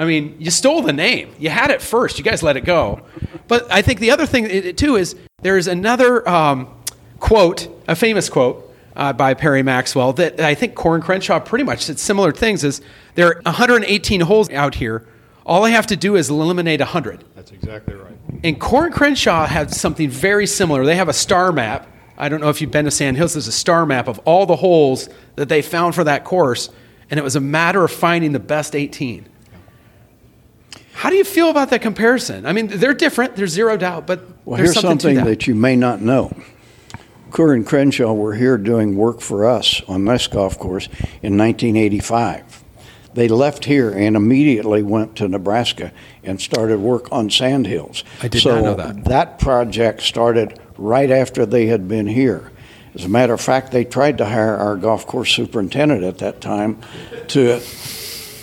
I 0.00 0.06
mean, 0.06 0.34
you 0.38 0.50
stole 0.50 0.80
the 0.80 0.94
name. 0.94 1.34
You 1.38 1.50
had 1.50 1.70
it 1.70 1.82
first. 1.82 2.16
You 2.16 2.24
guys 2.24 2.42
let 2.42 2.56
it 2.56 2.64
go. 2.64 3.02
But 3.48 3.70
I 3.70 3.82
think 3.82 4.00
the 4.00 4.10
other 4.10 4.24
thing, 4.24 4.74
too, 4.74 4.96
is 4.96 5.14
there's 5.42 5.66
another 5.66 6.26
um, 6.26 6.74
quote, 7.18 7.68
a 7.86 7.94
famous 7.94 8.30
quote 8.30 8.74
uh, 8.96 9.12
by 9.12 9.34
Perry 9.34 9.62
Maxwell 9.62 10.14
that 10.14 10.40
I 10.40 10.54
think 10.54 10.74
Coore 10.74 10.94
and 10.94 11.04
Crenshaw 11.04 11.38
pretty 11.38 11.64
much 11.64 11.84
said 11.84 11.98
similar 11.98 12.32
things 12.32 12.64
is 12.64 12.80
there 13.14 13.28
are 13.28 13.42
118 13.42 14.22
holes 14.22 14.48
out 14.50 14.74
here. 14.74 15.06
All 15.44 15.66
I 15.66 15.70
have 15.70 15.86
to 15.88 15.96
do 15.96 16.16
is 16.16 16.30
eliminate 16.30 16.80
100. 16.80 17.22
That's 17.36 17.52
exactly 17.52 17.94
right. 17.94 18.16
And 18.42 18.58
Coore 18.58 18.86
and 18.86 18.94
Crenshaw 18.94 19.46
had 19.46 19.70
something 19.70 20.08
very 20.08 20.46
similar. 20.46 20.86
They 20.86 20.96
have 20.96 21.10
a 21.10 21.12
star 21.12 21.52
map. 21.52 21.86
I 22.16 22.30
don't 22.30 22.40
know 22.40 22.48
if 22.48 22.62
you've 22.62 22.70
been 22.70 22.86
to 22.86 22.90
Sand 22.90 23.18
Hills. 23.18 23.34
There's 23.34 23.48
a 23.48 23.52
star 23.52 23.84
map 23.84 24.08
of 24.08 24.18
all 24.20 24.46
the 24.46 24.56
holes 24.56 25.10
that 25.36 25.50
they 25.50 25.60
found 25.60 25.94
for 25.94 26.04
that 26.04 26.24
course, 26.24 26.70
and 27.10 27.20
it 27.20 27.22
was 27.22 27.36
a 27.36 27.40
matter 27.40 27.84
of 27.84 27.90
finding 27.90 28.32
the 28.32 28.40
best 28.40 28.74
18. 28.74 29.26
How 30.92 31.08
do 31.10 31.16
you 31.16 31.24
feel 31.24 31.50
about 31.50 31.70
that 31.70 31.82
comparison? 31.82 32.44
I 32.46 32.52
mean, 32.52 32.66
they're 32.66 32.94
different. 32.94 33.36
There's 33.36 33.50
zero 33.52 33.76
doubt, 33.76 34.06
but 34.06 34.20
Well, 34.44 34.56
there's 34.58 34.70
here's 34.74 34.74
something, 34.74 34.98
something 35.00 35.16
that. 35.16 35.24
that 35.24 35.46
you 35.46 35.54
may 35.54 35.76
not 35.76 36.00
know. 36.00 36.32
Coore 37.30 37.54
and 37.54 37.64
Crenshaw 37.64 38.12
were 38.12 38.34
here 38.34 38.58
doing 38.58 38.96
work 38.96 39.20
for 39.20 39.46
us 39.46 39.80
on 39.86 40.04
this 40.04 40.26
golf 40.26 40.58
course 40.58 40.86
in 41.22 41.38
1985. 41.38 42.64
They 43.14 43.28
left 43.28 43.64
here 43.64 43.90
and 43.90 44.14
immediately 44.16 44.82
went 44.82 45.16
to 45.16 45.28
Nebraska 45.28 45.92
and 46.22 46.40
started 46.40 46.80
work 46.80 47.10
on 47.10 47.30
Sand 47.30 47.66
Hills. 47.66 48.04
I 48.22 48.28
did 48.28 48.42
so 48.42 48.56
not 48.56 48.62
know 48.64 48.74
that. 48.74 49.04
That 49.04 49.38
project 49.38 50.02
started 50.02 50.58
right 50.76 51.10
after 51.10 51.46
they 51.46 51.66
had 51.66 51.88
been 51.88 52.06
here. 52.06 52.50
As 52.94 53.04
a 53.04 53.08
matter 53.08 53.32
of 53.32 53.40
fact, 53.40 53.70
they 53.70 53.84
tried 53.84 54.18
to 54.18 54.26
hire 54.26 54.56
our 54.56 54.76
golf 54.76 55.06
course 55.06 55.30
superintendent 55.32 56.02
at 56.02 56.18
that 56.18 56.40
time 56.40 56.78
to 57.28 57.60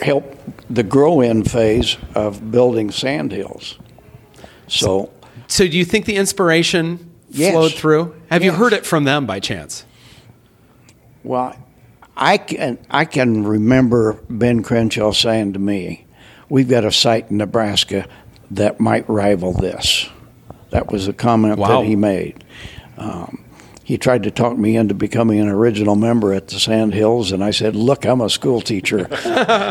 help 0.02 0.38
the 0.70 0.84
grow 0.84 1.22
in 1.22 1.44
phase 1.44 1.98
of 2.16 2.52
building 2.52 2.92
sand 2.92 3.32
hills. 3.32 3.78
So, 4.68 5.12
So 5.48 5.68
do 5.68 5.78
you 5.78 5.86
think 5.86 6.06
the 6.06 6.16
inspiration 6.16 7.12
Yes. 7.30 7.52
flowed 7.54 7.74
through? 7.74 8.16
Have 8.32 8.44
you 8.44 8.52
heard 8.52 8.74
it 8.74 8.86
from 8.86 9.04
them 9.04 9.26
by 9.26 9.40
chance? 9.40 9.86
well, 11.24 11.56
I 12.16 12.38
can, 12.38 12.78
I 12.90 13.06
can 13.06 13.44
remember 13.44 14.20
Ben 14.30 14.64
Crenshaw 14.64 15.12
saying 15.12 15.54
to 15.54 15.60
me, 15.60 16.06
We've 16.50 16.70
got 16.70 16.86
a 16.86 16.92
site 16.94 17.30
in 17.30 17.38
Nebraska 17.38 18.08
that 18.52 18.80
might 18.80 19.08
rival 19.10 19.52
this. 19.52 20.08
That 20.70 20.90
was 20.92 21.08
a 21.10 21.14
comment 21.14 21.60
Wow. 21.60 21.82
that 21.82 21.88
he 21.88 21.96
made. 21.98 22.44
Um, 22.98 23.44
he 23.88 23.98
tried 23.98 24.24
to 24.24 24.32
talk 24.32 24.58
me 24.58 24.76
into 24.76 24.94
becoming 24.94 25.40
an 25.40 25.48
original 25.48 25.96
member 25.96 26.34
at 26.34 26.50
the 26.50 26.60
Sand 26.60 26.94
Hills, 26.94 27.32
and 27.32 27.42
I 27.42 27.52
said, 27.52 27.74
Look, 27.74 28.04
I'm 28.06 28.20
a 28.20 28.30
school 28.30 28.60
teacher. 28.60 29.08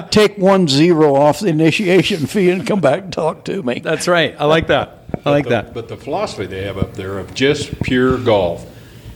Take 0.11 0.38
one 0.38 0.68
zero 0.68 1.14
off 1.14 1.40
the 1.40 1.48
initiation 1.48 2.24
fee 2.26 2.48
and 2.48 2.66
come 2.66 2.81
back 2.81 3.02
and 3.02 3.12
talk 3.12 3.44
to 3.44 3.62
me. 3.62 3.81
That's 3.81 4.09
right. 4.09 4.35
I 4.38 4.46
like 4.46 4.68
that. 4.68 5.00
I 5.26 5.29
like 5.31 5.44
the, 5.44 5.50
that. 5.50 5.74
But 5.74 5.88
the 5.88 5.98
philosophy 5.98 6.46
they 6.46 6.62
have 6.64 6.79
up 6.79 6.94
there 6.94 7.18
of 7.18 7.35
just 7.35 7.79
pure 7.83 8.16
golf, 8.16 8.64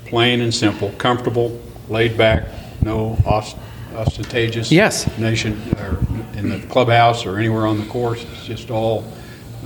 plain 0.04 0.42
and 0.42 0.52
simple, 0.52 0.90
comfortable, 0.98 1.58
laid 1.88 2.18
back, 2.18 2.44
no 2.82 3.16
ost- 3.24 3.56
ostentatious 3.96 4.70
Yes. 4.70 5.08
nation 5.16 5.58
or 5.78 5.96
in 6.38 6.50
the 6.50 6.60
clubhouse 6.68 7.24
or 7.24 7.38
anywhere 7.38 7.66
on 7.66 7.80
the 7.80 7.86
course. 7.86 8.22
It's 8.34 8.44
just 8.44 8.70
all 8.70 9.10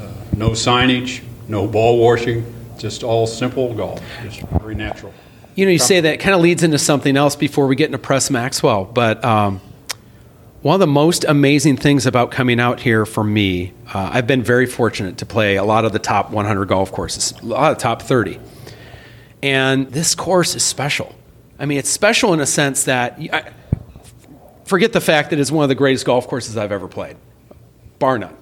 uh, 0.00 0.06
no 0.36 0.50
signage, 0.50 1.24
no 1.48 1.66
ball 1.66 1.98
washing, 1.98 2.46
just 2.78 3.02
all 3.02 3.26
simple 3.26 3.74
golf, 3.74 4.00
just 4.22 4.38
very 4.60 4.76
natural. 4.76 5.12
You 5.54 5.66
know, 5.66 5.70
you 5.70 5.78
say 5.78 6.00
that 6.00 6.20
kind 6.20 6.34
of 6.34 6.40
leads 6.40 6.62
into 6.62 6.78
something 6.78 7.16
else 7.16 7.36
before 7.36 7.66
we 7.66 7.76
get 7.76 7.86
into 7.86 7.98
Press 7.98 8.30
Maxwell. 8.30 8.84
But 8.84 9.24
um, 9.24 9.60
one 10.62 10.74
of 10.74 10.80
the 10.80 10.86
most 10.86 11.24
amazing 11.24 11.76
things 11.76 12.06
about 12.06 12.30
coming 12.30 12.58
out 12.58 12.80
here 12.80 13.06
for 13.06 13.22
me, 13.22 13.72
uh, 13.92 14.10
I've 14.12 14.26
been 14.26 14.42
very 14.42 14.66
fortunate 14.66 15.18
to 15.18 15.26
play 15.26 15.56
a 15.56 15.64
lot 15.64 15.84
of 15.84 15.92
the 15.92 15.98
top 15.98 16.30
100 16.30 16.66
golf 16.66 16.90
courses, 16.90 17.32
a 17.40 17.44
lot 17.46 17.72
of 17.72 17.78
top 17.78 18.02
30. 18.02 18.40
And 19.42 19.90
this 19.92 20.14
course 20.14 20.54
is 20.56 20.64
special. 20.64 21.14
I 21.58 21.66
mean, 21.66 21.78
it's 21.78 21.90
special 21.90 22.34
in 22.34 22.40
a 22.40 22.46
sense 22.46 22.84
that 22.84 23.18
I, 23.32 23.52
forget 24.64 24.92
the 24.92 25.00
fact 25.00 25.30
that 25.30 25.38
it's 25.38 25.52
one 25.52 25.62
of 25.62 25.68
the 25.68 25.74
greatest 25.74 26.04
golf 26.04 26.26
courses 26.26 26.56
I've 26.56 26.72
ever 26.72 26.88
played, 26.88 27.16
bar 27.98 28.18
none 28.18 28.36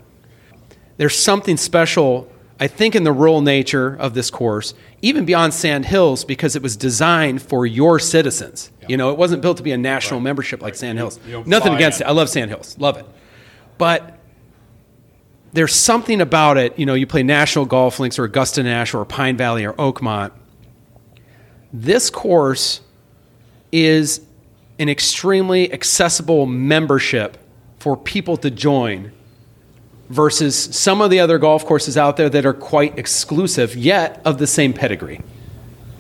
there's 0.97 1.19
something 1.19 1.57
special, 1.57 2.31
I 2.63 2.69
think, 2.69 2.95
in 2.95 3.03
the 3.03 3.11
rural 3.11 3.41
nature 3.41 3.97
of 3.97 4.15
this 4.15 4.31
course, 4.31 4.73
even 5.01 5.25
beyond 5.25 5.53
Sand 5.53 5.85
Hills, 5.85 6.25
because 6.25 6.55
it 6.55 6.63
was 6.63 6.77
designed 6.77 7.43
for 7.43 7.67
your 7.67 7.99
citizens. 7.99 8.71
You 8.89 8.97
know, 8.97 9.11
it 9.11 9.19
wasn't 9.19 9.43
built 9.43 9.57
to 9.57 9.65
be 9.65 9.73
a 9.73 9.77
national 9.77 10.21
membership 10.21 10.63
like 10.63 10.77
Sand 10.77 10.97
Hills. 10.97 11.19
You 11.27 11.33
don't 11.33 11.49
Nothing 11.49 11.75
against 11.75 12.01
in. 12.01 12.07
it. 12.07 12.11
I 12.11 12.13
love 12.13 12.29
Sand 12.31 12.53
Hills, 12.53 12.79
love 12.79 12.99
it. 12.99 13.07
But 13.79 14.17
there's 15.53 15.75
something 15.75 16.21
about 16.21 16.57
it. 16.57 16.79
You 16.79 16.87
know, 16.87 16.95
you 16.95 17.05
play 17.05 17.25
National 17.25 17.65
Golf 17.65 17.99
Links 17.99 18.17
or 18.17 18.23
Augusta 18.23 18.63
National 18.63 19.03
or 19.03 19.07
Pine 19.07 19.37
Valley 19.37 19.65
or 19.65 19.73
Oakmont. 19.73 20.31
This 21.73 22.11
course 22.11 22.81
is 23.73 24.21
an 24.79 24.89
extremely 24.89 25.73
accessible 25.73 26.47
membership 26.47 27.39
for 27.81 27.97
people 27.97 28.37
to 28.37 28.53
join 28.53 29.11
versus 30.13 30.55
some 30.77 31.01
of 31.01 31.11
the 31.11 31.19
other 31.19 31.39
golf 31.39 31.65
courses 31.65 31.97
out 31.97 32.19
there 32.19 32.29
that 32.29 32.45
are 32.45 32.53
quite 32.53 32.99
exclusive 32.99 33.75
yet 33.75 34.21
of 34.27 34.37
the 34.37 34.47
same 34.47 34.75
pedigree. 34.75 35.23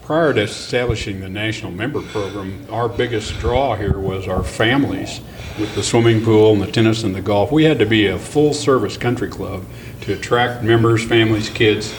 Prior 0.02 0.34
to 0.34 0.42
establishing 0.42 1.20
the 1.20 1.30
national 1.30 1.72
member 1.72 2.02
program, 2.02 2.66
our 2.70 2.90
biggest 2.90 3.38
draw 3.38 3.74
here 3.74 3.98
was 3.98 4.28
our 4.28 4.42
families 4.42 5.22
with 5.58 5.74
the 5.74 5.82
swimming 5.82 6.22
pool 6.22 6.52
and 6.52 6.60
the 6.60 6.70
tennis 6.70 7.04
and 7.04 7.14
the 7.14 7.22
golf. 7.22 7.50
We 7.50 7.64
had 7.64 7.78
to 7.78 7.86
be 7.86 8.06
a 8.08 8.18
full 8.18 8.52
service 8.52 8.98
country 8.98 9.30
club 9.30 9.64
to 10.02 10.12
attract 10.12 10.62
members, 10.62 11.02
families, 11.02 11.48
kids 11.48 11.94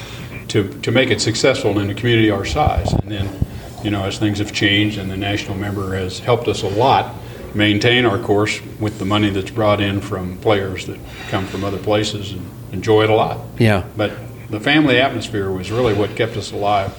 to, 0.49 0.69
to 0.81 0.91
make 0.91 1.09
it 1.09 1.19
successful 1.19 1.79
in 1.79 1.89
a 1.89 1.95
community 1.95 2.29
our 2.29 2.45
size. 2.45 2.93
And 2.93 3.11
then, 3.11 3.45
you 3.83 3.89
know, 3.89 4.03
as 4.03 4.19
things 4.19 4.37
have 4.37 4.53
changed 4.53 4.99
and 4.99 5.09
the 5.09 5.17
national 5.17 5.57
member 5.57 5.95
has 5.95 6.19
helped 6.19 6.47
us 6.47 6.61
a 6.61 6.67
lot 6.67 7.15
maintain 7.55 8.05
our 8.05 8.19
course 8.19 8.61
with 8.79 8.99
the 8.99 9.05
money 9.05 9.29
that's 9.29 9.51
brought 9.51 9.81
in 9.81 10.01
from 10.01 10.37
players 10.39 10.87
that 10.87 10.99
come 11.29 11.45
from 11.45 11.63
other 11.63 11.77
places 11.77 12.31
and 12.31 12.49
enjoy 12.71 13.03
it 13.03 13.09
a 13.09 13.15
lot. 13.15 13.39
Yeah. 13.59 13.85
But 13.95 14.13
the 14.49 14.59
family 14.59 14.99
atmosphere 14.99 15.49
was 15.51 15.71
really 15.71 15.93
what 15.93 16.15
kept 16.15 16.35
us 16.37 16.51
alive 16.51 16.97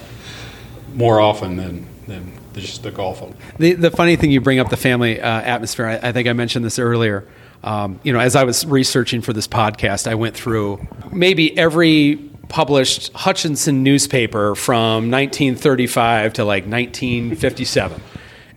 more 0.94 1.20
often 1.20 1.56
than, 1.56 1.86
than 2.06 2.32
just 2.54 2.82
the 2.82 2.90
golf. 2.90 3.22
The, 3.58 3.72
the 3.74 3.90
funny 3.90 4.16
thing 4.16 4.30
you 4.30 4.40
bring 4.40 4.58
up 4.58 4.70
the 4.70 4.76
family 4.76 5.20
uh, 5.20 5.40
atmosphere, 5.40 5.86
I, 5.86 6.08
I 6.08 6.12
think 6.12 6.28
I 6.28 6.32
mentioned 6.32 6.64
this 6.64 6.78
earlier. 6.78 7.26
Um, 7.62 7.98
you 8.02 8.12
know, 8.12 8.20
as 8.20 8.36
I 8.36 8.44
was 8.44 8.64
researching 8.66 9.22
for 9.22 9.32
this 9.32 9.48
podcast, 9.48 10.06
I 10.06 10.14
went 10.14 10.36
through 10.36 10.86
maybe 11.10 11.56
every 11.58 12.16
published 12.48 13.12
Hutchinson 13.14 13.82
newspaper 13.82 14.54
from 14.54 15.10
1935 15.10 16.34
to 16.34 16.44
like 16.44 16.64
1957. 16.66 18.00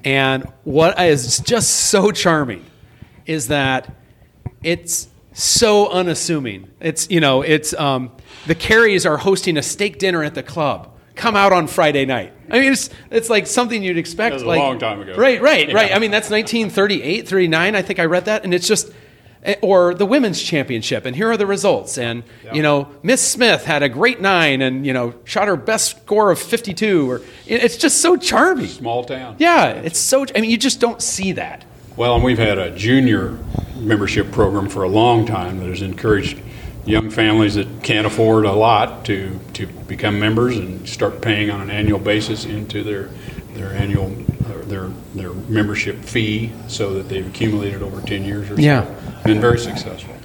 And 0.04 0.46
what 0.64 1.00
is 1.00 1.40
just 1.40 1.70
so 1.90 2.12
charming 2.12 2.66
is 3.26 3.48
that 3.50 3.94
it's 4.64 5.10
so 5.34 5.90
unassuming. 5.90 6.72
It's 6.80 7.10
you 7.10 7.20
know, 7.20 7.42
it's 7.42 7.74
um, 7.74 8.12
the 8.48 8.56
Careys 8.56 9.10
are 9.10 9.18
hosting 9.18 9.58
a 9.58 9.62
steak 9.62 10.00
dinner 10.00 10.24
at 10.24 10.36
the 10.36 10.44
club. 10.44 10.94
Come 11.16 11.36
out 11.36 11.52
on 11.52 11.68
Friday 11.68 12.06
night. 12.06 12.34
I 12.50 12.60
mean, 12.60 12.72
it's 12.74 12.90
it's 13.12 13.30
like 13.30 13.48
something 13.48 13.82
you'd 13.84 13.98
expect. 13.98 14.32
That 14.32 14.36
was 14.36 14.44
a 14.44 14.48
like, 14.48 14.60
long 14.60 14.80
time 14.80 15.02
ago. 15.02 15.16
Right, 15.16 15.42
right, 15.42 15.72
right. 15.74 15.94
I 15.94 16.00
mean, 16.00 16.12
that's 16.12 16.30
1938, 16.30 17.28
39. 17.28 17.76
I 17.76 17.82
think 17.82 18.00
I 18.00 18.06
read 18.06 18.26
that, 18.26 18.44
and 18.44 18.54
it's 18.54 18.68
just. 18.68 18.92
Eh, 19.44 19.56
Or 19.62 19.94
the 19.94 20.06
women's 20.06 20.42
championship, 20.42 21.06
and 21.06 21.16
here 21.16 21.30
are 21.32 21.38
the 21.38 21.46
results. 21.46 21.98
And 21.98 22.24
you 22.54 22.62
know, 22.62 22.90
Miss 23.04 23.26
Smith 23.26 23.66
had 23.66 23.84
a 23.84 23.90
great 23.90 24.22
nine, 24.22 24.62
and 24.62 24.86
you 24.86 24.94
know, 24.94 25.14
shot 25.26 25.48
her 25.48 25.56
best 25.56 25.98
score 26.04 26.32
of 26.32 26.40
52. 26.40 27.12
Or 27.12 27.22
it's 27.46 27.78
just 27.78 28.02
so 28.02 28.18
charming. 28.18 28.68
Small 28.68 29.04
town. 29.04 29.36
Yeah, 29.40 29.70
it's 29.70 30.00
so. 30.00 30.26
I 30.36 30.42
mean, 30.42 30.50
you 30.50 30.58
just 30.58 30.80
don't 30.80 31.02
see 31.02 31.34
that. 31.34 31.66
Well, 31.96 32.16
and 32.16 32.24
we've 32.24 32.38
had 32.38 32.60
a 32.60 32.70
junior 32.76 33.38
membership 33.76 34.32
program 34.32 34.70
for 34.70 34.84
a 34.84 34.90
long 34.90 35.26
time 35.26 35.60
that 35.60 35.68
has 35.70 35.82
encouraged 35.82 36.40
young 36.86 37.10
families 37.10 37.56
that 37.56 37.68
can't 37.84 38.08
afford 38.08 38.46
a 38.46 38.52
lot 38.52 39.04
to, 39.06 39.40
to 39.54 39.68
become 39.68 40.20
members 40.20 40.58
and 40.58 40.88
start 40.88 41.22
paying 41.22 41.52
on 41.52 41.60
an 41.60 41.70
annual 41.70 42.00
basis 42.00 42.46
into 42.46 42.84
their 42.84 43.10
their 43.54 43.74
annual 43.74 44.06
uh, 44.46 44.64
their 44.66 44.88
their 45.16 45.34
membership 45.34 45.98
fee 45.98 46.52
so 46.68 46.94
that 46.94 47.10
they've 47.10 47.28
accumulated 47.28 47.82
over 47.82 48.02
10 48.02 48.24
years 48.24 48.50
or 48.50 48.56
so. 48.56 48.62
Yeah. 48.62 48.86
Been 49.28 49.42
very 49.42 49.60
successful. 49.60 50.16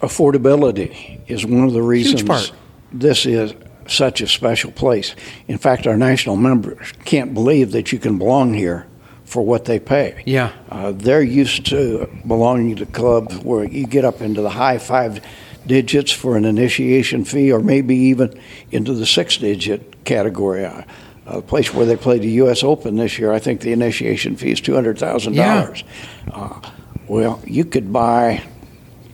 affordability 0.00 1.20
is 1.28 1.44
one 1.44 1.64
of 1.64 1.74
the 1.74 1.82
reasons 1.82 2.22
part. 2.22 2.50
this 2.90 3.26
is 3.26 3.52
such 3.86 4.22
a 4.22 4.26
special 4.26 4.72
place. 4.72 5.14
In 5.46 5.58
fact, 5.58 5.86
our 5.86 5.98
national 5.98 6.36
members 6.36 6.92
can't 7.04 7.34
believe 7.34 7.72
that 7.72 7.92
you 7.92 7.98
can 7.98 8.16
belong 8.16 8.54
here 8.54 8.86
for 9.26 9.44
what 9.44 9.66
they 9.66 9.78
pay. 9.78 10.22
Yeah. 10.24 10.52
Uh, 10.70 10.92
they're 10.92 11.20
used 11.20 11.66
to 11.66 12.08
belonging 12.26 12.76
to 12.76 12.86
clubs 12.86 13.36
where 13.40 13.64
you 13.64 13.86
get 13.86 14.06
up 14.06 14.22
into 14.22 14.40
the 14.40 14.48
high 14.48 14.78
five 14.78 15.22
digits 15.66 16.12
for 16.12 16.38
an 16.38 16.46
initiation 16.46 17.26
fee 17.26 17.52
or 17.52 17.60
maybe 17.60 17.94
even 17.94 18.40
into 18.70 18.94
the 18.94 19.04
six 19.04 19.36
digit 19.36 20.02
category. 20.06 20.64
Uh, 20.64 20.82
a 21.26 21.42
place 21.42 21.74
where 21.74 21.84
they 21.84 21.96
played 21.96 22.22
the 22.22 22.30
U.S. 22.30 22.62
Open 22.62 22.96
this 22.96 23.18
year, 23.18 23.32
I 23.32 23.38
think 23.38 23.60
the 23.60 23.72
initiation 23.72 24.36
fee 24.36 24.52
is 24.52 24.62
$200,000. 24.62 25.34
Yeah. 25.34 26.32
Uh, 26.32 26.60
well, 27.08 27.40
you 27.46 27.64
could 27.64 27.92
buy, 27.92 28.42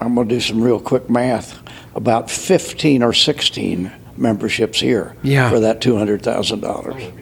I'm 0.00 0.14
going 0.14 0.28
to 0.28 0.34
do 0.34 0.40
some 0.40 0.60
real 0.62 0.80
quick 0.80 1.08
math, 1.10 1.58
about 1.94 2.30
15 2.30 3.02
or 3.02 3.12
16 3.12 3.92
memberships 4.16 4.80
here 4.80 5.16
Yeah. 5.22 5.50
for 5.50 5.60
that 5.60 5.80
$200,000. 5.80 7.12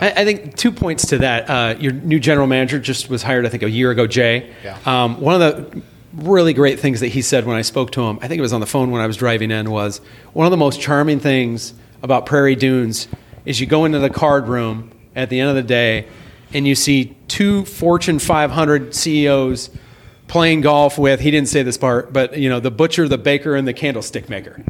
I, 0.00 0.10
I 0.10 0.24
think 0.24 0.56
two 0.56 0.70
points 0.72 1.06
to 1.08 1.18
that. 1.18 1.50
Uh, 1.50 1.74
your 1.78 1.92
new 1.92 2.20
general 2.20 2.46
manager 2.46 2.78
just 2.78 3.08
was 3.10 3.22
hired, 3.22 3.46
I 3.46 3.48
think, 3.48 3.62
a 3.62 3.70
year 3.70 3.90
ago, 3.90 4.06
Jay. 4.06 4.52
Yeah. 4.64 4.78
Um, 4.86 5.20
one 5.20 5.40
of 5.40 5.40
the 5.72 5.82
really 6.14 6.52
great 6.54 6.80
things 6.80 7.00
that 7.00 7.08
he 7.08 7.22
said 7.22 7.44
when 7.46 7.56
I 7.56 7.62
spoke 7.62 7.90
to 7.92 8.02
him, 8.02 8.18
I 8.22 8.28
think 8.28 8.38
it 8.38 8.42
was 8.42 8.52
on 8.52 8.60
the 8.60 8.66
phone 8.66 8.90
when 8.90 9.00
I 9.00 9.06
was 9.06 9.16
driving 9.16 9.50
in, 9.50 9.70
was 9.70 10.00
one 10.32 10.46
of 10.46 10.50
the 10.50 10.56
most 10.56 10.80
charming 10.80 11.20
things 11.20 11.74
about 12.02 12.26
Prairie 12.26 12.54
Dunes 12.56 13.08
is 13.44 13.60
you 13.60 13.66
go 13.66 13.84
into 13.84 13.98
the 13.98 14.10
card 14.10 14.46
room 14.48 14.90
at 15.16 15.30
the 15.30 15.40
end 15.40 15.50
of 15.50 15.56
the 15.56 15.62
day 15.62 16.06
and 16.54 16.66
you 16.66 16.74
see 16.74 17.16
two 17.26 17.64
Fortune 17.64 18.18
500 18.18 18.94
CEOs 18.94 19.70
playing 20.28 20.60
golf 20.60 20.98
with, 20.98 21.20
he 21.20 21.30
didn't 21.30 21.48
say 21.48 21.62
this 21.62 21.76
part, 21.76 22.12
but 22.12 22.38
you 22.38 22.48
know, 22.48 22.60
the 22.60 22.70
butcher, 22.70 23.08
the 23.08 23.18
baker, 23.18 23.56
and 23.56 23.66
the 23.66 23.72
candlestick 23.72 24.28
maker. 24.28 24.62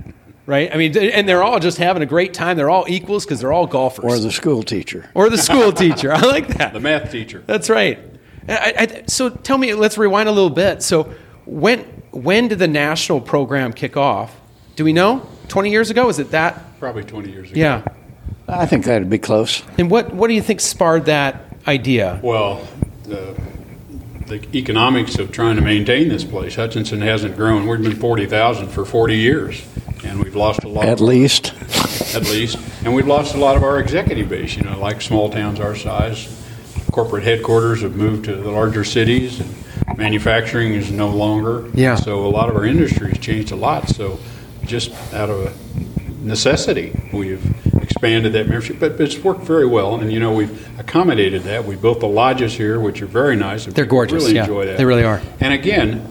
Right? 0.47 0.73
I 0.73 0.79
mean, 0.79 0.97
and 0.97 1.29
they're 1.29 1.43
all 1.43 1.61
just 1.61 1.77
having 1.77 2.03
a 2.03 2.07
great 2.07 2.33
time. 2.33 2.57
They're 2.57 2.71
all 2.71 2.87
equals 2.89 3.27
because 3.27 3.41
they're 3.41 3.53
all 3.53 3.67
golfers 3.67 4.05
Or 4.05 4.19
the 4.19 4.31
school 4.31 4.63
teacher. 4.63 5.11
or 5.13 5.29
the 5.29 5.37
school 5.37 5.73
teacher. 5.73 6.11
I 6.11 6.21
like 6.21 6.49
that. 6.57 6.73
The 6.73 6.81
math 6.81 7.13
teacher. 7.13 7.45
That's 7.47 7.69
right. 7.69 7.99
I, 8.49 8.75
I, 8.79 9.03
so 9.09 9.29
tell 9.29 9.59
me, 9.59 9.75
let's 9.75 9.99
rewind 9.99 10.27
a 10.27 10.33
little 10.33 10.49
bit. 10.49 10.83
So 10.83 11.13
when 11.45 11.81
when 12.13 12.49
did 12.49 12.59
the 12.61 12.69
national 12.69 13.21
program 13.21 13.75
kick 13.75 13.99
off? 13.99 14.35
Do 14.75 14.85
we 14.85 14.95
know? 14.95 15.29
Twenty 15.49 15.71
years 15.71 15.91
ago? 15.91 16.09
Is 16.09 16.19
it 16.19 16.31
that? 16.31 16.79
Probably 16.81 17.05
20 17.05 17.31
years 17.31 17.51
ago. 17.51 17.61
Yeah. 17.61 17.85
I 18.49 18.65
think 18.65 18.87
that'd 18.87 19.11
be 19.11 19.19
close. 19.19 19.63
And 19.77 19.91
what, 19.91 20.15
what 20.15 20.29
do 20.29 20.35
you 20.35 20.41
think 20.41 20.61
sparred 20.61 21.05
that 21.07 21.45
idea? 21.67 22.19
Well, 22.23 22.67
the, 23.03 23.39
the 24.29 24.47
economics 24.57 25.19
of 25.19 25.33
trying 25.33 25.57
to 25.57 25.63
maintain 25.63 26.09
this 26.09 26.25
place, 26.25 26.57
Hutchinson 26.57 27.01
hasn't 27.01 27.37
grown. 27.37 27.67
We've 27.67 27.83
been 27.83 27.97
40,000 27.97 28.69
for 28.69 28.85
40 28.85 29.17
years, 29.17 29.67
and 30.05 30.23
we've 30.23 30.37
lost 30.37 30.65
a 30.65 30.69
lot. 30.69 30.85
At 30.85 30.95
of 30.95 31.01
least. 31.01 31.55
At 32.15 32.23
least. 32.25 32.59
And 32.85 32.95
we've 32.95 33.07
lost 33.07 33.35
a 33.35 33.39
lot 33.39 33.57
of 33.57 33.63
our 33.63 33.81
executive 33.81 34.29
base, 34.29 34.57
you 34.57 34.63
know, 34.63 34.79
like 34.79 35.01
small 35.01 35.31
towns 35.31 35.61
our 35.61 35.75
size. 35.75 36.35
Corporate 36.93 37.25
headquarters 37.25 37.83
have 37.83 37.97
moved 37.97 38.27
to 38.27 38.35
the 38.35 38.51
larger 38.51 38.85
cities, 38.85 39.41
and 39.41 39.99
manufacturing 39.99 40.75
is 40.75 40.91
no 40.91 41.09
longer. 41.09 41.69
Yeah. 41.75 41.97
So 41.97 42.27
a 42.27 42.29
lot 42.29 42.49
of 42.49 42.57
our 42.57 42.65
industry 42.65 43.09
has 43.09 43.19
changed 43.19 43.53
a 43.53 43.57
lot. 43.57 43.89
So 43.89 44.19
just 44.65 44.93
out 45.13 45.31
of 45.31 45.55
necessity, 46.23 46.99
we've 47.13 47.68
expanded 47.99 48.33
that 48.35 48.47
membership, 48.47 48.79
but 48.79 49.01
it's 49.01 49.19
worked 49.19 49.43
very 49.43 49.67
well. 49.67 49.97
And 49.97 50.13
you 50.13 50.21
know, 50.21 50.33
we've 50.33 50.79
accommodated 50.79 51.43
that. 51.43 51.65
We 51.65 51.75
built 51.75 51.99
the 52.01 52.07
lodges 52.07 52.55
here, 52.55 52.79
which 52.79 53.03
are 53.03 53.07
very 53.07 53.35
nice. 53.35 53.67
They're 53.67 53.85
gorgeous, 53.87 54.23
Really 54.23 54.37
yeah. 54.37 54.43
enjoy 54.43 54.67
that. 54.67 54.79
They 54.79 54.85
really 54.85 55.03
are. 55.03 55.21
And 55.41 55.53
again, 55.53 56.07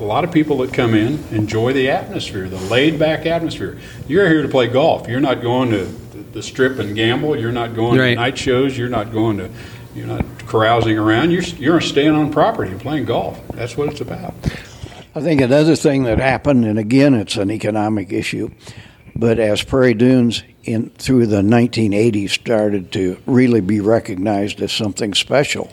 a 0.00 0.04
lot 0.04 0.24
of 0.24 0.32
people 0.32 0.58
that 0.58 0.74
come 0.74 0.94
in 0.94 1.22
enjoy 1.30 1.72
the 1.72 1.90
atmosphere, 1.90 2.48
the 2.48 2.58
laid-back 2.58 3.26
atmosphere. 3.26 3.78
You're 4.08 4.28
here 4.28 4.42
to 4.42 4.48
play 4.48 4.66
golf. 4.66 5.06
You're 5.08 5.20
not 5.20 5.40
going 5.40 5.70
to 5.70 5.84
the 6.32 6.42
strip 6.42 6.78
and 6.80 6.96
gamble. 6.96 7.38
You're 7.38 7.52
not 7.52 7.74
going 7.76 7.98
Right. 7.98 8.10
to 8.10 8.14
night 8.16 8.36
shows. 8.38 8.76
You're 8.76 8.88
not 8.88 9.12
going 9.12 9.38
to. 9.38 9.50
You're 9.94 10.06
not 10.06 10.24
carousing 10.46 10.98
around. 10.98 11.30
You're 11.32 11.42
you're 11.42 11.80
staying 11.80 12.10
on 12.10 12.32
property 12.32 12.70
and 12.72 12.80
playing 12.80 13.04
golf. 13.04 13.40
That's 13.54 13.76
what 13.76 13.88
it's 13.88 14.00
about. 14.00 14.34
I 15.14 15.20
think 15.20 15.40
another 15.40 15.74
thing 15.76 16.04
that 16.04 16.18
happened, 16.18 16.64
and 16.64 16.78
again, 16.78 17.14
it's 17.14 17.36
an 17.36 17.50
economic 17.50 18.12
issue, 18.12 18.50
but 19.16 19.40
as 19.40 19.64
Prairie 19.64 19.94
Dunes 19.94 20.44
in 20.64 20.90
through 20.90 21.26
the 21.26 21.42
1980s 21.42 22.30
started 22.30 22.92
to 22.92 23.16
really 23.26 23.60
be 23.60 23.80
recognized 23.80 24.60
as 24.60 24.72
something 24.72 25.14
special, 25.14 25.72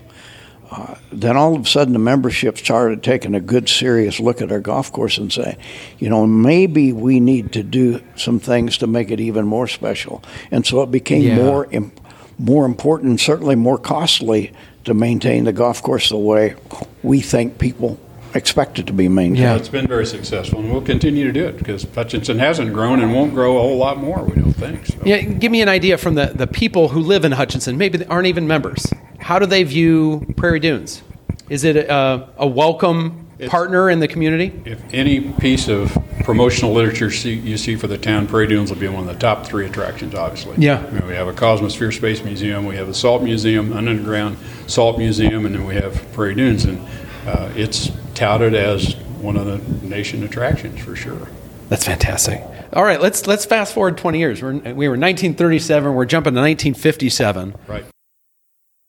uh, 0.71 0.95
then 1.11 1.37
all 1.37 1.55
of 1.55 1.61
a 1.63 1.67
sudden 1.67 1.93
the 1.93 1.99
membership 1.99 2.57
started 2.57 3.01
taking 3.03 3.35
a 3.35 3.39
good, 3.39 3.69
serious 3.69 4.19
look 4.19 4.41
at 4.41 4.51
our 4.51 4.59
golf 4.59 4.91
course 4.91 5.17
and 5.17 5.31
saying, 5.31 5.57
you 5.99 6.09
know, 6.09 6.25
maybe 6.27 6.91
we 6.91 7.19
need 7.19 7.53
to 7.53 7.63
do 7.63 8.01
some 8.15 8.39
things 8.39 8.77
to 8.77 8.87
make 8.87 9.09
it 9.11 9.19
even 9.19 9.45
more 9.45 9.67
special. 9.67 10.21
And 10.51 10.65
so 10.65 10.81
it 10.81 10.91
became 10.91 11.23
Yeah. 11.23 11.35
more 11.37 11.67
im- 11.71 11.91
more 12.39 12.65
important, 12.65 13.19
certainly 13.19 13.55
more 13.55 13.77
costly 13.79 14.51
to 14.83 14.93
maintain 14.93 15.45
the 15.45 15.51
golf 15.53 15.81
course 15.81 16.09
the 16.09 16.17
way 16.17 16.53
we 17.01 17.19
think 17.19 17.57
people 17.57 17.97
expect 18.33 18.79
it 18.79 18.87
to 18.87 18.93
be 18.93 19.07
maintained. 19.07 19.37
Yeah. 19.37 19.55
It's 19.55 19.69
been 19.69 19.87
very 19.87 20.05
successful, 20.05 20.59
and 20.59 20.71
we'll 20.71 20.81
continue 20.81 21.25
to 21.25 21.31
do 21.31 21.45
it 21.45 21.57
because 21.57 21.83
Hutchinson 21.95 22.39
hasn't 22.39 22.73
grown 22.73 22.99
and 22.99 23.13
won't 23.13 23.33
grow 23.33 23.57
a 23.57 23.61
whole 23.61 23.77
lot 23.77 23.97
more. 23.97 24.23
We 24.23 24.41
don't 24.41 24.53
think. 24.53 24.85
So. 24.85 24.97
Yeah, 25.05 25.21
give 25.21 25.51
me 25.51 25.61
an 25.61 25.69
idea 25.69 25.97
from 25.97 26.15
the, 26.15 26.27
the 26.27 26.47
people 26.47 26.89
who 26.89 26.99
live 27.01 27.25
in 27.25 27.31
Hutchinson, 27.31 27.77
maybe 27.77 27.97
they 27.97 28.05
aren't 28.07 28.27
even 28.27 28.47
members. 28.47 28.85
How 29.19 29.39
do 29.39 29.45
they 29.45 29.63
view 29.63 30.25
Prairie 30.37 30.59
Dunes? 30.59 31.01
Is 31.49 31.63
it 31.63 31.75
a, 31.77 32.29
a 32.37 32.45
welcome 32.47 33.27
It's- 33.37 33.49
partner 33.49 33.89
in 33.89 33.99
the 33.99 34.07
community? 34.07 34.51
If 34.65 34.81
any 34.93 35.21
piece 35.33 35.67
of 35.67 35.97
promotional 36.23 36.73
literature 36.73 37.07
you 37.29 37.57
see 37.57 37.77
for 37.77 37.87
the 37.87 37.97
town, 37.97 38.27
Prairie 38.27 38.47
Dunes 38.47 38.69
will 38.69 38.79
be 38.79 38.87
one 38.89 39.07
of 39.07 39.13
the 39.13 39.19
top 39.19 39.45
three 39.45 39.65
attractions, 39.65 40.13
obviously. 40.13 40.55
Yeah. 40.57 40.85
I 40.85 40.91
mean, 40.91 41.07
we 41.07 41.13
have 41.15 41.27
a 41.29 41.33
Cosmosphere 41.33 41.93
Space 41.93 42.21
Museum, 42.23 42.65
we 42.65 42.75
have 42.75 42.89
a 42.89 42.93
Salt 42.93 43.23
Museum, 43.23 43.71
an 43.71 43.87
underground 43.87 44.37
salt 44.67 44.97
museum, 44.97 45.45
and 45.45 45.55
then 45.55 45.65
we 45.65 45.75
have 45.75 46.11
Prairie 46.11 46.35
Dunes. 46.35 46.65
And 46.65 46.85
uh, 47.25 47.49
it's 47.55 47.89
touted 48.17 48.55
as 48.55 48.95
one 49.21 49.37
of 49.37 49.45
the 49.45 49.87
nation 49.87 50.23
attractions 50.23 50.79
for 50.81 50.95
sure. 50.95 51.27
That's 51.69 51.85
fantastic. 51.85 52.43
All 52.73 52.83
right, 52.83 52.99
let's 52.99 53.27
let's 53.27 53.45
fast 53.45 53.73
forward 53.73 53.97
20 53.97 54.19
years. 54.19 54.41
We're, 54.41 54.53
we 54.53 54.87
were 54.87 54.97
1937. 54.97 55.93
We're 55.93 56.05
jumping 56.05 56.33
to 56.33 56.41
1957. 56.41 57.55
Right. 57.67 57.85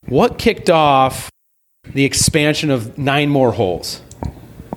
What 0.06 0.38
kicked 0.38 0.70
off 0.70 1.30
the 1.84 2.04
expansion 2.04 2.70
of 2.70 2.96
nine 2.96 3.28
more 3.28 3.52
holes? 3.52 4.02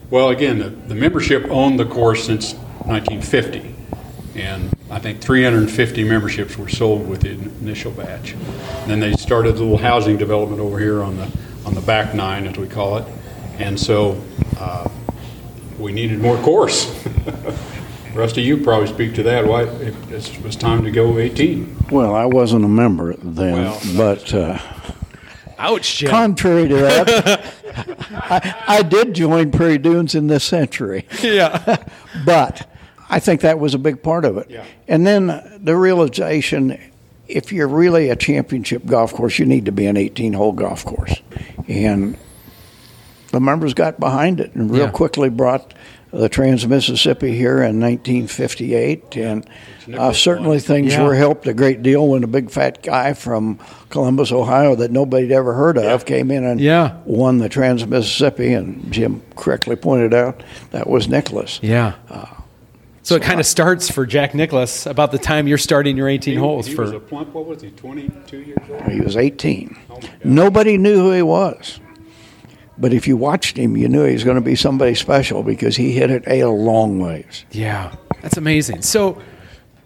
Well, 0.09 0.29
again, 0.29 0.59
the, 0.59 0.69
the 0.69 0.95
membership 0.95 1.45
owned 1.49 1.79
the 1.79 1.85
course 1.85 2.25
since 2.25 2.53
1950, 2.53 3.73
and 4.35 4.73
I 4.89 4.99
think 4.99 5.21
350 5.21 6.03
memberships 6.03 6.57
were 6.57 6.67
sold 6.67 7.07
with 7.07 7.21
the 7.21 7.31
initial 7.31 7.91
batch. 7.91 8.33
And 8.33 8.91
then 8.91 8.99
they 8.99 9.13
started 9.13 9.55
a 9.55 9.59
little 9.59 9.77
housing 9.77 10.17
development 10.17 10.59
over 10.59 10.79
here 10.79 11.01
on 11.01 11.15
the 11.15 11.31
on 11.65 11.75
the 11.75 11.81
back 11.81 12.13
nine, 12.13 12.47
as 12.47 12.57
we 12.57 12.67
call 12.67 12.97
it, 12.97 13.05
and 13.59 13.79
so 13.79 14.21
uh, 14.57 14.89
we 15.79 15.91
needed 15.91 16.19
more 16.19 16.37
course. 16.37 17.05
Rusty, 18.13 18.41
you 18.41 18.57
probably 18.57 18.87
speak 18.87 19.15
to 19.15 19.23
that. 19.23 19.45
Why 19.45 19.63
it, 19.63 19.95
it 20.11 20.43
was 20.43 20.55
time 20.55 20.83
to 20.83 20.91
go 20.91 21.17
18? 21.17 21.77
Well, 21.91 22.13
I 22.13 22.25
wasn't 22.25 22.65
a 22.65 22.67
member 22.67 23.13
then, 23.15 23.53
Well, 23.53 23.81
but 23.95 24.33
uh, 24.33 24.59
Ouch, 25.57 25.97
Jim. 25.99 26.09
contrary 26.09 26.67
to 26.67 26.75
that, 26.75 27.53
I, 28.11 28.55
I 28.67 28.81
did 28.81 29.13
join 29.13 29.51
Prairie 29.51 29.77
Dunes 29.77 30.13
in 30.13 30.27
this 30.27 30.43
century. 30.43 31.07
yeah. 31.21 31.77
But 32.25 32.69
I 33.09 33.19
think 33.19 33.41
that 33.41 33.57
was 33.59 33.73
a 33.73 33.79
big 33.79 34.03
part 34.03 34.25
of 34.25 34.37
it. 34.37 34.49
Yeah. 34.49 34.65
And 34.87 35.07
then 35.07 35.59
the 35.63 35.75
realization 35.75 36.77
if 37.27 37.51
you're 37.53 37.67
really 37.67 38.09
a 38.09 38.15
championship 38.15 38.85
golf 38.85 39.13
course, 39.13 39.39
you 39.39 39.45
need 39.45 39.65
to 39.65 39.71
be 39.71 39.85
an 39.85 39.97
18 39.97 40.33
hole 40.33 40.51
golf 40.51 40.83
course. 40.83 41.15
And 41.67 42.17
the 43.31 43.39
members 43.39 43.73
got 43.73 43.99
behind 43.99 44.39
it 44.39 44.53
and 44.55 44.69
real 44.71 44.85
Yeah. 44.85 44.91
quickly 44.91 45.29
brought 45.29 45.73
the 46.13 46.27
Trans 46.27 46.67
Mississippi 46.67 47.33
here 47.35 47.61
in 47.63 47.79
1958. 47.79 49.15
And 49.15 49.45
uh, 49.97 50.11
certainly 50.11 50.57
won. 50.57 50.59
things 50.59 50.93
Yeah. 50.93 51.03
were 51.03 51.15
helped 51.15 51.47
a 51.47 51.53
great 51.53 51.81
deal 51.81 52.05
when 52.07 52.23
a 52.23 52.27
big 52.27 52.49
fat 52.51 52.83
guy 52.83 53.13
from 53.13 53.59
Columbus, 53.89 54.31
Ohio, 54.31 54.75
that 54.75 54.91
nobody'd 54.91 55.31
ever 55.31 55.53
heard 55.53 55.77
of, 55.77 56.05
came 56.05 56.29
in 56.31 56.43
and 56.43 56.59
Yeah. 56.59 56.95
won 57.05 57.37
the 57.37 57.47
Trans 57.49 57.87
Mississippi. 57.87 58.53
And 58.53 58.91
Jim 58.91 59.21
correctly 59.37 59.75
pointed 59.77 60.13
out 60.13 60.43
that 60.71 60.89
was 60.89 61.07
Nicklaus. 61.07 61.59
Yeah. 61.61 61.93
so 63.03 63.15
it 63.15 63.21
kind 63.23 63.39
of 63.39 63.45
starts 63.45 63.89
for 63.89 64.05
Jack 64.05 64.35
Nicklaus 64.35 64.85
about 64.85 65.11
the 65.13 65.17
time 65.17 65.47
you're 65.47 65.57
starting 65.57 65.95
your 65.97 66.07
18 66.09 66.33
He, 66.33 66.39
holes 66.39 66.67
he 66.67 66.75
for 66.75 66.81
was 66.83 66.91
a 66.91 66.99
plump. 66.99 67.33
What 67.33 67.45
was 67.47 67.61
he? 67.61 67.69
22 67.71 68.37
years 68.37 68.57
old. 68.69 68.83
He 68.83 68.99
was 69.01 69.15
18. 69.17 69.75
Oh. 69.89 69.99
Nobody 70.25 70.77
knew 70.77 70.97
who 70.97 71.11
he 71.13 71.21
was. 71.21 71.79
But 72.81 72.93
if 72.93 73.07
you 73.07 73.15
watched 73.15 73.57
him, 73.57 73.77
you 73.77 73.87
knew 73.87 74.03
he 74.05 74.13
was 74.13 74.23
going 74.23 74.35
to 74.35 74.41
be 74.41 74.55
somebody 74.55 74.95
special 74.95 75.43
because 75.43 75.77
he 75.77 75.91
hit 75.91 76.09
it 76.09 76.23
a 76.25 76.45
long 76.45 76.99
ways. 76.99 77.45
Yeah, 77.51 77.95
that's 78.21 78.37
amazing. 78.37 78.81
So, 78.81 79.21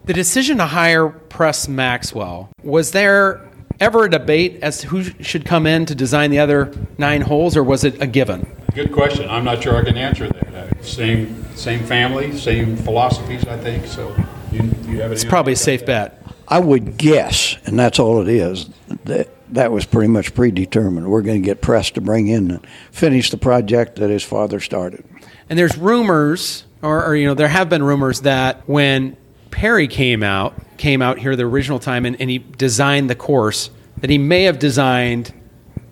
the 0.05 0.13
decision 0.13 0.57
to 0.59 0.65
hire 0.65 1.09
Press 1.09 1.67
Maxwell 1.67 2.49
was 2.63 2.91
there 2.91 3.47
ever 3.81 4.05
a 4.05 4.09
debate 4.09 4.59
as 4.61 4.77
to 4.79 4.87
who 4.87 5.03
should 5.21 5.45
come 5.45 5.67
in 5.67 5.85
to 5.87 5.93
design 5.95 6.31
the 6.31 6.39
other 6.39 6.73
nine 6.97 7.21
holes, 7.21 7.57
or 7.57 7.63
was 7.63 7.83
it 7.83 8.01
a 8.01 8.07
given? 8.07 8.49
Good 8.73 8.93
question. 8.93 9.29
I'm 9.29 9.43
not 9.43 9.61
sure 9.61 9.75
I 9.75 9.83
can 9.83 9.97
answer 9.97 10.29
that. 10.29 10.47
Uh, 10.55 10.81
Same, 10.81 11.43
same 11.55 11.83
family, 11.83 12.37
same 12.37 12.77
philosophies, 12.77 13.45
I 13.45 13.57
think. 13.57 13.85
So 13.87 14.15
you, 14.51 14.61
you 14.87 15.01
have 15.01 15.11
it. 15.11 15.15
It's 15.15 15.25
probably 15.25 15.53
a 15.53 15.57
safe 15.57 15.85
bet. 15.85 16.21
I 16.47 16.59
would 16.59 16.97
guess, 16.97 17.57
and 17.65 17.77
that's 17.77 17.99
all 17.99 18.21
it 18.21 18.29
is, 18.29 18.69
that 19.05 19.27
that 19.49 19.71
was 19.71 19.85
pretty 19.85 20.07
much 20.07 20.33
predetermined. 20.33 21.07
We're 21.07 21.21
going 21.21 21.41
to 21.41 21.45
get 21.45 21.61
pressed 21.61 21.95
to 21.95 22.01
bring 22.01 22.27
in 22.27 22.51
and 22.51 22.67
finish 22.91 23.29
the 23.29 23.37
project 23.37 23.97
that 23.97 24.09
his 24.09 24.23
father 24.23 24.59
started. 24.59 25.05
And 25.49 25.59
there's 25.59 25.77
rumors, 25.77 26.65
or, 26.81 27.05
or 27.05 27.15
you 27.15 27.27
know, 27.27 27.33
there 27.33 27.47
have 27.47 27.69
been 27.69 27.83
rumors 27.83 28.21
that 28.21 28.67
when 28.67 29.15
Perry 29.51 29.87
came 29.87 30.23
out, 30.23 30.55
came 30.77 31.01
out 31.01 31.19
here 31.19 31.35
the 31.35 31.43
original 31.43 31.79
time, 31.79 32.05
and, 32.05 32.19
and 32.19 32.29
he 32.29 32.39
designed 32.39 33.09
the 33.09 33.15
course, 33.15 33.69
that 33.97 34.09
he 34.09 34.17
may 34.17 34.43
have 34.43 34.59
designed 34.59 35.33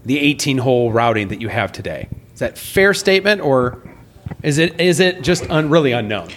the 0.06 0.20
18 0.20 0.58
hole 0.58 0.92
routing 0.92 1.30
that 1.30 1.40
you 1.40 1.48
have 1.48 1.72
today. 1.72 2.10
Is 2.34 2.40
that 2.40 2.58
fair 2.58 2.94
statement, 2.94 3.42
or 3.42 3.82
is 4.42 4.58
it 4.58 4.80
is 4.82 5.00
it 5.00 5.22
just 5.22 5.50
un, 5.50 5.70
really 5.70 5.92
unknown? 5.92 6.30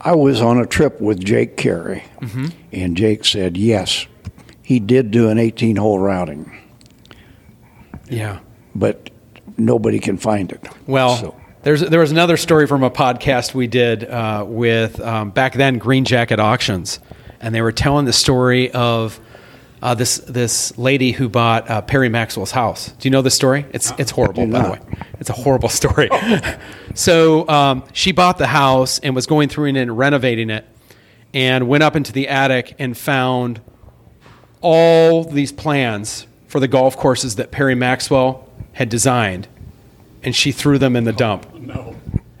I 0.00 0.14
was 0.14 0.40
on 0.40 0.58
a 0.58 0.66
trip 0.66 1.00
with 1.00 1.22
Jake 1.22 1.56
Carey, 1.56 2.04
mm-hmm. 2.20 2.46
and 2.72 2.96
Jake 2.96 3.24
said, 3.24 3.56
yes, 3.56 4.06
he 4.64 4.80
did 4.80 5.10
do 5.12 5.28
an 5.28 5.38
18 5.38 5.76
hole 5.76 5.98
routing, 6.00 6.50
Yeah. 8.08 8.38
but 8.74 9.10
nobody 9.56 9.98
can 10.00 10.16
find 10.16 10.50
it. 10.50 10.66
Well, 10.86 11.16
So- 11.16 11.34
there's 11.62 11.80
there 11.80 12.00
was 12.00 12.10
another 12.10 12.36
story 12.36 12.66
from 12.66 12.82
a 12.82 12.90
podcast 12.90 13.54
we 13.54 13.66
did 13.66 14.04
uh, 14.04 14.44
with 14.46 15.00
um, 15.00 15.30
back 15.30 15.54
then 15.54 15.78
Green 15.78 16.04
Jacket 16.04 16.38
Auctions, 16.38 16.98
and 17.40 17.54
they 17.54 17.62
were 17.62 17.72
telling 17.72 18.04
the 18.04 18.12
story 18.12 18.70
of 18.72 19.18
uh, 19.82 19.94
this 19.94 20.18
this 20.18 20.76
lady 20.76 21.12
who 21.12 21.28
bought 21.30 21.70
uh, 21.70 21.80
Perry 21.80 22.10
Maxwell's 22.10 22.50
house. 22.50 22.88
Do 22.98 23.06
you 23.08 23.10
know 23.10 23.22
this 23.22 23.34
story? 23.34 23.64
It's 23.72 23.92
it's 23.96 24.10
horrible, 24.10 24.46
by 24.46 24.62
the 24.62 24.70
way. 24.72 24.80
It's 25.20 25.30
a 25.30 25.34
horrible 25.34 25.70
story. 25.70 26.10
so 26.94 27.48
um, 27.48 27.84
she 27.94 28.12
bought 28.12 28.36
the 28.36 28.46
house 28.46 28.98
and 28.98 29.14
was 29.14 29.26
going 29.26 29.48
through 29.48 29.68
and 29.68 29.96
renovating 29.96 30.50
it, 30.50 30.66
and 31.32 31.66
went 31.66 31.82
up 31.82 31.96
into 31.96 32.12
the 32.12 32.28
attic 32.28 32.74
and 32.78 32.94
found 32.96 33.62
all 34.64 35.24
these 35.24 35.52
plans 35.52 36.26
for 36.48 36.58
the 36.58 36.66
golf 36.66 36.96
courses 36.96 37.36
that 37.36 37.50
Perry 37.50 37.74
Maxwell 37.74 38.48
had 38.72 38.88
designed, 38.88 39.46
and 40.22 40.34
she 40.34 40.50
threw 40.52 40.78
them 40.78 40.96
in 40.96 41.04
the 41.04 41.12
dump. 41.12 41.46
Oh, 41.54 41.58
no. 41.58 41.96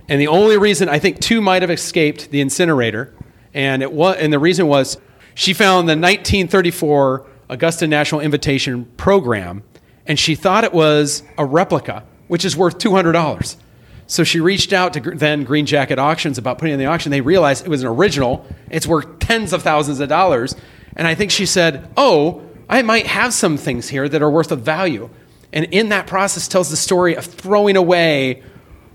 And 0.08 0.20
the 0.20 0.28
only 0.28 0.56
reason 0.56 0.88
I 0.88 0.98
think 0.98 1.20
two 1.20 1.40
might 1.40 1.62
have 1.62 1.70
escaped 1.70 2.30
the 2.30 2.40
incinerator, 2.40 3.12
and 3.52 3.82
it 3.82 3.92
was, 3.92 4.16
and 4.18 4.32
the 4.32 4.38
reason 4.38 4.66
was 4.66 4.96
She 5.34 5.52
found 5.52 5.88
the 5.88 5.96
1934 5.96 7.26
Augusta 7.48 7.86
National 7.86 8.20
Invitation 8.20 8.84
program, 8.96 9.64
and 10.06 10.18
she 10.18 10.34
thought 10.34 10.64
it 10.64 10.72
was 10.72 11.22
a 11.36 11.44
replica, 11.44 12.04
which 12.28 12.44
is 12.44 12.56
worth 12.56 12.78
$200. 12.78 13.56
So 14.06 14.22
she 14.22 14.38
reached 14.38 14.72
out 14.72 14.92
to 14.94 15.00
then 15.00 15.44
Green 15.44 15.66
Jacket 15.66 15.98
Auctions 15.98 16.38
about 16.38 16.58
putting 16.58 16.72
it 16.72 16.74
in 16.74 16.80
the 16.80 16.86
auction. 16.86 17.10
They 17.10 17.20
realized 17.20 17.64
it 17.64 17.70
was 17.70 17.82
an 17.82 17.88
original. 17.88 18.46
It's 18.70 18.86
worth 18.86 19.18
tens 19.18 19.52
of 19.52 19.62
thousands 19.62 19.98
of 19.98 20.08
dollars. 20.08 20.54
And 20.96 21.06
I 21.06 21.14
think 21.14 21.30
she 21.30 21.46
said, 21.46 21.88
"Oh, 21.96 22.42
I 22.68 22.82
might 22.82 23.06
have 23.06 23.32
some 23.34 23.56
things 23.56 23.88
here 23.88 24.08
that 24.08 24.22
are 24.22 24.30
worth 24.30 24.52
of 24.52 24.60
value." 24.60 25.10
And 25.52 25.66
in 25.66 25.90
that 25.90 26.06
process 26.06 26.48
tells 26.48 26.70
the 26.70 26.76
story 26.76 27.14
of 27.14 27.24
throwing 27.24 27.76
away 27.76 28.42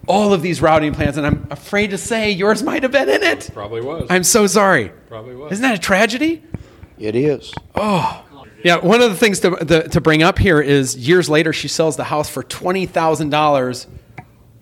all 0.08 0.34
of 0.34 0.42
these 0.42 0.62
routing 0.62 0.94
plans. 0.94 1.18
And 1.18 1.26
I'm 1.26 1.48
afraid 1.52 1.92
to 1.92 1.98
say 1.98 2.32
yours 2.32 2.64
might 2.64 2.84
have 2.84 2.92
been 2.92 3.08
in 3.08 3.24
it. 3.24 3.50
Probably 3.54 3.82
was. 3.82 4.08
I'm 4.10 4.24
so 4.24 4.48
sorry. 4.48 4.92
Probably 5.08 5.36
was. 5.36 5.54
Isn't 5.54 5.62
that 5.62 5.76
a 5.76 5.80
tragedy? 5.80 6.44
It 6.98 7.16
is. 7.16 7.54
Oh. 7.76 8.26
Yeah, 8.64 8.78
one 8.78 9.02
of 9.02 9.10
the 9.10 9.16
things 9.16 9.40
to, 9.42 9.52
the, 9.52 9.84
to 9.84 10.02
bring 10.02 10.22
up 10.22 10.38
here 10.38 10.60
is 10.60 10.98
years 10.98 11.30
later, 11.30 11.54
she 11.54 11.70
sells 11.70 11.96
the 11.96 12.04
house 12.04 12.30
for 12.30 12.44
$20,000, 12.44 13.88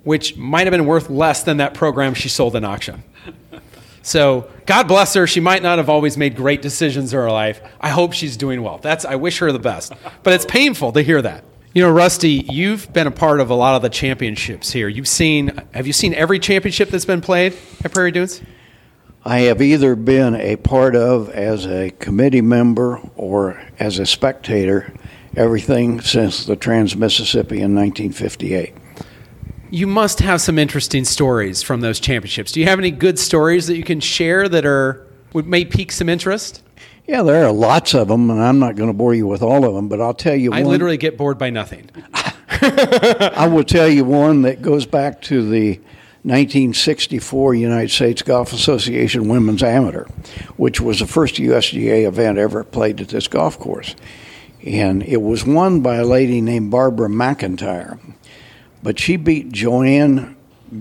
which 0.04 0.38
might 0.38 0.68
have 0.68 0.72
been 0.72 0.86
worth 0.86 1.10
less 1.10 1.42
than 1.42 1.58
that 1.58 1.74
program 1.74 2.14
she 2.14 2.30
sold 2.30 2.56
in 2.56 2.64
auction. 2.64 3.04
So, 4.08 4.50
God 4.66 4.88
bless 4.88 5.16
her. 5.16 5.28
She 5.28 5.42
might 5.42 5.62
not 5.62 5.80
have 5.80 5.90
always 5.90 6.16
made 6.16 6.38
great 6.38 6.62
decisions 6.62 7.12
in 7.12 7.20
her 7.20 7.30
life. 7.30 7.60
I 7.82 7.90
hope 7.90 8.14
she's 8.14 8.38
doing 8.38 8.62
well. 8.62 8.78
That's, 8.78 9.04
I 9.04 9.16
wish 9.16 9.40
her 9.40 9.52
the 9.52 9.60
best. 9.60 9.92
But 10.24 10.32
it's 10.32 10.46
painful 10.46 10.94
to 10.94 11.02
hear 11.02 11.22
that. 11.22 11.44
You 11.74 11.82
know, 11.82 11.92
Rusty, 11.92 12.46
you've 12.50 12.94
been 12.94 13.08
a 13.08 13.12
part 13.12 13.42
of 13.42 13.50
a 13.50 13.54
lot 13.54 13.76
of 13.76 13.82
the 13.82 13.90
championships 13.90 14.72
here. 14.72 14.88
You've 14.88 15.10
seen, 15.10 15.62
have 15.74 15.88
you 15.88 15.92
seen 15.92 16.14
every 16.14 16.40
championship 16.40 16.88
that's 16.88 17.04
been 17.04 17.20
played 17.20 17.54
at 17.84 17.92
Prairie 17.92 18.14
Dunes? 18.14 18.42
I 19.26 19.40
have 19.40 19.62
either 19.62 19.94
been 19.98 20.36
a 20.36 20.56
part 20.56 20.96
of 20.96 21.30
as 21.32 21.68
a 21.68 21.90
committee 21.90 22.40
member 22.40 23.02
or 23.18 23.62
as 23.78 24.00
a 24.00 24.06
spectator 24.06 24.94
everything 25.36 26.00
since 26.00 26.46
the 26.46 26.56
Trans 26.56 26.96
Mississippi 26.96 27.58
in 27.58 27.76
1958. 27.76 28.74
You 29.70 29.88
must 29.88 30.20
have 30.20 30.42
some 30.42 30.58
interesting 30.58 31.04
stories 31.04 31.62
from 31.62 31.82
those 31.82 32.00
championships. 32.00 32.52
Do 32.52 32.60
you 32.60 32.68
have 32.68 32.80
any 32.80 32.92
good 32.92 33.20
stories 33.20 33.68
that 33.68 33.78
you 33.78 33.84
can 33.84 34.00
share 34.00 34.48
that 34.48 34.66
are 34.66 35.06
would 35.34 35.46
may 35.46 35.66
pique 35.66 35.92
some 35.92 36.10
interest? 36.10 36.64
Yeah, 37.06 37.24
there 37.24 37.46
are 37.46 37.52
lots 37.52 37.94
of 37.94 38.10
them, 38.10 38.30
and 38.30 38.42
I'm 38.42 38.60
not 38.60 38.76
going 38.76 38.90
to 38.90 38.94
bore 38.94 39.14
you 39.14 39.28
with 39.28 39.42
all 39.42 39.64
of 39.66 39.74
them, 39.74 39.88
but 39.88 40.02
I'll 40.02 40.14
tell 40.14 40.36
you 40.36 40.52
one. 40.52 40.60
I 40.60 40.64
one. 40.64 40.72
literally 40.72 40.98
get 40.98 41.18
bored 41.18 41.38
by 41.38 41.50
nothing. 41.50 41.90
I 42.62 43.48
will 43.52 43.64
tell 43.64 43.88
you 43.88 44.04
one 44.04 44.42
that 44.42 44.62
goes 44.62 44.86
back 44.86 45.22
to 45.24 45.48
the 45.48 45.76
1964 46.24 47.56
United 47.56 47.90
States 47.90 48.22
Golf 48.22 48.52
Association 48.52 49.30
Women's 49.30 49.64
Amateur, 49.64 50.06
which 50.58 50.82
was 50.82 51.00
the 51.00 51.08
first 51.08 51.36
USGA 51.36 52.06
event 52.06 52.38
ever 52.38 52.64
played 52.66 53.00
at 53.00 53.10
this 53.10 53.30
golf 53.30 53.58
course. 53.58 53.96
And 54.66 55.04
it 55.04 55.22
was 55.22 55.46
won 55.46 55.82
by 55.82 55.96
a 55.96 56.06
lady 56.06 56.42
named 56.42 56.72
Barbara 56.72 57.08
McIntire. 57.08 58.00
But 58.84 59.00
she 59.00 59.16
beat 59.18 59.52
Joanne 59.52 60.36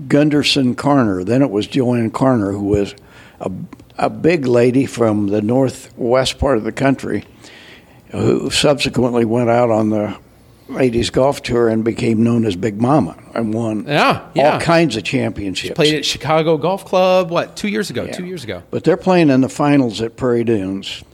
Gunderson 0.09 0.75
Carner. 0.75 1.25
Then 1.25 1.43
it 1.43 1.51
was 1.51 1.67
Joanne 1.67 2.11
Carner, 2.11 2.53
who 2.53 2.65
was 2.65 2.95
a, 3.41 3.51
a 3.99 4.11
big 4.11 4.47
lady 4.47 4.87
from 4.87 5.29
the 5.29 5.41
northwest 5.43 6.39
part 6.39 6.59
of 6.59 6.65
the 6.65 6.73
country, 6.73 7.25
who 8.11 8.51
subsequently 8.51 9.25
went 9.25 9.51
out 9.51 9.71
on 9.71 9.91
the 9.91 10.17
ladies 10.69 11.11
golf 11.11 11.43
tour 11.43 11.69
and 11.69 11.85
became 11.85 12.25
known 12.25 12.45
as 12.45 12.57
Big 12.57 12.81
Mama 12.81 13.17
and 13.35 13.55
won 13.55 13.85
Yeah, 13.87 14.29
yeah. 14.35 14.55
all 14.55 14.61
kinds 14.61 14.97
of 14.97 15.05
championships. 15.05 15.75
Played 15.77 15.95
at 15.95 16.05
Chicago 16.05 16.57
Golf 16.57 16.85
Club, 16.85 17.31
what, 17.31 17.57
two 17.57 17.69
years 17.69 17.89
ago? 17.89 18.03
Yeah. 18.05 18.13
Two 18.13 18.25
years 18.27 18.43
ago. 18.43 18.63
But 18.71 18.83
they're 18.83 18.97
playing 18.97 19.31
in 19.31 19.41
the 19.43 19.49
finals 19.49 20.01
at 20.01 20.17
Prairie 20.17 20.43
Dunes. 20.45 21.05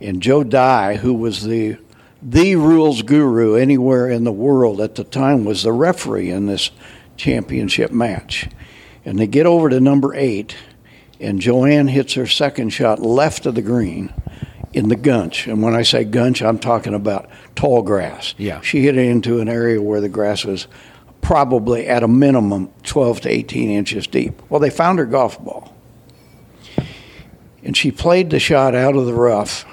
And 0.00 0.22
Joe 0.22 0.42
Dey, 0.44 0.96
who 0.96 1.12
was 1.12 1.42
the 1.44 1.76
the 2.22 2.56
rules 2.56 3.02
guru 3.02 3.54
anywhere 3.54 4.10
in 4.10 4.24
the 4.24 4.32
world 4.32 4.80
at 4.80 4.94
the 4.94 5.04
time, 5.04 5.44
was 5.44 5.62
the 5.62 5.72
referee 5.72 6.30
in 6.30 6.46
this 6.46 6.70
championship 7.16 7.90
match. 7.90 8.48
And 9.04 9.18
they 9.18 9.26
get 9.26 9.46
over 9.46 9.68
to 9.70 9.80
number 9.80 10.14
eight, 10.14 10.56
and 11.18 11.40
Joanne 11.40 11.88
hits 11.88 12.14
her 12.14 12.26
second 12.26 12.70
shot 12.70 13.00
left 13.00 13.46
of 13.46 13.54
the 13.54 13.62
green 13.62 14.12
in 14.72 14.88
the 14.88 14.96
gunch. 14.96 15.46
And 15.46 15.62
when 15.62 15.74
I 15.74 15.82
say 15.82 16.04
gunch, 16.04 16.42
I'm 16.42 16.58
talking 16.58 16.94
about 16.94 17.28
tall 17.56 17.82
grass. 17.82 18.34
Yeah. 18.38 18.60
She 18.60 18.82
hit 18.82 18.96
it 18.96 19.06
into 19.06 19.40
an 19.40 19.48
area 19.48 19.80
where 19.80 20.00
the 20.00 20.08
grass 20.08 20.44
was 20.44 20.68
probably 21.20 21.86
at 21.86 22.02
a 22.02 22.08
minimum 22.08 22.70
12 22.84 23.22
to 23.22 23.28
18 23.28 23.70
inches 23.70 24.06
deep. 24.06 24.40
Well, 24.48 24.60
they 24.60 24.70
found 24.70 24.98
her 24.98 25.06
golf 25.06 25.42
ball 25.42 25.74
and 27.62 27.76
she 27.76 27.90
played 27.90 28.30
the 28.30 28.40
shot 28.40 28.74
out 28.74 28.96
of 28.96 29.06
the 29.06 29.14
rough, 29.14 29.64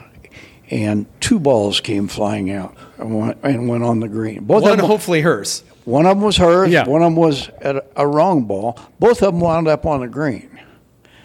and 0.69 1.05
two 1.21 1.39
balls 1.39 1.79
came 1.79 2.07
flying 2.07 2.51
out 2.51 2.75
and 2.97 3.17
went, 3.17 3.37
and 3.43 3.67
went 3.69 3.83
on 3.83 3.99
the 3.99 4.07
green. 4.07 4.43
Both 4.45 4.63
One 4.63 4.71
of 4.73 4.77
them, 4.79 4.87
hopefully 4.87 5.21
hers. 5.21 5.63
one 5.85 6.05
of 6.05 6.17
them 6.17 6.25
was 6.25 6.37
hers. 6.37 6.69
Yeah. 6.69 6.85
One 6.87 7.01
of 7.01 7.07
them 7.07 7.15
was 7.15 7.49
a, 7.61 7.81
a 7.95 8.07
wrong 8.07 8.45
ball. 8.45 8.77
Both 8.99 9.21
of 9.23 9.33
them 9.33 9.39
wound 9.39 9.67
up 9.67 9.85
on 9.85 10.01
the 10.01 10.07
green. 10.07 10.49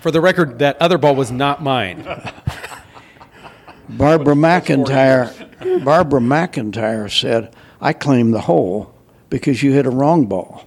For 0.01 0.11
the 0.11 0.20
record, 0.20 0.59
that 0.61 0.80
other 0.82 0.99
ball 0.99 1.14
was 1.14 1.30
not 1.30 1.62
mine. 1.62 2.03
Barbara 3.88 4.34
McIntire. 4.34 5.84
Barbara 5.84 6.20
McIntire 6.20 7.11
said, 7.11 7.55
"I 7.80 7.93
claim 7.93 8.30
the 8.32 8.40
hole 8.40 8.93
because 9.30 9.62
you 9.62 9.72
hit 9.72 9.86
a 9.86 9.90
wrong 9.90 10.26
ball." 10.26 10.66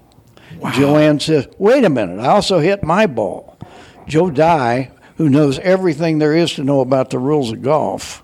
Wow. 0.59 0.71
Joanne 0.71 1.19
says, 1.19 1.47
"Wait 1.57 1.83
a 1.83 1.89
minute! 1.89 2.19
I 2.19 2.27
also 2.27 2.59
hit 2.59 2.83
my 2.83 3.07
ball." 3.07 3.57
Joe 4.07 4.29
Dey, 4.29 4.91
who 5.17 5.29
knows 5.29 5.57
everything 5.59 6.19
there 6.19 6.33
is 6.35 6.53
to 6.53 6.63
know 6.63 6.79
about 6.81 7.09
the 7.09 7.19
rules 7.19 7.51
of 7.51 7.61
golf, 7.61 8.23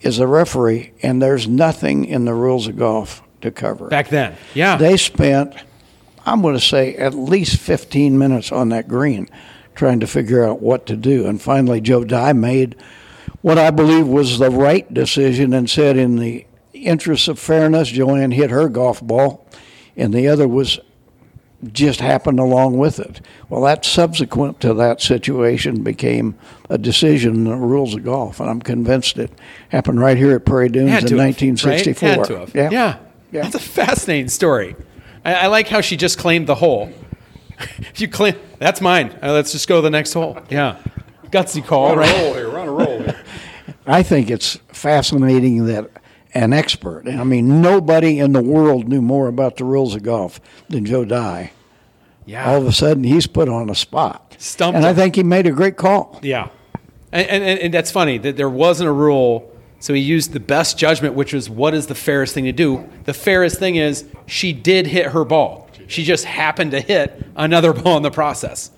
is 0.00 0.18
a 0.18 0.26
referee, 0.26 0.92
and 1.02 1.20
there's 1.20 1.48
nothing 1.48 2.04
in 2.04 2.24
the 2.24 2.34
rules 2.34 2.66
of 2.66 2.76
golf 2.76 3.22
to 3.40 3.50
cover. 3.50 3.86
it. 3.86 3.90
Back 3.90 4.08
then. 4.08 4.36
Yeah. 4.54 4.76
They 4.76 4.96
spent, 4.96 5.54
I'm 6.24 6.42
going 6.42 6.54
to 6.54 6.60
say, 6.60 6.94
at 6.96 7.14
least 7.14 7.58
15 7.58 8.18
minutes 8.18 8.52
on 8.52 8.68
that 8.70 8.88
green 8.88 9.28
trying 9.74 10.00
to 10.00 10.06
figure 10.06 10.44
out 10.44 10.60
what 10.60 10.86
to 10.86 10.96
do. 10.96 11.26
And 11.26 11.40
finally, 11.40 11.80
Joe 11.80 12.04
Dey 12.04 12.32
made 12.32 12.76
what 13.42 13.58
I 13.58 13.70
believe 13.70 14.08
was 14.08 14.38
the 14.38 14.50
right 14.50 14.92
decision 14.92 15.52
and 15.52 15.70
said, 15.70 15.96
in 15.96 16.16
the 16.16 16.46
interest 16.72 17.28
of 17.28 17.38
fairness, 17.38 17.88
Joanne 17.88 18.32
hit 18.32 18.50
her 18.50 18.68
golf 18.68 19.00
ball, 19.00 19.46
and 19.96 20.12
the 20.12 20.28
other 20.28 20.48
was 20.48 20.80
just 21.72 22.00
happened 22.00 22.38
along 22.38 22.78
with 22.78 23.00
it. 23.00 23.20
Well, 23.48 23.62
that 23.62 23.84
subsequent 23.84 24.60
to 24.60 24.74
that 24.74 25.00
situation 25.00 25.82
became 25.82 26.38
a 26.70 26.78
decision 26.78 27.34
in 27.34 27.44
the 27.44 27.56
rules 27.56 27.94
of 27.94 28.04
golf, 28.04 28.40
and 28.40 28.48
I'm 28.48 28.60
convinced 28.60 29.18
it 29.18 29.32
happened 29.70 30.00
right 30.00 30.16
here 30.16 30.36
at 30.36 30.44
Prairie 30.44 30.68
Dunes 30.68 30.90
Had 30.90 31.02
in 31.02 31.08
to 31.08 31.16
have, 31.16 31.26
1964. 31.26 32.08
Right? 32.08 32.18
Had 32.18 32.26
to 32.26 32.38
have. 32.38 32.54
Yeah. 32.54 32.70
yeah. 32.70 32.98
Yeah. 33.30 33.42
That's 33.42 33.56
a 33.56 33.60
fascinating 33.60 34.28
story. 34.28 34.76
I, 35.24 35.34
I 35.34 35.46
like 35.48 35.68
how 35.68 35.80
she 35.80 35.96
just 35.96 36.18
claimed 36.18 36.46
the 36.46 36.54
hole. 36.54 36.92
you 37.96 38.08
claim 38.08 38.36
that's 38.58 38.80
mine. 38.80 39.16
Uh, 39.22 39.32
let's 39.32 39.52
just 39.52 39.68
go 39.68 39.76
to 39.76 39.82
the 39.82 39.90
next 39.90 40.12
hole. 40.12 40.38
Yeah. 40.48 40.80
Gutsy 41.26 41.64
call, 41.64 41.84
We're 41.84 41.90
on 41.92 41.98
a 41.98 42.00
right? 42.00 42.22
roll 42.22 42.34
here. 42.34 42.48
We're 42.50 42.58
on 42.58 42.68
a 42.68 42.72
roll 42.72 42.98
here. 43.00 43.24
I 43.86 44.02
think 44.02 44.30
it's 44.30 44.56
fascinating 44.68 45.66
that 45.66 45.90
an 46.38 46.52
expert, 46.52 47.06
and 47.06 47.20
I 47.20 47.24
mean, 47.24 47.60
nobody 47.60 48.18
in 48.18 48.32
the 48.32 48.42
world 48.42 48.88
knew 48.88 49.02
more 49.02 49.28
about 49.28 49.56
the 49.56 49.64
rules 49.64 49.94
of 49.94 50.02
golf 50.02 50.40
than 50.68 50.84
Joe 50.84 51.04
Dey. 51.04 51.52
Yeah. 52.26 52.48
All 52.48 52.58
of 52.58 52.66
a 52.66 52.72
sudden, 52.72 53.04
he's 53.04 53.26
put 53.26 53.48
on 53.48 53.70
a 53.70 53.74
spot. 53.74 54.36
Stumped 54.38 54.76
and 54.76 54.86
I 54.86 54.94
think 54.94 55.16
he 55.16 55.22
made 55.22 55.46
a 55.46 55.50
great 55.50 55.76
call. 55.76 56.20
Yeah, 56.22 56.48
and, 57.10 57.26
and, 57.28 57.60
and 57.60 57.74
that's 57.74 57.90
funny 57.90 58.18
that 58.18 58.36
there 58.36 58.48
wasn't 58.48 58.88
a 58.88 58.92
rule, 58.92 59.52
so 59.80 59.94
he 59.94 60.00
used 60.00 60.32
the 60.32 60.40
best 60.40 60.78
judgment, 60.78 61.14
which 61.14 61.32
was 61.32 61.50
what 61.50 61.74
is 61.74 61.86
the 61.86 61.94
fairest 61.94 62.34
thing 62.34 62.44
to 62.44 62.52
do. 62.52 62.88
The 63.04 63.14
fairest 63.14 63.58
thing 63.58 63.76
is 63.76 64.04
she 64.26 64.52
did 64.52 64.86
hit 64.86 65.06
her 65.06 65.24
ball. 65.24 65.68
She 65.88 66.04
just 66.04 66.24
happened 66.24 66.70
to 66.72 66.80
hit 66.80 67.26
another 67.34 67.72
ball 67.82 67.96
in 67.96 68.02
the 68.02 68.10
process. 68.10 68.70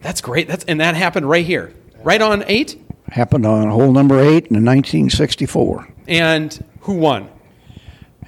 That's 0.00 0.20
great. 0.20 0.48
That's 0.48 0.64
and 0.64 0.80
that 0.80 0.96
happened 0.96 1.28
right 1.28 1.44
here, 1.44 1.72
right 2.02 2.20
on 2.20 2.42
eight. 2.46 2.80
Happened 3.10 3.44
on 3.44 3.68
hole 3.68 3.92
number 3.92 4.18
eight 4.18 4.46
in 4.46 4.64
1964. 4.64 5.88
And 6.10 6.62
who 6.80 6.94
won? 6.94 7.30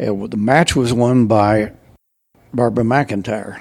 Uh, 0.00 0.26
the 0.26 0.36
match 0.36 0.74
was 0.74 0.92
won 0.92 1.26
by 1.26 1.72
Barbara 2.54 2.84
McIntire. 2.84 3.58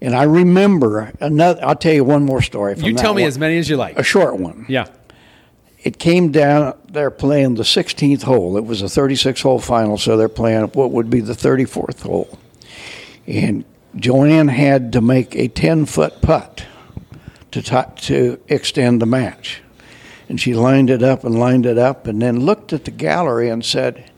And 0.00 0.14
I 0.14 0.24
remember 0.24 1.12
another. 1.20 1.64
I'll 1.64 1.74
tell 1.74 1.94
you 1.94 2.04
one 2.04 2.24
more 2.24 2.42
story. 2.42 2.76
You 2.78 2.92
tell 2.94 3.14
me 3.14 3.22
one. 3.22 3.28
as 3.28 3.38
many 3.38 3.56
as 3.58 3.68
you 3.70 3.76
like. 3.76 3.98
a 3.98 4.02
short 4.02 4.36
one. 4.38 4.66
Yeah. 4.68 4.86
it 5.82 5.98
came 5.98 6.30
down 6.30 6.74
they're 6.88 7.10
playing 7.10 7.54
the 7.56 7.62
16th 7.62 8.22
hole 8.22 8.56
it 8.56 8.64
was 8.64 8.80
a 8.82 8.88
36 8.88 9.40
hole 9.42 9.58
final 9.58 9.98
so 9.98 10.16
they're 10.16 10.28
playing 10.30 10.64
what 10.68 10.90
would 10.92 11.10
be 11.10 11.20
the 11.20 11.34
34th 11.34 12.00
hole 12.02 12.38
and 13.26 13.64
joanne 13.96 14.48
had 14.48 14.92
to 14.92 15.00
make 15.02 15.34
a 15.36 15.46
10 15.48 15.84
foot 15.86 16.22
putt 16.22 16.64
to, 17.50 17.60
t- 17.60 17.76
to 17.96 18.40
extend 18.48 19.02
the 19.02 19.06
match 19.06 19.60
and 20.28 20.40
she 20.40 20.54
lined 20.54 20.90
it 20.90 21.02
up 21.02 21.24
and 21.24 21.38
lined 21.38 21.66
it 21.66 21.78
up 21.78 22.06
and 22.06 22.20
then 22.22 22.40
looked 22.40 22.72
at 22.72 22.84
the 22.84 22.90
gallery 22.90 23.48
and 23.50 23.64
said 23.64 24.10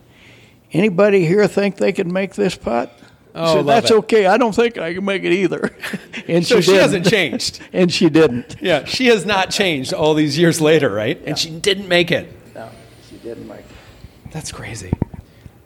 anybody 0.72 1.26
here 1.26 1.46
think 1.46 1.76
they 1.76 1.92
can 1.92 2.12
make 2.12 2.34
this 2.34 2.54
putt 2.56 2.92
Oh, 3.38 3.56
said, 3.56 3.66
that's 3.66 3.90
it. 3.90 3.96
okay. 3.98 4.24
I 4.24 4.38
don't 4.38 4.54
think 4.54 4.78
I 4.78 4.94
can 4.94 5.04
make 5.04 5.22
it 5.22 5.30
either. 5.32 5.76
and 6.26 6.42
So 6.46 6.62
she 6.62 6.68
didn't. 6.70 6.80
hasn't 6.82 7.06
changed. 7.06 7.60
and 7.74 7.92
she 7.92 8.08
didn't. 8.08 8.56
Yeah, 8.62 8.84
she 8.86 9.08
has 9.08 9.26
not 9.26 9.50
changed 9.50 9.92
all 9.92 10.14
these 10.14 10.38
years 10.38 10.58
later, 10.58 10.88
right? 10.90 11.20
And 11.26 11.38
she 11.38 11.50
didn't 11.50 11.86
make 11.86 12.10
it. 12.10 12.32
No, 12.54 12.70
she 13.10 13.18
didn't 13.18 13.46
make 13.46 13.58
it. 13.58 14.32
That's 14.32 14.50
crazy. 14.50 14.90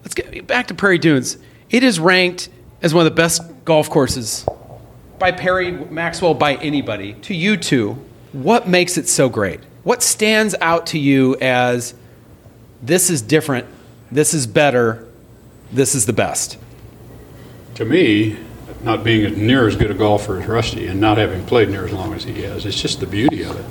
Let's 0.03 0.15
get 0.15 0.49
back 0.49 0.67
to 0.67 0.75
Prairie 0.75 0.99
Dunes. 0.99 1.39
It 1.71 1.85
is 1.85 2.01
ranked 2.01 2.49
as 2.83 2.93
one 2.93 3.07
of 3.07 3.13
the 3.13 3.15
best 3.15 3.41
golf 3.65 3.89
courses 3.89 4.45
by 5.21 5.31
Perry 5.31 5.71
Maxwell, 5.71 6.35
by 6.35 6.57
anybody. 6.57 7.13
To 7.13 7.35
you 7.37 7.57
two, 7.57 8.05
what 8.33 8.67
makes 8.69 8.99
it 8.99 9.09
so 9.09 9.29
great? 9.29 9.61
What 9.83 10.03
stands 10.03 10.55
out 10.61 10.89
to 10.89 10.99
you 10.99 11.37
as 11.41 11.95
this 12.83 13.09
is 13.09 13.23
different, 13.23 13.67
this 14.13 14.35
is 14.35 14.47
better, 14.47 15.07
this 15.73 15.95
is 15.95 16.05
the 16.05 16.13
best? 16.13 16.59
To 17.77 17.85
me, 17.87 18.37
not 18.83 19.05
being 19.05 19.25
as 19.25 19.37
near 19.37 19.67
as 19.67 19.77
good 19.77 19.91
a 19.91 19.95
golfer 19.95 20.41
as 20.41 20.47
Rusty 20.47 20.87
and 20.87 21.01
not 21.01 21.17
having 21.17 21.47
played 21.47 21.71
near 21.71 21.87
as 21.87 21.93
long 21.93 22.13
as 22.13 22.25
he 22.25 22.43
has, 22.43 22.67
it's 22.67 22.81
just 22.81 23.01
the 23.01 23.07
beauty 23.07 23.43
of 23.43 23.59
it. 23.59 23.65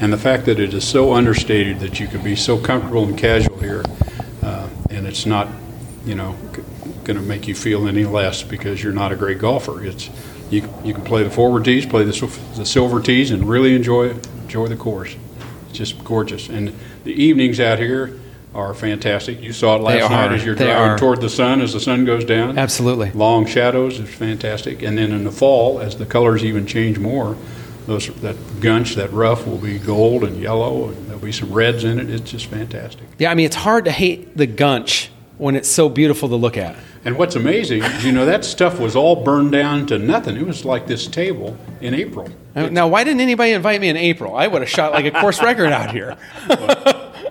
And 0.00 0.12
the 0.12 0.18
fact 0.18 0.44
that 0.46 0.60
it 0.60 0.72
is 0.72 0.86
so 0.86 1.12
understated 1.12 1.80
that 1.80 1.98
you 1.98 2.06
can 2.06 2.22
be 2.22 2.36
so 2.36 2.58
comfortable 2.58 3.04
and 3.04 3.18
casual 3.18 3.58
here, 3.58 3.82
uh, 4.42 4.68
and 4.90 5.06
it's 5.06 5.26
not, 5.26 5.48
you 6.04 6.14
know, 6.14 6.36
going 7.02 7.16
to 7.16 7.22
make 7.22 7.48
you 7.48 7.54
feel 7.54 7.88
any 7.88 8.04
less 8.04 8.42
because 8.42 8.82
you're 8.82 8.92
not 8.92 9.10
a 9.10 9.16
great 9.16 9.38
golfer. 9.38 9.84
It's 9.84 10.10
you, 10.50 10.68
you 10.84 10.94
can 10.94 11.02
play 11.02 11.24
the 11.24 11.30
forward 11.30 11.64
tees, 11.64 11.86
play 11.86 12.04
the, 12.04 12.12
the 12.56 12.66
silver 12.66 13.00
tees, 13.00 13.30
and 13.32 13.48
really 13.48 13.74
enjoy 13.74 14.10
enjoy 14.44 14.68
the 14.68 14.76
course. 14.76 15.16
It's 15.80 15.90
just 15.90 16.04
gorgeous. 16.04 16.48
And 16.48 16.74
the 17.04 17.12
evenings 17.12 17.60
out 17.60 17.78
here 17.78 18.18
are 18.54 18.72
fantastic. 18.72 19.42
You 19.42 19.52
saw 19.52 19.76
it 19.76 19.82
last 19.82 20.10
night 20.10 20.32
as 20.32 20.44
you're 20.44 20.54
driving 20.54 20.74
are. 20.74 20.98
toward 20.98 21.20
the 21.20 21.28
sun 21.28 21.60
as 21.60 21.74
the 21.74 21.80
sun 21.80 22.06
goes 22.06 22.24
down. 22.24 22.58
Absolutely. 22.58 23.10
Long 23.10 23.44
shadows 23.44 23.98
is 23.98 24.08
fantastic. 24.08 24.82
And 24.82 24.96
then 24.96 25.12
in 25.12 25.24
the 25.24 25.30
fall, 25.30 25.78
as 25.80 25.98
the 25.98 26.06
colors 26.06 26.44
even 26.44 26.66
change 26.66 26.98
more, 26.98 27.36
those 27.86 28.06
that 28.22 28.36
gunch, 28.60 28.94
that 28.94 29.12
rough 29.12 29.46
will 29.46 29.58
be 29.58 29.78
gold 29.78 30.24
and 30.24 30.40
yellow, 30.40 30.88
and 30.88 31.06
there'll 31.06 31.20
be 31.20 31.30
some 31.30 31.52
reds 31.52 31.84
in 31.84 32.00
it. 32.00 32.10
It's 32.10 32.30
just 32.30 32.46
fantastic. 32.46 33.04
Yeah, 33.18 33.30
I 33.30 33.34
mean, 33.34 33.46
it's 33.46 33.56
hard 33.56 33.84
to 33.84 33.92
hate 33.92 34.36
the 34.36 34.46
gunch 34.46 35.10
when 35.36 35.54
it's 35.54 35.68
so 35.68 35.88
beautiful 35.88 36.30
to 36.30 36.36
look 36.36 36.56
at. 36.56 36.74
And 37.06 37.16
what's 37.16 37.36
amazing, 37.36 37.84
you 38.00 38.10
know, 38.10 38.26
that 38.26 38.44
stuff 38.44 38.80
was 38.80 38.96
all 38.96 39.14
burned 39.22 39.52
down 39.52 39.86
to 39.86 39.96
nothing. 39.98 40.36
It 40.36 40.44
was 40.44 40.64
like 40.64 40.88
this 40.88 41.06
table 41.06 41.56
in 41.80 41.94
April. 41.94 42.28
Now- 42.56 42.68
Now, 42.68 42.88
why 42.88 43.04
didn't 43.04 43.20
anybody 43.20 43.52
invite 43.52 43.80
me 43.80 43.88
in 43.88 43.96
April? 43.96 44.34
I 44.34 44.48
would 44.48 44.60
have 44.60 44.68
shot 44.68 44.90
like 44.92 45.04
a 45.04 45.12
course 45.12 45.40
record 45.40 45.72
out 45.72 45.92
here. 45.92 46.16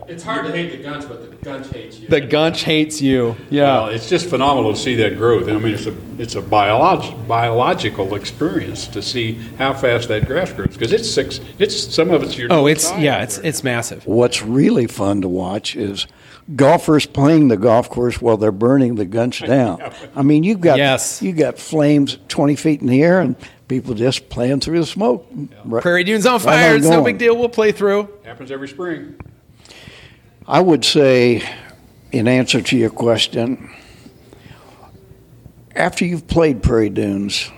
It's 0.07 0.23
hard 0.23 0.45
to 0.45 0.51
hate 0.51 0.71
the 0.71 0.83
gunch, 0.83 1.07
but 1.07 1.29
the 1.29 1.35
Gunch 1.45 1.67
hates 1.71 1.99
you. 1.99 2.07
The 2.07 2.21
gunch 2.21 2.63
hates 2.63 3.01
you. 3.01 3.35
Yeah. 3.51 3.63
Well, 3.63 3.87
it's 3.89 4.09
just 4.09 4.27
phenomenal 4.29 4.73
to 4.73 4.79
see 4.79 4.95
that 4.95 5.15
growth. 5.17 5.47
I 5.47 5.53
mean, 5.53 5.73
it's 5.75 5.85
a 5.85 5.95
it's 6.17 6.33
a 6.35 6.41
biolog- 6.41 7.27
biological 7.27 8.15
experience 8.15 8.87
to 8.87 9.01
see 9.01 9.33
how 9.59 9.73
fast 9.73 10.07
that 10.07 10.25
grass 10.25 10.51
grows 10.51 10.69
because 10.73 10.91
it's 10.91 11.09
six. 11.09 11.39
It's 11.59 11.93
some 11.93 12.09
of 12.11 12.23
it's 12.23 12.35
your. 12.37 12.51
Oh, 12.51 12.65
it's 12.65 12.91
yeah, 12.97 13.21
it's 13.21 13.37
there. 13.37 13.45
it's 13.45 13.63
massive. 13.63 14.07
What's 14.07 14.41
really 14.41 14.87
fun 14.87 15.21
to 15.21 15.27
watch 15.27 15.75
is 15.75 16.07
golfers 16.55 17.05
playing 17.05 17.47
the 17.49 17.57
golf 17.57 17.89
course 17.89 18.19
while 18.21 18.37
they're 18.37 18.51
burning 18.51 18.95
the 18.95 19.05
gunch 19.05 19.39
down. 19.45 19.81
I 20.15 20.23
mean, 20.23 20.43
you've 20.43 20.61
got 20.61 20.77
Yes. 20.79 21.21
you 21.21 21.31
got 21.33 21.59
flames 21.59 22.17
twenty 22.27 22.55
feet 22.55 22.81
in 22.81 22.87
the 22.87 23.03
air 23.03 23.21
and 23.21 23.35
people 23.67 23.93
just 23.93 24.29
playing 24.29 24.61
through 24.61 24.79
the 24.79 24.85
smoke. 24.87 25.27
Right- 25.63 25.81
Prairie 25.83 26.03
Dunes 26.03 26.25
on 26.25 26.33
right 26.33 26.41
fire. 26.41 26.75
It's 26.75 26.87
no 26.87 27.03
big 27.03 27.19
deal. 27.19 27.37
We'll 27.37 27.49
play 27.49 27.71
through. 27.71 28.09
happens 28.23 28.49
every 28.51 28.67
spring. 28.67 29.15
I 30.47 30.59
would 30.61 30.85
say, 30.85 31.41
in 32.11 32.27
answer 32.27 32.61
to 32.61 32.77
your 32.77 32.91
question, 32.91 33.71
after 35.75 36.05
you've 36.05 36.27
played 36.27 36.61
Prairie 36.61 36.89
Dunes 36.89 37.49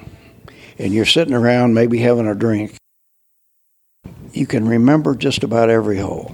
and 0.79 0.93
you're 0.93 1.05
sitting 1.05 1.33
around 1.33 1.73
maybe 1.73 1.97
having 1.97 2.27
a 2.27 2.35
drink, 2.35 2.77
you 4.31 4.47
can 4.47 4.67
remember 4.67 5.15
just 5.15 5.43
about 5.43 5.69
every 5.69 5.97
hole. 5.97 6.33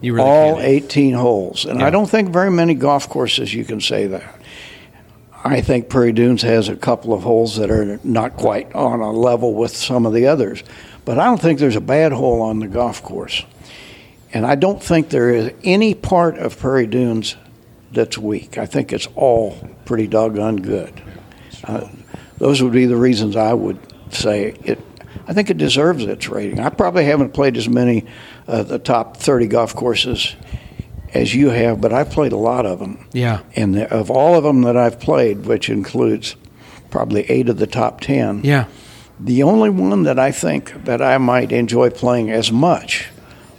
You 0.00 0.14
really 0.14 0.26
all 0.26 0.56
can. 0.56 0.64
18 0.64 1.14
holes. 1.14 1.64
And 1.66 1.80
Yeah. 1.80 1.86
I 1.86 1.90
don't 1.90 2.08
think 2.08 2.30
very 2.30 2.50
many 2.50 2.74
golf 2.74 3.08
courses 3.08 3.52
you 3.52 3.64
can 3.64 3.80
say 3.80 4.06
that. 4.06 4.40
I 5.44 5.60
think 5.60 5.90
Prairie 5.90 6.12
Dunes 6.12 6.40
has 6.42 6.70
a 6.70 6.76
couple 6.76 7.12
of 7.12 7.22
holes 7.22 7.56
that 7.56 7.70
are 7.70 8.00
not 8.02 8.38
quite 8.38 8.74
on 8.74 9.00
a 9.00 9.12
level 9.12 9.52
with 9.52 9.76
some 9.76 10.06
of 10.06 10.14
the 10.14 10.26
others. 10.26 10.62
But 11.04 11.18
I 11.18 11.26
don't 11.26 11.40
think 11.40 11.58
there's 11.58 11.76
a 11.76 11.82
bad 11.82 12.12
hole 12.12 12.40
on 12.40 12.60
the 12.60 12.68
golf 12.68 13.02
course. 13.02 13.44
And 14.34 14.44
I 14.44 14.56
don't 14.56 14.82
think 14.82 15.08
there 15.10 15.30
is 15.30 15.52
any 15.62 15.94
part 15.94 16.36
of 16.38 16.58
Prairie 16.58 16.86
Dunes 16.88 17.36
that's 17.92 18.18
weak. 18.18 18.58
I 18.58 18.66
think 18.66 18.92
it's 18.92 19.06
all 19.14 19.56
pretty 19.84 20.06
doggone 20.08 20.56
good. 20.56 21.00
Uh, 21.62 21.88
those 22.38 22.60
would 22.62 22.72
be 22.72 22.86
the 22.86 22.96
reasons 22.96 23.36
I 23.36 23.54
would 23.54 23.78
say 24.12 24.54
it. 24.64 24.80
I 25.26 25.32
think 25.32 25.48
it 25.50 25.56
deserves 25.56 26.04
its 26.04 26.28
rating. 26.28 26.58
I 26.60 26.68
probably 26.68 27.04
haven't 27.04 27.32
played 27.32 27.56
as 27.56 27.68
many 27.68 28.04
uh, 28.48 28.64
the 28.64 28.78
top 28.80 29.16
30 29.16 29.46
golf 29.46 29.74
courses 29.74 30.34
as 31.14 31.32
you 31.34 31.50
have, 31.50 31.80
but 31.80 31.92
I've 31.92 32.10
played 32.10 32.32
a 32.32 32.36
lot 32.36 32.66
of 32.66 32.80
them. 32.80 33.06
Yeah. 33.12 33.40
And 33.54 33.74
the, 33.76 33.90
of 33.94 34.10
all 34.10 34.34
of 34.36 34.42
them 34.42 34.62
that 34.62 34.76
I've 34.76 34.98
played, 34.98 35.46
which 35.46 35.70
includes 35.70 36.34
probably 36.90 37.22
eight 37.30 37.48
of 37.48 37.56
the 37.58 37.68
top 37.68 38.00
10, 38.00 38.40
Yeah. 38.42 38.66
the 39.20 39.44
only 39.44 39.70
one 39.70 40.02
that 40.02 40.18
I 40.18 40.32
think 40.32 40.84
that 40.84 41.00
I 41.00 41.18
might 41.18 41.52
enjoy 41.52 41.90
playing 41.90 42.30
as 42.32 42.50
much 42.50 43.08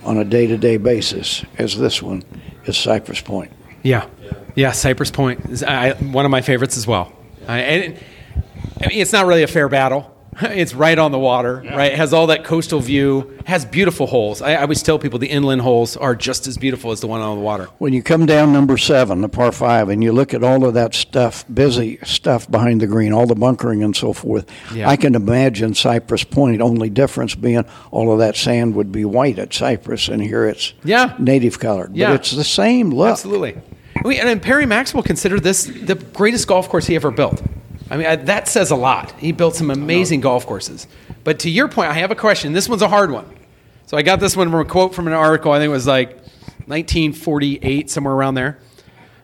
on 0.05 0.17
a 0.17 0.23
day-to-day 0.23 0.77
basis 0.77 1.43
as 1.57 1.77
this 1.77 2.01
one 2.01 2.23
is 2.65 2.77
Cypress 2.77 3.21
Point. 3.21 3.51
Yeah. 3.83 4.07
Yeah. 4.55 4.71
Cypress 4.71 5.11
Point 5.11 5.45
is 5.49 5.63
I, 5.63 5.93
one 5.93 6.25
of 6.25 6.31
my 6.31 6.41
favorites 6.41 6.77
as 6.77 6.87
well. 6.87 7.11
I, 7.47 7.59
and, 7.59 7.99
I 8.81 8.87
mean, 8.87 8.99
it's 9.01 9.11
not 9.13 9.25
really 9.25 9.43
a 9.43 9.47
fair 9.47 9.67
battle. 9.67 10.14
It's 10.55 10.73
right 10.73 10.97
on 10.97 11.11
the 11.11 11.19
water, 11.19 11.61
right? 11.65 11.91
It 11.93 11.97
has 11.97 12.13
all 12.13 12.27
that 12.27 12.43
coastal 12.43 12.79
view, 12.79 13.37
has 13.45 13.63
beautiful 13.65 14.05
holes. 14.07 14.41
I, 14.41 14.53
I 14.53 14.61
always 14.61 14.83
tell 14.83 14.99
people 14.99 15.17
the 15.19 15.27
inland 15.29 15.61
holes 15.61 15.95
are 15.97 16.15
just 16.15 16.45
as 16.47 16.57
beautiful 16.57 16.91
as 16.91 16.99
the 17.01 17.07
one 17.07 17.21
on 17.21 17.37
the 17.37 17.43
water. 17.43 17.65
When 17.77 17.93
you 17.93 18.03
come 18.03 18.25
down 18.25 18.51
number 18.51 18.77
seven, 18.77 19.21
the 19.21 19.29
par 19.29 19.51
five, 19.51 19.89
and 19.89 20.03
you 20.03 20.11
look 20.11 20.33
at 20.33 20.43
all 20.43 20.65
of 20.65 20.73
that 20.73 20.93
stuff, 20.93 21.45
busy 21.53 21.99
stuff 22.03 22.49
behind 22.51 22.81
the 22.81 22.87
green, 22.87 23.13
all 23.13 23.25
the 23.27 23.35
bunkering 23.35 23.81
and 23.83 23.95
so 23.95 24.11
forth, 24.13 24.45
Yeah. 24.73 24.89
I 24.89 24.95
can 24.97 25.15
imagine 25.15 25.73
Cypress 25.73 26.23
Point. 26.23 26.61
Only 26.61 26.89
difference 26.89 27.35
being 27.35 27.63
all 27.91 28.11
of 28.11 28.19
that 28.19 28.35
sand 28.35 28.75
would 28.75 28.91
be 28.91 29.05
white 29.05 29.39
at 29.39 29.53
Cypress, 29.53 30.09
and 30.09 30.21
here 30.21 30.45
it's 30.47 30.73
Yeah. 30.83 31.13
native 31.19 31.59
colored. 31.59 31.95
Yeah. 31.95 32.11
But 32.11 32.21
it's 32.21 32.31
the 32.31 32.43
same 32.43 32.89
look. 32.91 33.09
Absolutely. 33.11 33.55
We, 34.03 34.19
and 34.19 34.41
Perry 34.41 34.65
Maxwell 34.65 35.03
considered 35.03 35.43
this 35.43 35.63
the 35.65 35.95
greatest 35.95 36.47
golf 36.47 36.67
course 36.67 36.85
he 36.87 36.95
ever 36.95 37.11
built. 37.11 37.41
I 37.95 37.97
mean, 37.97 38.07
I, 38.07 38.17
that 38.17 38.49
says 38.49 38.71
a 38.71 38.75
lot. 38.75 39.13
He 39.13 39.31
built 39.31 39.55
some 39.55 39.71
amazing 39.71 40.19
golf 40.19 40.45
courses. 40.45 40.85
But 41.23 41.39
to 41.39 41.49
your 41.49 41.69
point, 41.69 41.91
I 41.91 41.93
have 41.93 42.11
a 42.11 42.15
question. 42.15 42.51
This 42.51 42.67
one's 42.67 42.81
a 42.81 42.89
hard 42.89 43.09
one. 43.09 43.25
So 43.85 43.95
I 43.95 44.01
got 44.01 44.19
this 44.19 44.35
one 44.35 44.51
from 44.51 44.59
a 44.59 44.65
quote 44.65 44.93
from 44.93 45.07
an 45.07 45.13
article. 45.13 45.53
I 45.53 45.59
think 45.59 45.69
it 45.69 45.71
was 45.71 45.87
like 45.87 46.09
1948, 46.67 47.89
somewhere 47.89 48.13
around 48.13 48.35
there. 48.35 48.59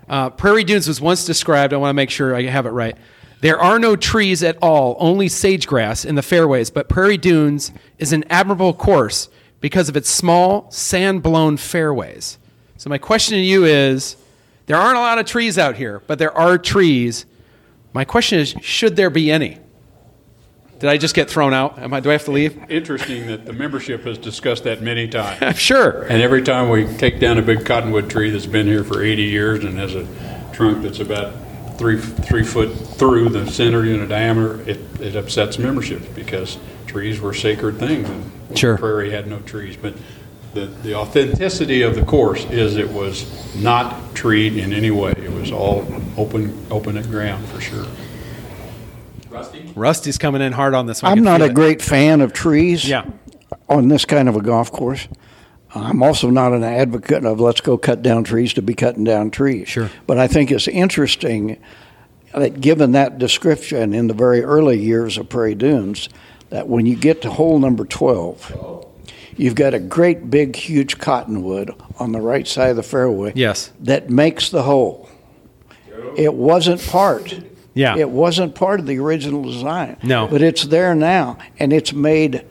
Uh, 0.07 0.29
Prairie 0.29 0.63
Dunes 0.63 0.87
was 0.87 1.01
once 1.01 1.25
described. 1.25 1.73
I 1.73 1.77
want 1.77 1.89
to 1.89 1.95
make 1.95 2.09
sure 2.09 2.33
I 2.33 2.43
have 2.43 2.65
it 2.65 2.69
right. 2.69 2.95
There 3.41 3.59
are 3.59 3.77
no 3.77 3.97
trees 3.97 4.41
at 4.41 4.57
all, 4.61 4.95
only 4.99 5.27
sage 5.27 5.67
grass 5.67 6.05
in 6.05 6.15
the 6.15 6.21
fairways. 6.21 6.69
But 6.69 6.87
Prairie 6.87 7.17
Dunes 7.17 7.73
is 7.97 8.13
an 8.13 8.23
admirable 8.29 8.73
course 8.73 9.27
because 9.59 9.89
of 9.89 9.97
its 9.97 10.09
small, 10.09 10.71
sand-blown 10.71 11.57
fairways. 11.57 12.37
So 12.77 12.89
my 12.89 12.97
question 12.97 13.35
to 13.35 13.43
you 13.43 13.65
is: 13.65 14.15
There 14.67 14.77
aren't 14.77 14.97
a 14.97 15.01
lot 15.01 15.19
of 15.19 15.25
trees 15.25 15.57
out 15.57 15.75
here, 15.75 16.01
but 16.07 16.19
there 16.19 16.33
are 16.37 16.57
trees. 16.57 17.25
My 17.93 18.05
question 18.05 18.39
is: 18.39 18.55
Should 18.61 18.95
there 18.95 19.09
be 19.09 19.31
any? 19.31 19.57
Did 20.79 20.89
I 20.89 20.97
just 20.97 21.13
get 21.13 21.29
thrown 21.29 21.53
out? 21.53 21.77
Am 21.77 21.93
I, 21.93 21.99
do 21.99 22.09
I 22.09 22.13
have 22.13 22.25
to 22.25 22.31
leave? 22.31 22.57
Interesting 22.67 23.27
that 23.27 23.45
the 23.45 23.53
membership 23.53 24.03
has 24.05 24.17
discussed 24.17 24.63
that 24.63 24.81
many 24.81 25.07
times. 25.07 25.59
sure. 25.59 26.03
And 26.05 26.23
every 26.23 26.41
time 26.41 26.69
we 26.69 26.87
take 26.97 27.19
down 27.19 27.37
a 27.37 27.43
big 27.43 27.67
cottonwood 27.67 28.09
tree 28.09 28.31
that's 28.31 28.47
been 28.47 28.65
here 28.65 28.83
for 28.83 29.03
80 29.03 29.21
years 29.21 29.63
and 29.63 29.77
has 29.77 29.93
a 29.93 30.07
trunk 30.53 30.81
that's 30.81 30.99
about 30.99 31.33
three 31.77 31.99
three 31.99 32.43
foot 32.43 32.69
through 32.73 33.29
the 33.29 33.45
center 33.51 33.85
unit 33.85 34.05
a 34.05 34.07
diameter, 34.07 34.61
it, 34.67 34.79
it 34.99 35.15
upsets 35.15 35.59
memberships 35.59 36.07
because 36.15 36.57
trees 36.87 37.19
were 37.21 37.33
sacred 37.33 37.77
things. 37.77 38.09
And 38.09 38.31
Sure. 38.57 38.77
Prairie 38.77 39.11
had 39.11 39.27
no 39.27 39.39
trees, 39.39 39.77
but 39.77 39.93
the, 40.53 40.65
the 40.65 40.95
authenticity 40.95 41.81
of 41.81 41.95
the 41.95 42.03
course 42.03 42.45
is 42.45 42.77
it 42.77 42.89
was 42.89 43.55
not 43.55 44.13
treed 44.15 44.57
in 44.57 44.73
any 44.73 44.91
way. 44.91 45.11
It 45.11 45.31
was 45.31 45.51
all 45.51 45.85
open 46.17 46.65
open 46.69 46.97
at 46.97 47.05
ground 47.09 47.45
for 47.47 47.61
sure. 47.61 47.85
Rusty? 49.29 49.71
Rusty's 49.75 50.17
coming 50.17 50.41
in 50.41 50.51
hard 50.51 50.73
on 50.73 50.85
this 50.87 51.01
one. 51.01 51.09
I 51.09 51.13
I'm 51.13 51.23
not 51.23 51.41
a 51.41 51.45
it. 51.45 51.53
great 51.53 51.81
fan 51.81 52.21
of 52.21 52.33
trees. 52.33 52.87
Yeah. 52.87 53.05
on 53.69 53.87
this 53.87 54.03
kind 54.05 54.27
of 54.27 54.35
a 54.35 54.41
golf 54.41 54.71
course. 54.71 55.07
I'm 55.73 56.03
also 56.03 56.29
not 56.29 56.51
an 56.51 56.63
advocate 56.63 57.23
of 57.23 57.39
let's 57.39 57.61
go 57.61 57.77
cut 57.77 58.01
down 58.01 58.25
trees 58.25 58.53
to 58.55 58.61
be 58.61 58.73
cutting 58.73 59.05
down 59.05 59.31
trees. 59.31 59.69
Sure. 59.69 59.89
But 60.05 60.17
I 60.17 60.27
think 60.27 60.51
it's 60.51 60.67
interesting 60.67 61.61
that 62.33 62.59
given 62.59 62.91
that 62.91 63.17
description 63.19 63.93
in 63.93 64.07
the 64.07 64.13
very 64.13 64.43
early 64.43 64.77
years 64.79 65.17
of 65.17 65.29
Prairie 65.29 65.55
Dunes, 65.55 66.09
that 66.49 66.67
when 66.67 66.85
you 66.85 66.97
get 66.97 67.21
to 67.21 67.29
hole 67.31 67.57
number 67.57 67.85
12, 67.85 68.85
you've 69.37 69.55
got 69.55 69.73
a 69.73 69.79
great 69.79 70.29
big 70.29 70.55
huge 70.55 70.97
cottonwood 70.97 71.73
on 71.99 72.11
the 72.11 72.21
right 72.21 72.47
side 72.47 72.69
of 72.71 72.75
the 72.75 72.83
fairway 72.83 73.31
Yes. 73.35 73.71
that 73.81 74.09
makes 74.09 74.49
the 74.49 74.63
hole. 74.63 75.09
It 76.15 76.33
wasn't 76.33 76.85
part 76.87 77.39
Yeah. 77.73 77.95
It 77.97 78.09
wasn't 78.09 78.53
part 78.55 78.79
of 78.81 78.85
the 78.85 78.99
original 78.99 79.43
design. 79.43 79.95
No. 80.03 80.27
But 80.27 80.41
it's 80.41 80.63
there 80.63 80.93
now, 80.93 81.37
and 81.57 81.71
it's 81.71 81.93
made 81.93 82.43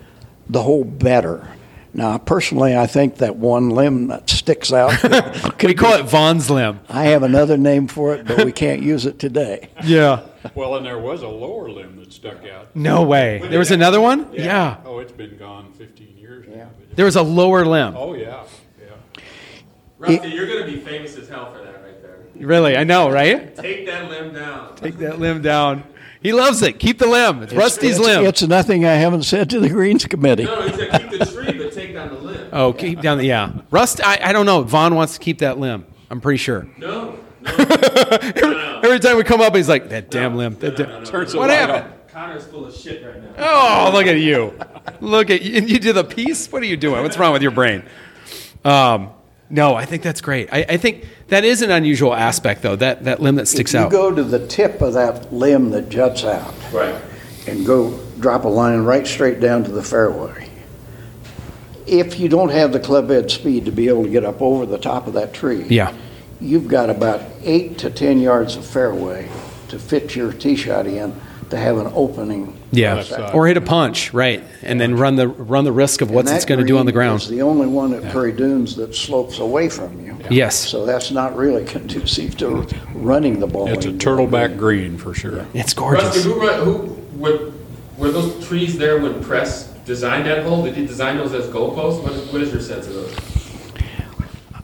the 0.49 0.63
hole 0.63 0.83
better. 0.85 1.47
Now, 1.93 2.17
personally, 2.19 2.75
I 2.77 2.87
think 2.87 3.17
that 3.17 3.37
one 3.37 3.69
limb 3.71 4.07
that 4.09 4.31
sticks 4.31 4.73
out. 4.73 4.93
we 5.63 5.75
call 5.75 5.95
it 5.99 6.05
Vaughn's 6.07 6.49
limb. 6.49 6.81
I 6.89 7.05
have 7.07 7.23
another 7.23 7.59
name 7.59 7.87
for 7.89 8.15
it, 8.15 8.27
but 8.27 8.45
we 8.47 8.53
can't 8.53 8.81
use 8.83 9.05
it 9.07 9.19
today. 9.19 9.69
Yeah. 9.85 10.21
Well, 10.55 10.77
and 10.77 10.87
there 10.87 10.99
was 10.99 11.23
a 11.23 11.29
lower 11.29 11.71
limb 11.71 11.97
that 11.97 12.13
stuck 12.13 12.45
out. 12.47 12.75
No 12.75 13.03
way. 13.03 13.41
There 13.45 13.59
was 13.59 13.71
another 13.71 14.01
one? 14.01 14.33
Yeah. 14.33 14.79
Oh, 14.85 14.99
it's 14.99 15.13
been 15.13 15.37
gone 15.37 15.73
15 15.75 16.17
years 16.17 16.47
now. 16.49 16.71
There 16.95 17.05
was 17.05 17.17
a 17.17 17.23
lower 17.23 17.67
limb. 17.67 17.95
Oh, 17.97 18.15
yeah, 18.15 18.45
yeah. 18.81 19.23
Rusty, 19.99 20.29
you're 20.29 20.47
gonna 20.47 20.65
be 20.65 20.79
famous 20.79 21.17
as 21.17 21.29
hell 21.29 21.53
for 21.53 21.59
that 21.59 21.83
right 21.83 22.03
there. 22.03 22.19
Really? 22.37 22.77
I 22.77 22.85
know, 22.85 23.11
right? 23.11 23.55
Take 23.57 23.87
that 23.87 24.09
limb 24.09 24.33
down. 24.33 24.77
Take 24.77 24.97
that 24.99 25.19
limb 25.19 25.43
down. 25.43 25.85
He 26.23 26.33
loves 26.33 26.61
it. 26.63 26.79
Keep 26.79 26.99
the 26.99 27.07
limb. 27.07 27.43
It's, 27.43 27.53
Rusty's 27.53 27.97
it's, 27.97 28.01
limb. 28.01 28.25
It's 28.27 28.43
nothing 28.43 28.85
I 28.85 28.93
haven't 28.93 29.23
said 29.23 29.49
to 29.51 29.61
the 29.61 29.71
Greens 29.71 30.05
Committee. 30.05 30.45
No, 30.45 30.63
he 30.63 30.77
said 30.77 31.01
keep 31.01 31.19
the 31.19 31.27
tree, 31.27 31.59
but 31.59 31.73
take 31.73 31.95
down 31.95 32.11
the 32.11 32.21
limb. 32.21 32.49
oh, 32.53 32.73
keep 32.73 33.01
down 33.01 33.19
the, 33.19 33.25
yeah. 33.25 33.53
Rust, 33.71 34.01
I, 34.05 34.19
I 34.23 34.33
don't 34.33 34.45
know. 34.47 34.63
Vaughn 34.63 34.95
wants 34.95 35.15
to 35.15 35.21
keep 35.21 35.39
that 35.39 35.59
limb. 35.59 35.87
I'm 36.11 36.21
pretty 36.21 36.39
sure. 36.39 36.69
No, 36.77 37.19
no, 37.43 37.51
every, 37.51 38.57
every 38.85 39.01
time 39.01 39.17
we 39.17 39.25
come 39.25 39.41
up, 39.41 39.55
he's 39.55 39.69
like, 39.69 39.89
that 39.91 40.11
damn 40.11 40.37
limb. 40.37 40.55
That 40.61 40.79
no, 40.79 40.85
da- 40.85 40.91
no, 40.93 40.99
no, 41.01 41.05
Turns 41.05 41.35
no. 41.35 41.41
What 41.41 41.51
happened? 41.51 41.93
Connor's 42.09 42.45
full 42.47 42.67
of 42.67 42.75
shit 42.75 43.05
right 43.05 43.23
now. 43.39 43.89
Oh, 43.89 43.91
look 43.93 44.07
at 44.07 44.19
you. 44.19 44.59
Look 45.01 45.31
at 45.31 45.43
you. 45.43 45.57
And 45.59 45.71
you 45.71 45.79
did 45.79 45.95
the 45.95 46.05
piece? 46.05 46.51
What 46.51 46.63
are 46.63 46.67
you 46.67 46.77
doing? 46.77 47.03
What's 47.03 47.17
wrong 47.19 47.33
with 47.33 47.43
your 47.43 47.53
brain? 47.53 47.85
Um, 48.65 49.11
no, 49.49 49.75
I 49.75 49.85
think 49.85 50.03
that's 50.03 50.21
great. 50.21 50.49
I, 50.53 50.65
I 50.69 50.77
think 50.77 51.07
that 51.29 51.45
is 51.45 51.63
an 51.63 51.71
unusual 51.71 52.13
aspect, 52.15 52.63
though, 52.63 52.77
that, 52.77 53.05
that 53.05 53.21
limb 53.21 53.37
that 53.37 53.47
sticks 53.49 53.75
if 53.75 53.79
you 53.81 53.87
out. 53.87 53.91
go 53.93 54.15
to 54.15 54.23
the 54.23 54.45
tip 54.47 54.81
of 54.83 54.95
that 54.95 55.33
limb 55.33 55.71
that 55.71 55.89
juts 55.89 56.25
out 56.25 56.55
Right. 56.73 56.95
and 57.47 57.65
go 57.65 57.99
drop 58.19 58.45
a 58.45 58.49
line 58.49 58.81
right 58.81 59.07
straight 59.07 59.41
down 59.41 59.65
to 59.65 59.71
the 59.73 59.83
fairway, 59.83 60.49
if 61.87 62.21
you 62.21 62.29
don't 62.29 62.51
have 62.51 62.73
the 62.73 62.81
club 62.81 63.09
head 63.09 63.31
speed 63.31 63.65
to 63.65 63.73
be 63.73 63.89
able 63.89 64.05
to 64.05 64.11
get 64.11 64.25
up 64.25 64.41
over 64.43 64.67
the 64.67 64.79
top 64.79 65.07
of 65.07 65.15
that 65.15 65.33
tree, 65.33 65.65
yeah. 65.69 65.95
You've 66.41 66.69
got 66.69 66.91
about 66.91 67.23
eight 67.43 67.79
to 67.79 67.91
10 67.91 68.21
yards 68.21 68.57
of 68.57 68.67
fairway 68.67 69.31
to 69.69 69.79
fit 69.79 70.17
your 70.17 70.33
tee 70.33 70.57
shot 70.57 70.87
in 70.87 71.15
to 71.51 71.57
have 71.57 71.79
an 71.79 71.91
opening. 71.95 72.57
Yeah. 72.71 72.95
Left 72.95 73.09
side. 73.09 73.21
Uh, 73.21 73.33
or 73.33 73.47
hit 73.47 73.57
a 73.57 73.61
punch, 73.61 74.15
right. 74.15 74.43
And 74.63 74.81
then 74.81 74.95
run 74.95 75.17
the, 75.17 75.29
run 75.29 75.65
the 75.65 75.73
risk 75.73 76.01
of 76.01 76.11
what 76.11 76.29
it's 76.29 76.45
going 76.45 76.61
to 76.61 76.67
do 76.67 76.79
on 76.79 76.87
the 76.87 76.93
ground. 76.93 77.23
is 77.23 77.29
the 77.29 77.43
only 77.43 77.67
one 77.67 77.93
at 77.93 78.11
Prairie 78.13 78.33
Dunes 78.33 78.77
that 78.77 78.95
slopes 78.95 79.39
away 79.39 79.69
from 79.69 80.05
you. 80.05 80.17
Yes. 80.31 80.69
So 80.69 80.87
that's 80.87 81.11
not 81.11 81.37
really 81.37 81.65
conducive 81.67 82.37
to 82.39 82.67
running 82.95 83.41
the 83.41 83.47
ball. 83.47 83.69
It's 83.69 83.87
a 83.87 83.93
turtleback 83.93 84.57
green 84.57 84.97
for 84.97 85.13
sure. 85.13 85.47
It's 85.55 85.77
Rusty, 85.77 86.23
gorgeous. 86.23 86.25
who, 86.25 86.41
who 86.41 87.19
were, 87.19 87.53
were 87.97 88.11
those 88.13 88.47
trees 88.47 88.79
there 88.79 89.01
when 89.01 89.23
Press 89.23 89.67
designed 89.85 90.27
that 90.27 90.45
hole? 90.45 90.63
Did 90.63 90.77
he 90.77 90.87
design 90.87 91.17
those 91.17 91.33
as 91.35 91.49
goalposts? 91.49 92.03
What 92.03 92.13
is, 92.13 92.33
what 92.33 92.43
is 92.43 92.53
your 92.53 92.63
sense 92.63 92.87
of 92.87 92.95
those? 92.95 93.30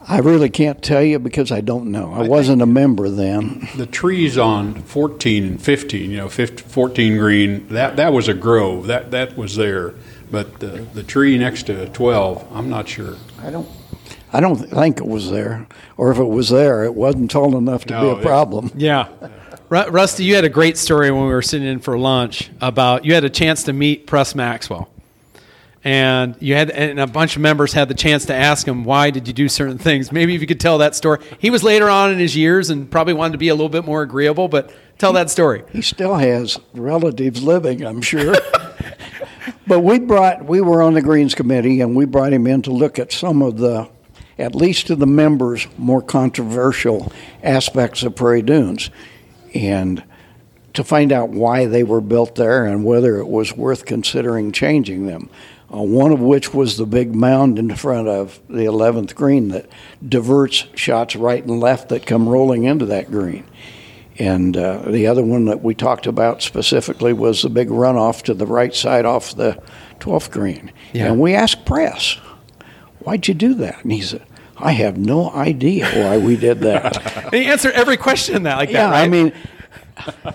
I 0.09 0.19
really 0.19 0.51
can't 0.51 0.83
tell 0.83 1.03
you 1.03 1.19
because 1.19 1.51
I 1.51 1.61
don't 1.61 1.91
know. 1.91 2.13
I 2.13 2.23
wasn't 2.23 2.63
a 2.63 2.67
member 2.67 3.09
then. 3.09 3.69
The 3.77 3.87
trees 3.87 4.39
on 4.39 4.75
14 4.83 5.45
and 5.45 5.61
15, 5.63 6.11
you 6.11 6.17
know, 6.17 6.29
15, 6.29 6.69
14 6.69 7.19
green, 7.19 7.69
that, 7.69 7.97
that 7.97 8.13
was 8.13 8.29
a 8.29 8.35
grove. 8.35 8.87
That, 8.87 9.11
that 9.11 9.37
was 9.37 9.57
there. 9.57 9.95
But 10.31 10.61
the, 10.61 10.87
the 10.95 11.03
tree 11.03 11.37
next 11.39 11.65
to 11.65 11.89
12, 11.89 12.47
I'm 12.53 12.71
not 12.71 12.89
sure. 12.89 13.17
I 13.43 13.51
don't. 13.51 13.69
I 14.33 14.41
don't 14.41 14.57
think 14.57 14.99
it 14.99 15.07
was 15.07 15.31
there, 15.31 15.67
or 15.97 16.11
if 16.11 16.19
it 16.19 16.25
was 16.25 16.51
there, 16.51 16.85
it 16.85 16.95
wasn't 16.95 17.31
tall 17.31 17.57
enough 17.57 17.85
to 17.87 17.95
No, 17.95 18.15
be 18.15 18.21
a 18.21 18.23
problem. 18.25 18.71
Yeah. 18.77 19.09
Rusty, 19.69 20.25
you 20.25 20.35
had 20.35 20.45
a 20.45 20.49
great 20.49 20.77
story 20.77 21.11
when 21.11 21.23
we 21.23 21.31
were 21.33 21.43
sitting 21.43 21.67
in 21.67 21.79
for 21.79 21.99
lunch 21.99 22.51
about 22.61 23.05
you 23.05 23.15
had 23.15 23.25
a 23.25 23.31
chance 23.31 23.65
to 23.65 23.73
meet 23.73 24.07
Press 24.07 24.35
Maxwell. 24.35 24.89
And 25.87 26.35
you 26.41 26.57
had 26.57 26.71
and 26.71 26.99
a 26.99 27.07
bunch 27.07 27.37
of 27.37 27.43
members 27.43 27.73
had 27.73 27.89
the 27.89 27.95
chance 27.95 28.25
to 28.25 28.35
ask 28.35 28.67
him 28.67 28.83
why 28.83 29.11
did 29.11 29.29
you 29.29 29.33
do 29.33 29.49
certain 29.49 29.79
things. 29.79 30.11
Maybe 30.11 30.35
if 30.35 30.41
you 30.41 30.49
could 30.49 30.59
tell 30.59 30.79
that 30.79 30.97
story. 30.97 31.21
He 31.39 31.49
was 31.49 31.63
later 31.63 31.89
on 31.89 32.11
in 32.11 32.19
his 32.19 32.35
years 32.35 32.71
and 32.71 32.91
probably 32.91 33.15
wanted 33.15 33.33
to 33.35 33.39
be 33.39 33.51
a 33.51 33.55
little 33.55 33.69
bit 33.69 33.85
more 33.85 34.03
agreeable, 34.03 34.49
but 34.49 34.75
tell 34.99 35.13
that 35.13 35.31
story. 35.31 35.63
He 35.71 35.83
still 35.83 36.17
has 36.17 36.59
relatives 36.75 37.41
living, 37.41 37.87
I'm 37.87 38.03
sure. 38.03 38.35
but 39.69 39.79
we 39.79 40.01
brought, 40.01 40.45
we 40.45 40.61
were 40.61 40.83
on 40.83 40.95
the 40.95 41.03
Greens 41.03 41.37
Committee, 41.37 41.81
and 41.81 41.95
we 41.95 42.05
brought 42.05 42.33
him 42.33 42.49
in 42.49 42.63
to 42.63 42.73
look 42.73 42.99
at 42.99 43.13
some 43.13 43.41
of 43.41 43.59
the, 43.59 43.89
at 44.41 44.57
least 44.57 44.89
to 44.89 44.97
the 44.97 45.07
members, 45.07 45.69
more 45.79 46.03
controversial 46.03 47.13
aspects 47.45 48.03
of 48.03 48.17
Prairie 48.17 48.43
Dunes, 48.43 48.91
and 49.55 50.03
to 50.75 50.83
find 50.83 51.13
out 51.13 51.29
why 51.29 51.67
they 51.67 51.85
were 51.85 52.01
built 52.01 52.35
there 52.35 52.65
and 52.67 52.85
whether 52.85 53.19
it 53.19 53.29
was 53.29 53.57
worth 53.57 53.85
considering 53.87 54.51
changing 54.51 55.07
them. 55.07 55.31
Uh, 55.77 55.83
one 55.83 56.13
of 56.13 56.21
which 56.21 56.55
was 56.55 56.77
the 56.77 56.87
big 56.87 57.15
mound 57.15 57.59
in 57.59 57.75
front 57.75 58.09
of 58.09 58.41
the 58.49 58.65
11th 58.65 59.15
green 59.15 59.49
that 59.49 59.67
diverts 60.07 60.67
shots 60.75 61.15
right 61.15 61.45
and 61.45 61.61
left 61.61 61.91
that 61.91 62.07
come 62.07 62.29
rolling 62.29 62.65
into 62.65 62.87
that 62.87 63.11
green. 63.11 63.45
And 64.19 64.57
uh, 64.57 64.79
the 64.91 65.07
other 65.07 65.23
one 65.23 65.45
that 65.47 65.63
we 65.63 65.75
talked 65.75 66.07
about 66.07 66.41
specifically 66.41 67.13
was 67.13 67.43
the 67.43 67.51
big 67.51 67.69
runoff 67.69 68.23
to 68.23 68.35
the 68.35 68.47
right 68.47 68.75
side 68.75 69.05
off 69.05 69.37
the 69.37 69.63
12th 70.01 70.31
green. 70.31 70.73
Yeah. 70.95 71.09
And 71.09 71.21
we 71.21 71.35
asked 71.35 71.67
Press, 71.67 72.15
why'd 73.01 73.29
you 73.29 73.35
do 73.35 73.53
that? 73.55 73.83
And 73.83 73.93
he 73.93 74.01
said, 74.01 74.25
I 74.57 74.73
have 74.73 74.97
no 74.97 75.31
idea 75.31 75.87
why 75.91 76.17
we 76.17 76.37
did 76.37 76.61
that. 76.61 76.97
And 77.27 77.35
he 77.35 77.47
answered 77.47 77.73
every 77.73 77.97
question 77.97 78.45
that 78.45 78.57
like 78.57 78.71
yeah, 78.71 78.87
that, 78.87 78.93
right? 78.93 79.03
I 79.03 79.09
mean, 79.09 79.33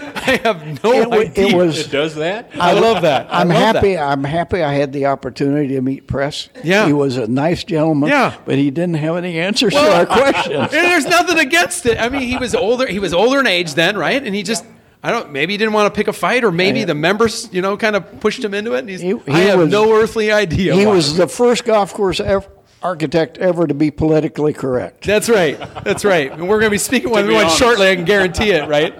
I 0.00 0.40
have 0.44 0.82
no 0.82 0.92
it, 0.92 1.08
wa- 1.10 1.16
idea. 1.18 1.46
it 1.48 1.54
was. 1.56 1.78
It 1.78 1.90
does 1.90 2.14
that? 2.16 2.50
I 2.58 2.72
love 2.72 3.02
that. 3.02 3.26
I 3.32 3.40
I'm 3.40 3.48
love 3.48 3.58
that. 3.58 3.74
happy. 3.76 3.98
I'm 3.98 4.24
happy. 4.24 4.62
I 4.62 4.72
had 4.74 4.92
the 4.92 5.06
opportunity 5.06 5.68
to 5.74 5.80
meet 5.80 6.06
Press. 6.06 6.48
Yeah. 6.64 6.86
he 6.86 6.92
was 6.92 7.16
a 7.16 7.26
nice 7.26 7.64
gentleman. 7.64 8.08
Yeah. 8.08 8.36
but 8.44 8.56
he 8.56 8.70
didn't 8.70 8.94
have 8.94 9.16
any 9.16 9.38
answers 9.38 9.74
Well, 9.74 10.04
to 10.06 10.10
our 10.12 10.18
questions. 10.18 10.54
And 10.56 10.70
there's 10.70 11.06
nothing 11.06 11.38
against 11.38 11.84
it. 11.86 11.98
I 11.98 12.08
mean, 12.08 12.22
he 12.22 12.36
was 12.38 12.54
older. 12.54 12.86
He 12.86 12.98
was 12.98 13.12
older 13.12 13.40
in 13.40 13.46
age 13.46 13.74
then, 13.74 13.96
right? 13.96 14.22
And 14.22 14.34
he 14.34 14.42
just, 14.42 14.64
I 15.02 15.10
don't. 15.10 15.30
Maybe 15.32 15.52
he 15.54 15.56
didn't 15.58 15.74
want 15.74 15.92
to 15.92 15.96
pick 15.98 16.08
a 16.08 16.12
fight, 16.12 16.44
or 16.44 16.52
maybe 16.52 16.80
Yeah. 16.80 16.84
the 16.86 16.94
members, 16.94 17.48
you 17.52 17.60
know, 17.60 17.76
kind 17.76 17.96
of 17.96 18.20
pushed 18.20 18.42
him 18.42 18.54
into 18.54 18.72
it. 18.74 18.80
And 18.80 18.88
he's, 18.88 19.00
He- 19.00 19.08
he 19.08 19.22
I 19.28 19.38
have 19.40 19.58
was- 19.58 19.70
no 19.70 19.92
earthly 19.92 20.30
idea. 20.32 20.74
he 20.74 20.86
why. 20.86 20.94
was 20.94 21.16
the 21.16 21.28
first 21.28 21.64
golf 21.64 21.92
course 21.92 22.20
ever, 22.20 22.46
architect 22.82 23.38
ever 23.38 23.66
to 23.66 23.74
be 23.74 23.90
politically 23.90 24.52
correct. 24.52 25.04
That's 25.04 25.28
right. 25.28 25.58
That's 25.84 26.04
right. 26.04 26.30
And 26.30 26.48
we're 26.48 26.60
going 26.60 26.70
to 26.70 26.74
be 26.74 26.78
speaking 26.78 27.10
with 27.10 27.30
one 27.30 27.48
shortly. 27.50 27.88
I 27.88 27.94
can 27.94 28.04
guarantee 28.04 28.50
it. 28.50 28.68
Right. 28.68 28.94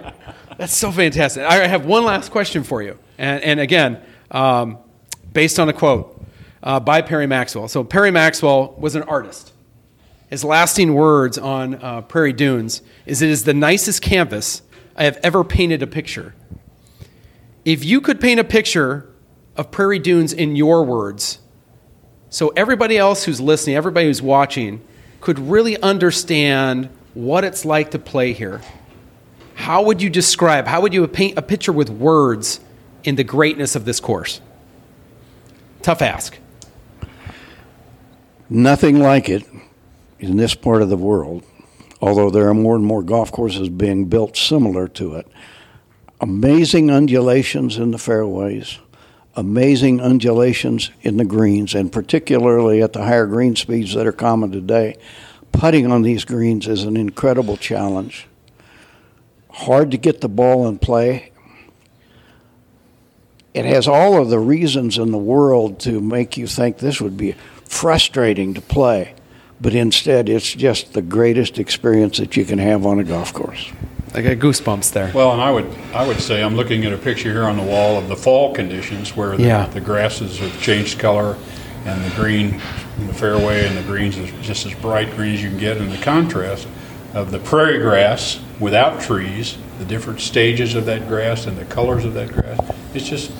That's 0.57 0.75
so 0.75 0.91
fantastic. 0.91 1.43
I 1.43 1.67
have 1.67 1.85
one 1.85 2.05
last 2.05 2.31
question 2.31 2.63
for 2.63 2.81
you, 2.81 2.97
and, 3.17 3.43
and 3.43 3.59
again, 3.59 4.01
um, 4.31 4.77
based 5.33 5.59
on 5.59 5.67
a 5.67 5.73
quote 5.73 6.23
uh, 6.61 6.79
by 6.79 7.01
Perry 7.01 7.27
Maxwell. 7.27 7.67
So 7.67 7.83
Perry 7.83 8.11
Maxwell 8.11 8.75
was 8.77 8.95
an 8.95 9.03
artist. 9.03 9.51
His 10.29 10.43
lasting 10.43 10.93
words 10.93 11.37
on 11.37 11.75
uh, 11.75 12.01
Prairie 12.01 12.33
Dunes 12.33 12.81
is, 13.05 13.21
"It 13.21 13.29
is 13.29 13.43
the 13.43 13.53
nicest 13.53 14.01
canvas 14.01 14.61
I 14.95 15.03
have 15.05 15.17
ever 15.23 15.43
painted 15.43 15.81
a 15.81 15.87
picture." 15.87 16.35
If 17.65 17.85
you 17.85 18.01
could 18.01 18.19
paint 18.19 18.39
a 18.39 18.43
picture 18.43 19.09
of 19.55 19.71
Prairie 19.71 19.99
Dunes 19.99 20.33
in 20.33 20.55
your 20.55 20.83
words, 20.83 21.39
so 22.33 22.51
everybody 22.55 22.97
else 22.97 23.23
who's 23.23 23.39
listening, 23.39 23.75
everybody 23.75 24.07
who's 24.07 24.19
watching, 24.19 24.81
could 25.21 25.37
really 25.37 25.79
understand 25.79 26.89
what 27.13 27.43
it's 27.43 27.63
like 27.63 27.91
to 27.91 27.99
play 27.99 28.33
here. 28.33 28.59
How 29.53 29.83
would 29.83 30.01
you 30.01 30.09
describe, 30.09 30.65
how 30.65 30.81
would 30.81 30.95
you 30.95 31.07
paint 31.07 31.37
a 31.37 31.43
picture 31.43 31.71
with 31.71 31.91
words 31.91 32.59
in 33.03 33.17
the 33.17 33.23
greatness 33.23 33.75
of 33.75 33.85
this 33.85 33.99
course? 33.99 34.41
Tough 35.83 36.01
ask. 36.01 36.39
Nothing 38.49 38.97
like 38.97 39.29
it 39.29 39.43
in 40.17 40.35
this 40.35 40.55
part 40.55 40.81
of 40.81 40.89
the 40.89 40.97
world, 40.97 41.43
although 42.01 42.31
there 42.31 42.49
are 42.49 42.55
more 42.55 42.75
and 42.75 42.83
more 42.83 43.03
golf 43.03 43.31
courses 43.31 43.69
being 43.69 44.05
built 44.05 44.35
similar 44.35 44.87
to 44.87 45.17
it. 45.17 45.27
Amazing 46.19 46.89
undulations 46.89 47.77
in 47.77 47.91
the 47.91 47.99
fairways, 47.99 48.79
amazing 49.35 49.99
undulations 49.99 50.91
in 51.01 51.17
the 51.17 51.25
greens, 51.25 51.73
and 51.73 51.91
particularly 51.91 52.81
at 52.81 52.93
the 52.93 53.03
higher 53.03 53.25
green 53.25 53.55
speeds 53.55 53.93
that 53.93 54.07
are 54.07 54.11
common 54.11 54.51
today. 54.51 54.97
Putting 55.51 55.91
on 55.91 56.01
these 56.01 56.25
greens 56.25 56.67
is 56.67 56.83
an 56.83 56.97
incredible 56.97 57.57
challenge. 57.57 58.27
Hard 59.49 59.91
to 59.91 59.97
get 59.97 60.21
the 60.21 60.29
ball 60.29 60.67
in 60.67 60.79
play. 60.79 61.31
It 63.53 63.65
has 63.65 63.87
all 63.87 64.19
of 64.19 64.29
the 64.29 64.39
reasons 64.39 64.97
in 64.97 65.11
the 65.11 65.17
world 65.17 65.79
to 65.81 66.01
make 66.01 66.37
you 66.37 66.47
think 66.47 66.79
this 66.79 66.99
would 66.99 67.17
be 67.17 67.35
frustrating 67.65 68.55
to 68.55 68.61
play, 68.61 69.13
but 69.61 69.75
instead 69.75 70.27
it's 70.27 70.53
just 70.53 70.93
the 70.93 71.03
greatest 71.03 71.59
experience 71.59 72.17
that 72.17 72.35
you 72.35 72.45
can 72.45 72.57
have 72.57 72.85
on 72.85 72.99
a 72.99 73.03
golf 73.03 73.31
course. 73.31 73.71
I 74.15 74.21
got 74.21 74.37
goosebumps 74.37 74.91
there. 74.91 75.11
Well, 75.13 75.31
and 75.31 75.41
I 75.41 75.49
would, 75.51 75.65
I 75.93 76.07
would 76.07 76.19
say, 76.19 76.43
I'm 76.43 76.55
looking 76.55 76.85
at 76.85 76.93
a 76.93 76.97
picture 76.97 77.31
here 77.31 77.45
on 77.45 77.57
the 77.57 77.63
wall 77.63 77.97
of 77.97 78.07
the 78.07 78.15
fall 78.15 78.53
conditions 78.53 79.15
where 79.15 79.35
the, 79.35 79.43
Yeah. 79.43 79.65
the 79.67 79.81
grasses 79.81 80.37
have 80.39 80.61
changed 80.61 80.99
color 80.99 81.35
and 81.85 82.03
the 82.03 82.15
green 82.15 82.61
in 82.99 83.07
the 83.07 83.13
fairway 83.13 83.65
and 83.65 83.75
the 83.75 83.81
greens 83.83 84.17
is 84.17 84.31
just 84.45 84.65
as 84.65 84.73
bright 84.75 85.13
green 85.15 85.33
as 85.33 85.41
you 85.43 85.49
can 85.49 85.57
get 85.57 85.77
and 85.77 85.91
the 85.91 85.97
contrast 85.97 86.67
of 87.13 87.31
the 87.31 87.39
prairie 87.39 87.79
grass 87.79 88.39
without 88.59 89.01
trees 89.01 89.57
the 89.79 89.85
different 89.85 90.21
stages 90.21 90.75
of 90.75 90.85
that 90.85 91.07
grass 91.07 91.47
and 91.47 91.57
the 91.57 91.65
colors 91.65 92.05
of 92.05 92.13
that 92.13 92.31
grass. 92.31 92.59
It's 92.93 93.07
just, 93.09 93.31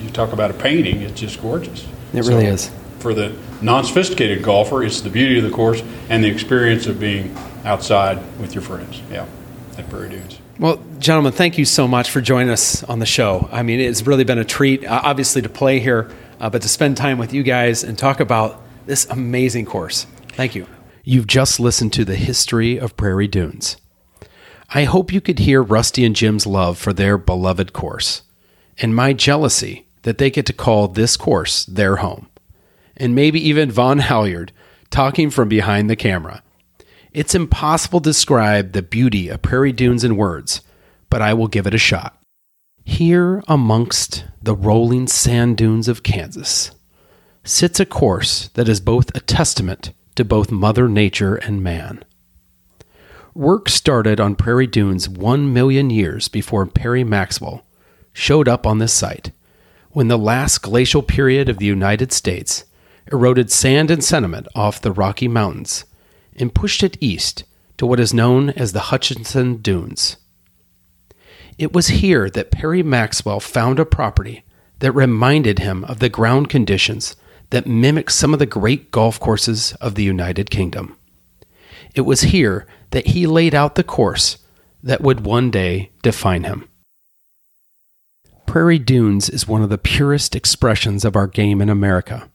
you 0.00 0.10
talk 0.10 0.32
about 0.32 0.50
a 0.50 0.54
painting, 0.54 1.02
it's 1.02 1.20
just 1.20 1.40
gorgeous. 1.40 1.86
It 2.12 2.24
really 2.24 2.46
is. 2.46 2.70
For 2.98 3.14
the 3.14 3.32
non 3.62 3.84
sophisticated 3.84 4.42
golfer, 4.42 4.82
it's 4.82 5.00
the 5.00 5.10
beauty 5.10 5.38
of 5.38 5.44
the 5.44 5.50
course 5.50 5.82
and 6.08 6.24
the 6.24 6.28
experience 6.28 6.86
of 6.86 6.98
being 6.98 7.36
outside 7.64 8.18
with 8.40 8.54
your 8.54 8.62
friends. 8.62 9.00
Yeah, 9.10 9.26
at 9.78 9.88
Prairie 9.90 10.10
Dunes. 10.10 10.38
Well, 10.58 10.82
gentlemen, 10.98 11.32
thank 11.32 11.58
you 11.58 11.64
so 11.64 11.86
much 11.86 12.10
for 12.10 12.20
joining 12.20 12.50
us 12.50 12.82
on 12.84 12.98
the 12.98 13.06
show. 13.06 13.48
I 13.52 13.62
mean, 13.62 13.80
it's 13.80 14.06
really 14.06 14.24
been 14.24 14.38
a 14.38 14.44
treat, 14.44 14.84
uh, 14.84 15.00
obviously, 15.04 15.42
to 15.42 15.48
play 15.48 15.80
here, 15.80 16.10
uh, 16.40 16.48
but 16.50 16.62
to 16.62 16.68
spend 16.68 16.96
time 16.96 17.18
with 17.18 17.32
you 17.32 17.42
guys 17.42 17.84
and 17.84 17.98
talk 17.98 18.20
about 18.20 18.62
this 18.86 19.06
amazing 19.10 19.66
course. 19.66 20.06
Thank 20.30 20.54
you. 20.54 20.66
You've 21.04 21.26
just 21.26 21.60
listened 21.60 21.92
to 21.94 22.04
the 22.04 22.16
history 22.16 22.78
of 22.78 22.96
Prairie 22.96 23.28
Dunes. 23.28 23.76
I 24.70 24.84
hope 24.84 25.12
you 25.12 25.20
could 25.20 25.40
hear 25.40 25.62
Rusty 25.62 26.04
and 26.04 26.16
Jim's 26.16 26.46
love 26.46 26.78
for 26.78 26.92
their 26.92 27.16
beloved 27.16 27.72
course 27.72 28.22
and 28.78 28.94
my 28.94 29.12
jealousy 29.12 29.86
that 30.02 30.18
they 30.18 30.30
get 30.30 30.46
to 30.46 30.52
call 30.52 30.88
this 30.88 31.16
course 31.16 31.64
their 31.66 31.96
home. 31.96 32.28
And 32.96 33.14
maybe 33.14 33.40
even 33.46 33.70
Von 33.70 33.98
Halyard 33.98 34.52
talking 34.90 35.30
from 35.30 35.48
behind 35.48 35.90
the 35.90 35.96
camera. 35.96 36.42
It's 37.16 37.34
impossible 37.34 38.00
to 38.00 38.10
describe 38.10 38.72
the 38.72 38.82
beauty 38.82 39.30
of 39.30 39.40
prairie 39.40 39.72
dunes 39.72 40.04
in 40.04 40.18
words, 40.18 40.60
but 41.08 41.22
I 41.22 41.32
will 41.32 41.48
give 41.48 41.66
it 41.66 41.72
a 41.72 41.78
shot. 41.78 42.20
Here 42.84 43.42
amongst 43.48 44.26
the 44.42 44.54
rolling 44.54 45.06
sand 45.06 45.56
dunes 45.56 45.88
of 45.88 46.02
Kansas 46.02 46.72
sits 47.42 47.80
a 47.80 47.86
course 47.86 48.48
that 48.48 48.68
is 48.68 48.80
both 48.82 49.16
a 49.16 49.20
testament 49.20 49.94
to 50.16 50.26
both 50.26 50.50
Mother 50.50 50.90
Nature 50.90 51.36
and 51.36 51.62
man. 51.62 52.04
Work 53.32 53.70
started 53.70 54.20
on 54.20 54.36
prairie 54.36 54.66
dunes 54.66 55.08
one 55.08 55.54
million 55.54 55.88
years 55.88 56.28
before 56.28 56.66
Perry 56.66 57.02
Maxwell 57.02 57.64
showed 58.12 58.46
up 58.46 58.66
on 58.66 58.76
this 58.76 58.92
site, 58.92 59.30
when 59.88 60.08
the 60.08 60.18
last 60.18 60.58
glacial 60.58 61.02
period 61.02 61.48
of 61.48 61.56
the 61.56 61.64
United 61.64 62.12
States 62.12 62.64
eroded 63.10 63.50
sand 63.50 63.90
and 63.90 64.04
sediment 64.04 64.46
off 64.54 64.82
the 64.82 64.92
Rocky 64.92 65.28
Mountains 65.28 65.86
and 66.38 66.54
pushed 66.54 66.82
it 66.82 66.96
east 67.00 67.44
to 67.78 67.86
what 67.86 68.00
is 68.00 68.14
known 68.14 68.50
as 68.50 68.72
the 68.72 68.90
Hutchinson 68.90 69.56
Dunes. 69.56 70.16
It 71.58 71.72
was 71.72 71.88
here 71.88 72.28
that 72.30 72.50
Perry 72.50 72.82
Maxwell 72.82 73.40
found 73.40 73.78
a 73.78 73.84
property 73.84 74.44
that 74.80 74.92
reminded 74.92 75.58
him 75.58 75.84
of 75.84 75.98
the 76.00 76.08
ground 76.08 76.48
conditions 76.48 77.16
that 77.50 77.66
mimic 77.66 78.10
some 78.10 78.32
of 78.32 78.38
the 78.38 78.46
great 78.46 78.90
golf 78.90 79.18
courses 79.18 79.72
of 79.80 79.94
the 79.94 80.02
United 80.02 80.50
Kingdom. 80.50 80.96
It 81.94 82.02
was 82.02 82.22
here 82.22 82.66
that 82.90 83.08
he 83.08 83.26
laid 83.26 83.54
out 83.54 83.74
the 83.74 83.84
course 83.84 84.38
that 84.82 85.00
would 85.00 85.24
one 85.24 85.50
day 85.50 85.90
define 86.02 86.44
him. 86.44 86.68
Prairie 88.46 88.78
Dunes 88.78 89.28
is 89.28 89.48
one 89.48 89.62
of 89.62 89.70
the 89.70 89.78
purest 89.78 90.36
expressions 90.36 91.04
of 91.04 91.16
our 91.16 91.26
game 91.26 91.60
in 91.60 91.68
America. 91.68 92.30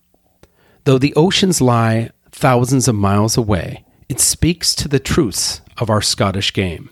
Though 0.83 0.97
the 0.97 1.13
oceans 1.15 1.61
lie 1.61 2.09
thousands 2.31 2.87
of 2.87 2.95
miles 2.95 3.37
away, 3.37 3.85
it 4.11 4.19
speaks 4.19 4.75
to 4.75 4.89
the 4.89 4.99
truths 4.99 5.61
of 5.77 5.89
our 5.89 6.01
Scottish 6.01 6.51
game. 6.51 6.89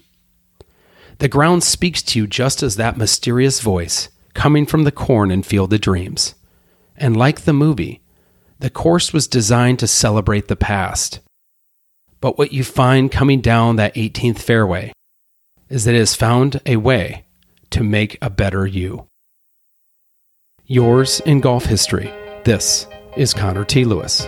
The 1.17 1.27
ground 1.27 1.65
speaks 1.65 2.01
to 2.03 2.19
you 2.19 2.27
just 2.27 2.63
as 2.63 2.77
that 2.77 2.95
mysterious 2.95 3.59
voice 3.59 4.07
coming 4.33 4.65
from 4.65 4.85
the 4.85 4.91
corn 4.93 5.29
and 5.29 5.45
field 5.45 5.73
of 5.73 5.81
dreams. 5.81 6.33
And 6.95 7.17
like 7.17 7.41
the 7.41 7.51
movie, 7.51 8.01
the 8.59 8.69
course 8.69 9.11
was 9.11 9.27
designed 9.27 9.79
to 9.79 9.87
celebrate 9.87 10.47
the 10.47 10.55
past. 10.55 11.19
But 12.21 12.37
what 12.37 12.53
you 12.53 12.63
find 12.63 13.11
coming 13.11 13.41
down 13.41 13.75
that 13.75 13.95
18th 13.95 14.39
fairway 14.39 14.93
is 15.67 15.83
that 15.83 15.95
it 15.95 15.99
has 15.99 16.15
found 16.15 16.61
a 16.65 16.77
way 16.77 17.25
to 17.71 17.83
make 17.83 18.17
a 18.21 18.29
better 18.29 18.65
you. 18.65 19.07
Yours 20.67 21.19
in 21.25 21.41
golf 21.41 21.65
history, 21.65 22.13
this 22.45 22.87
is 23.17 23.33
Connor 23.33 23.65
T. 23.65 23.83
Lewis. 23.83 24.25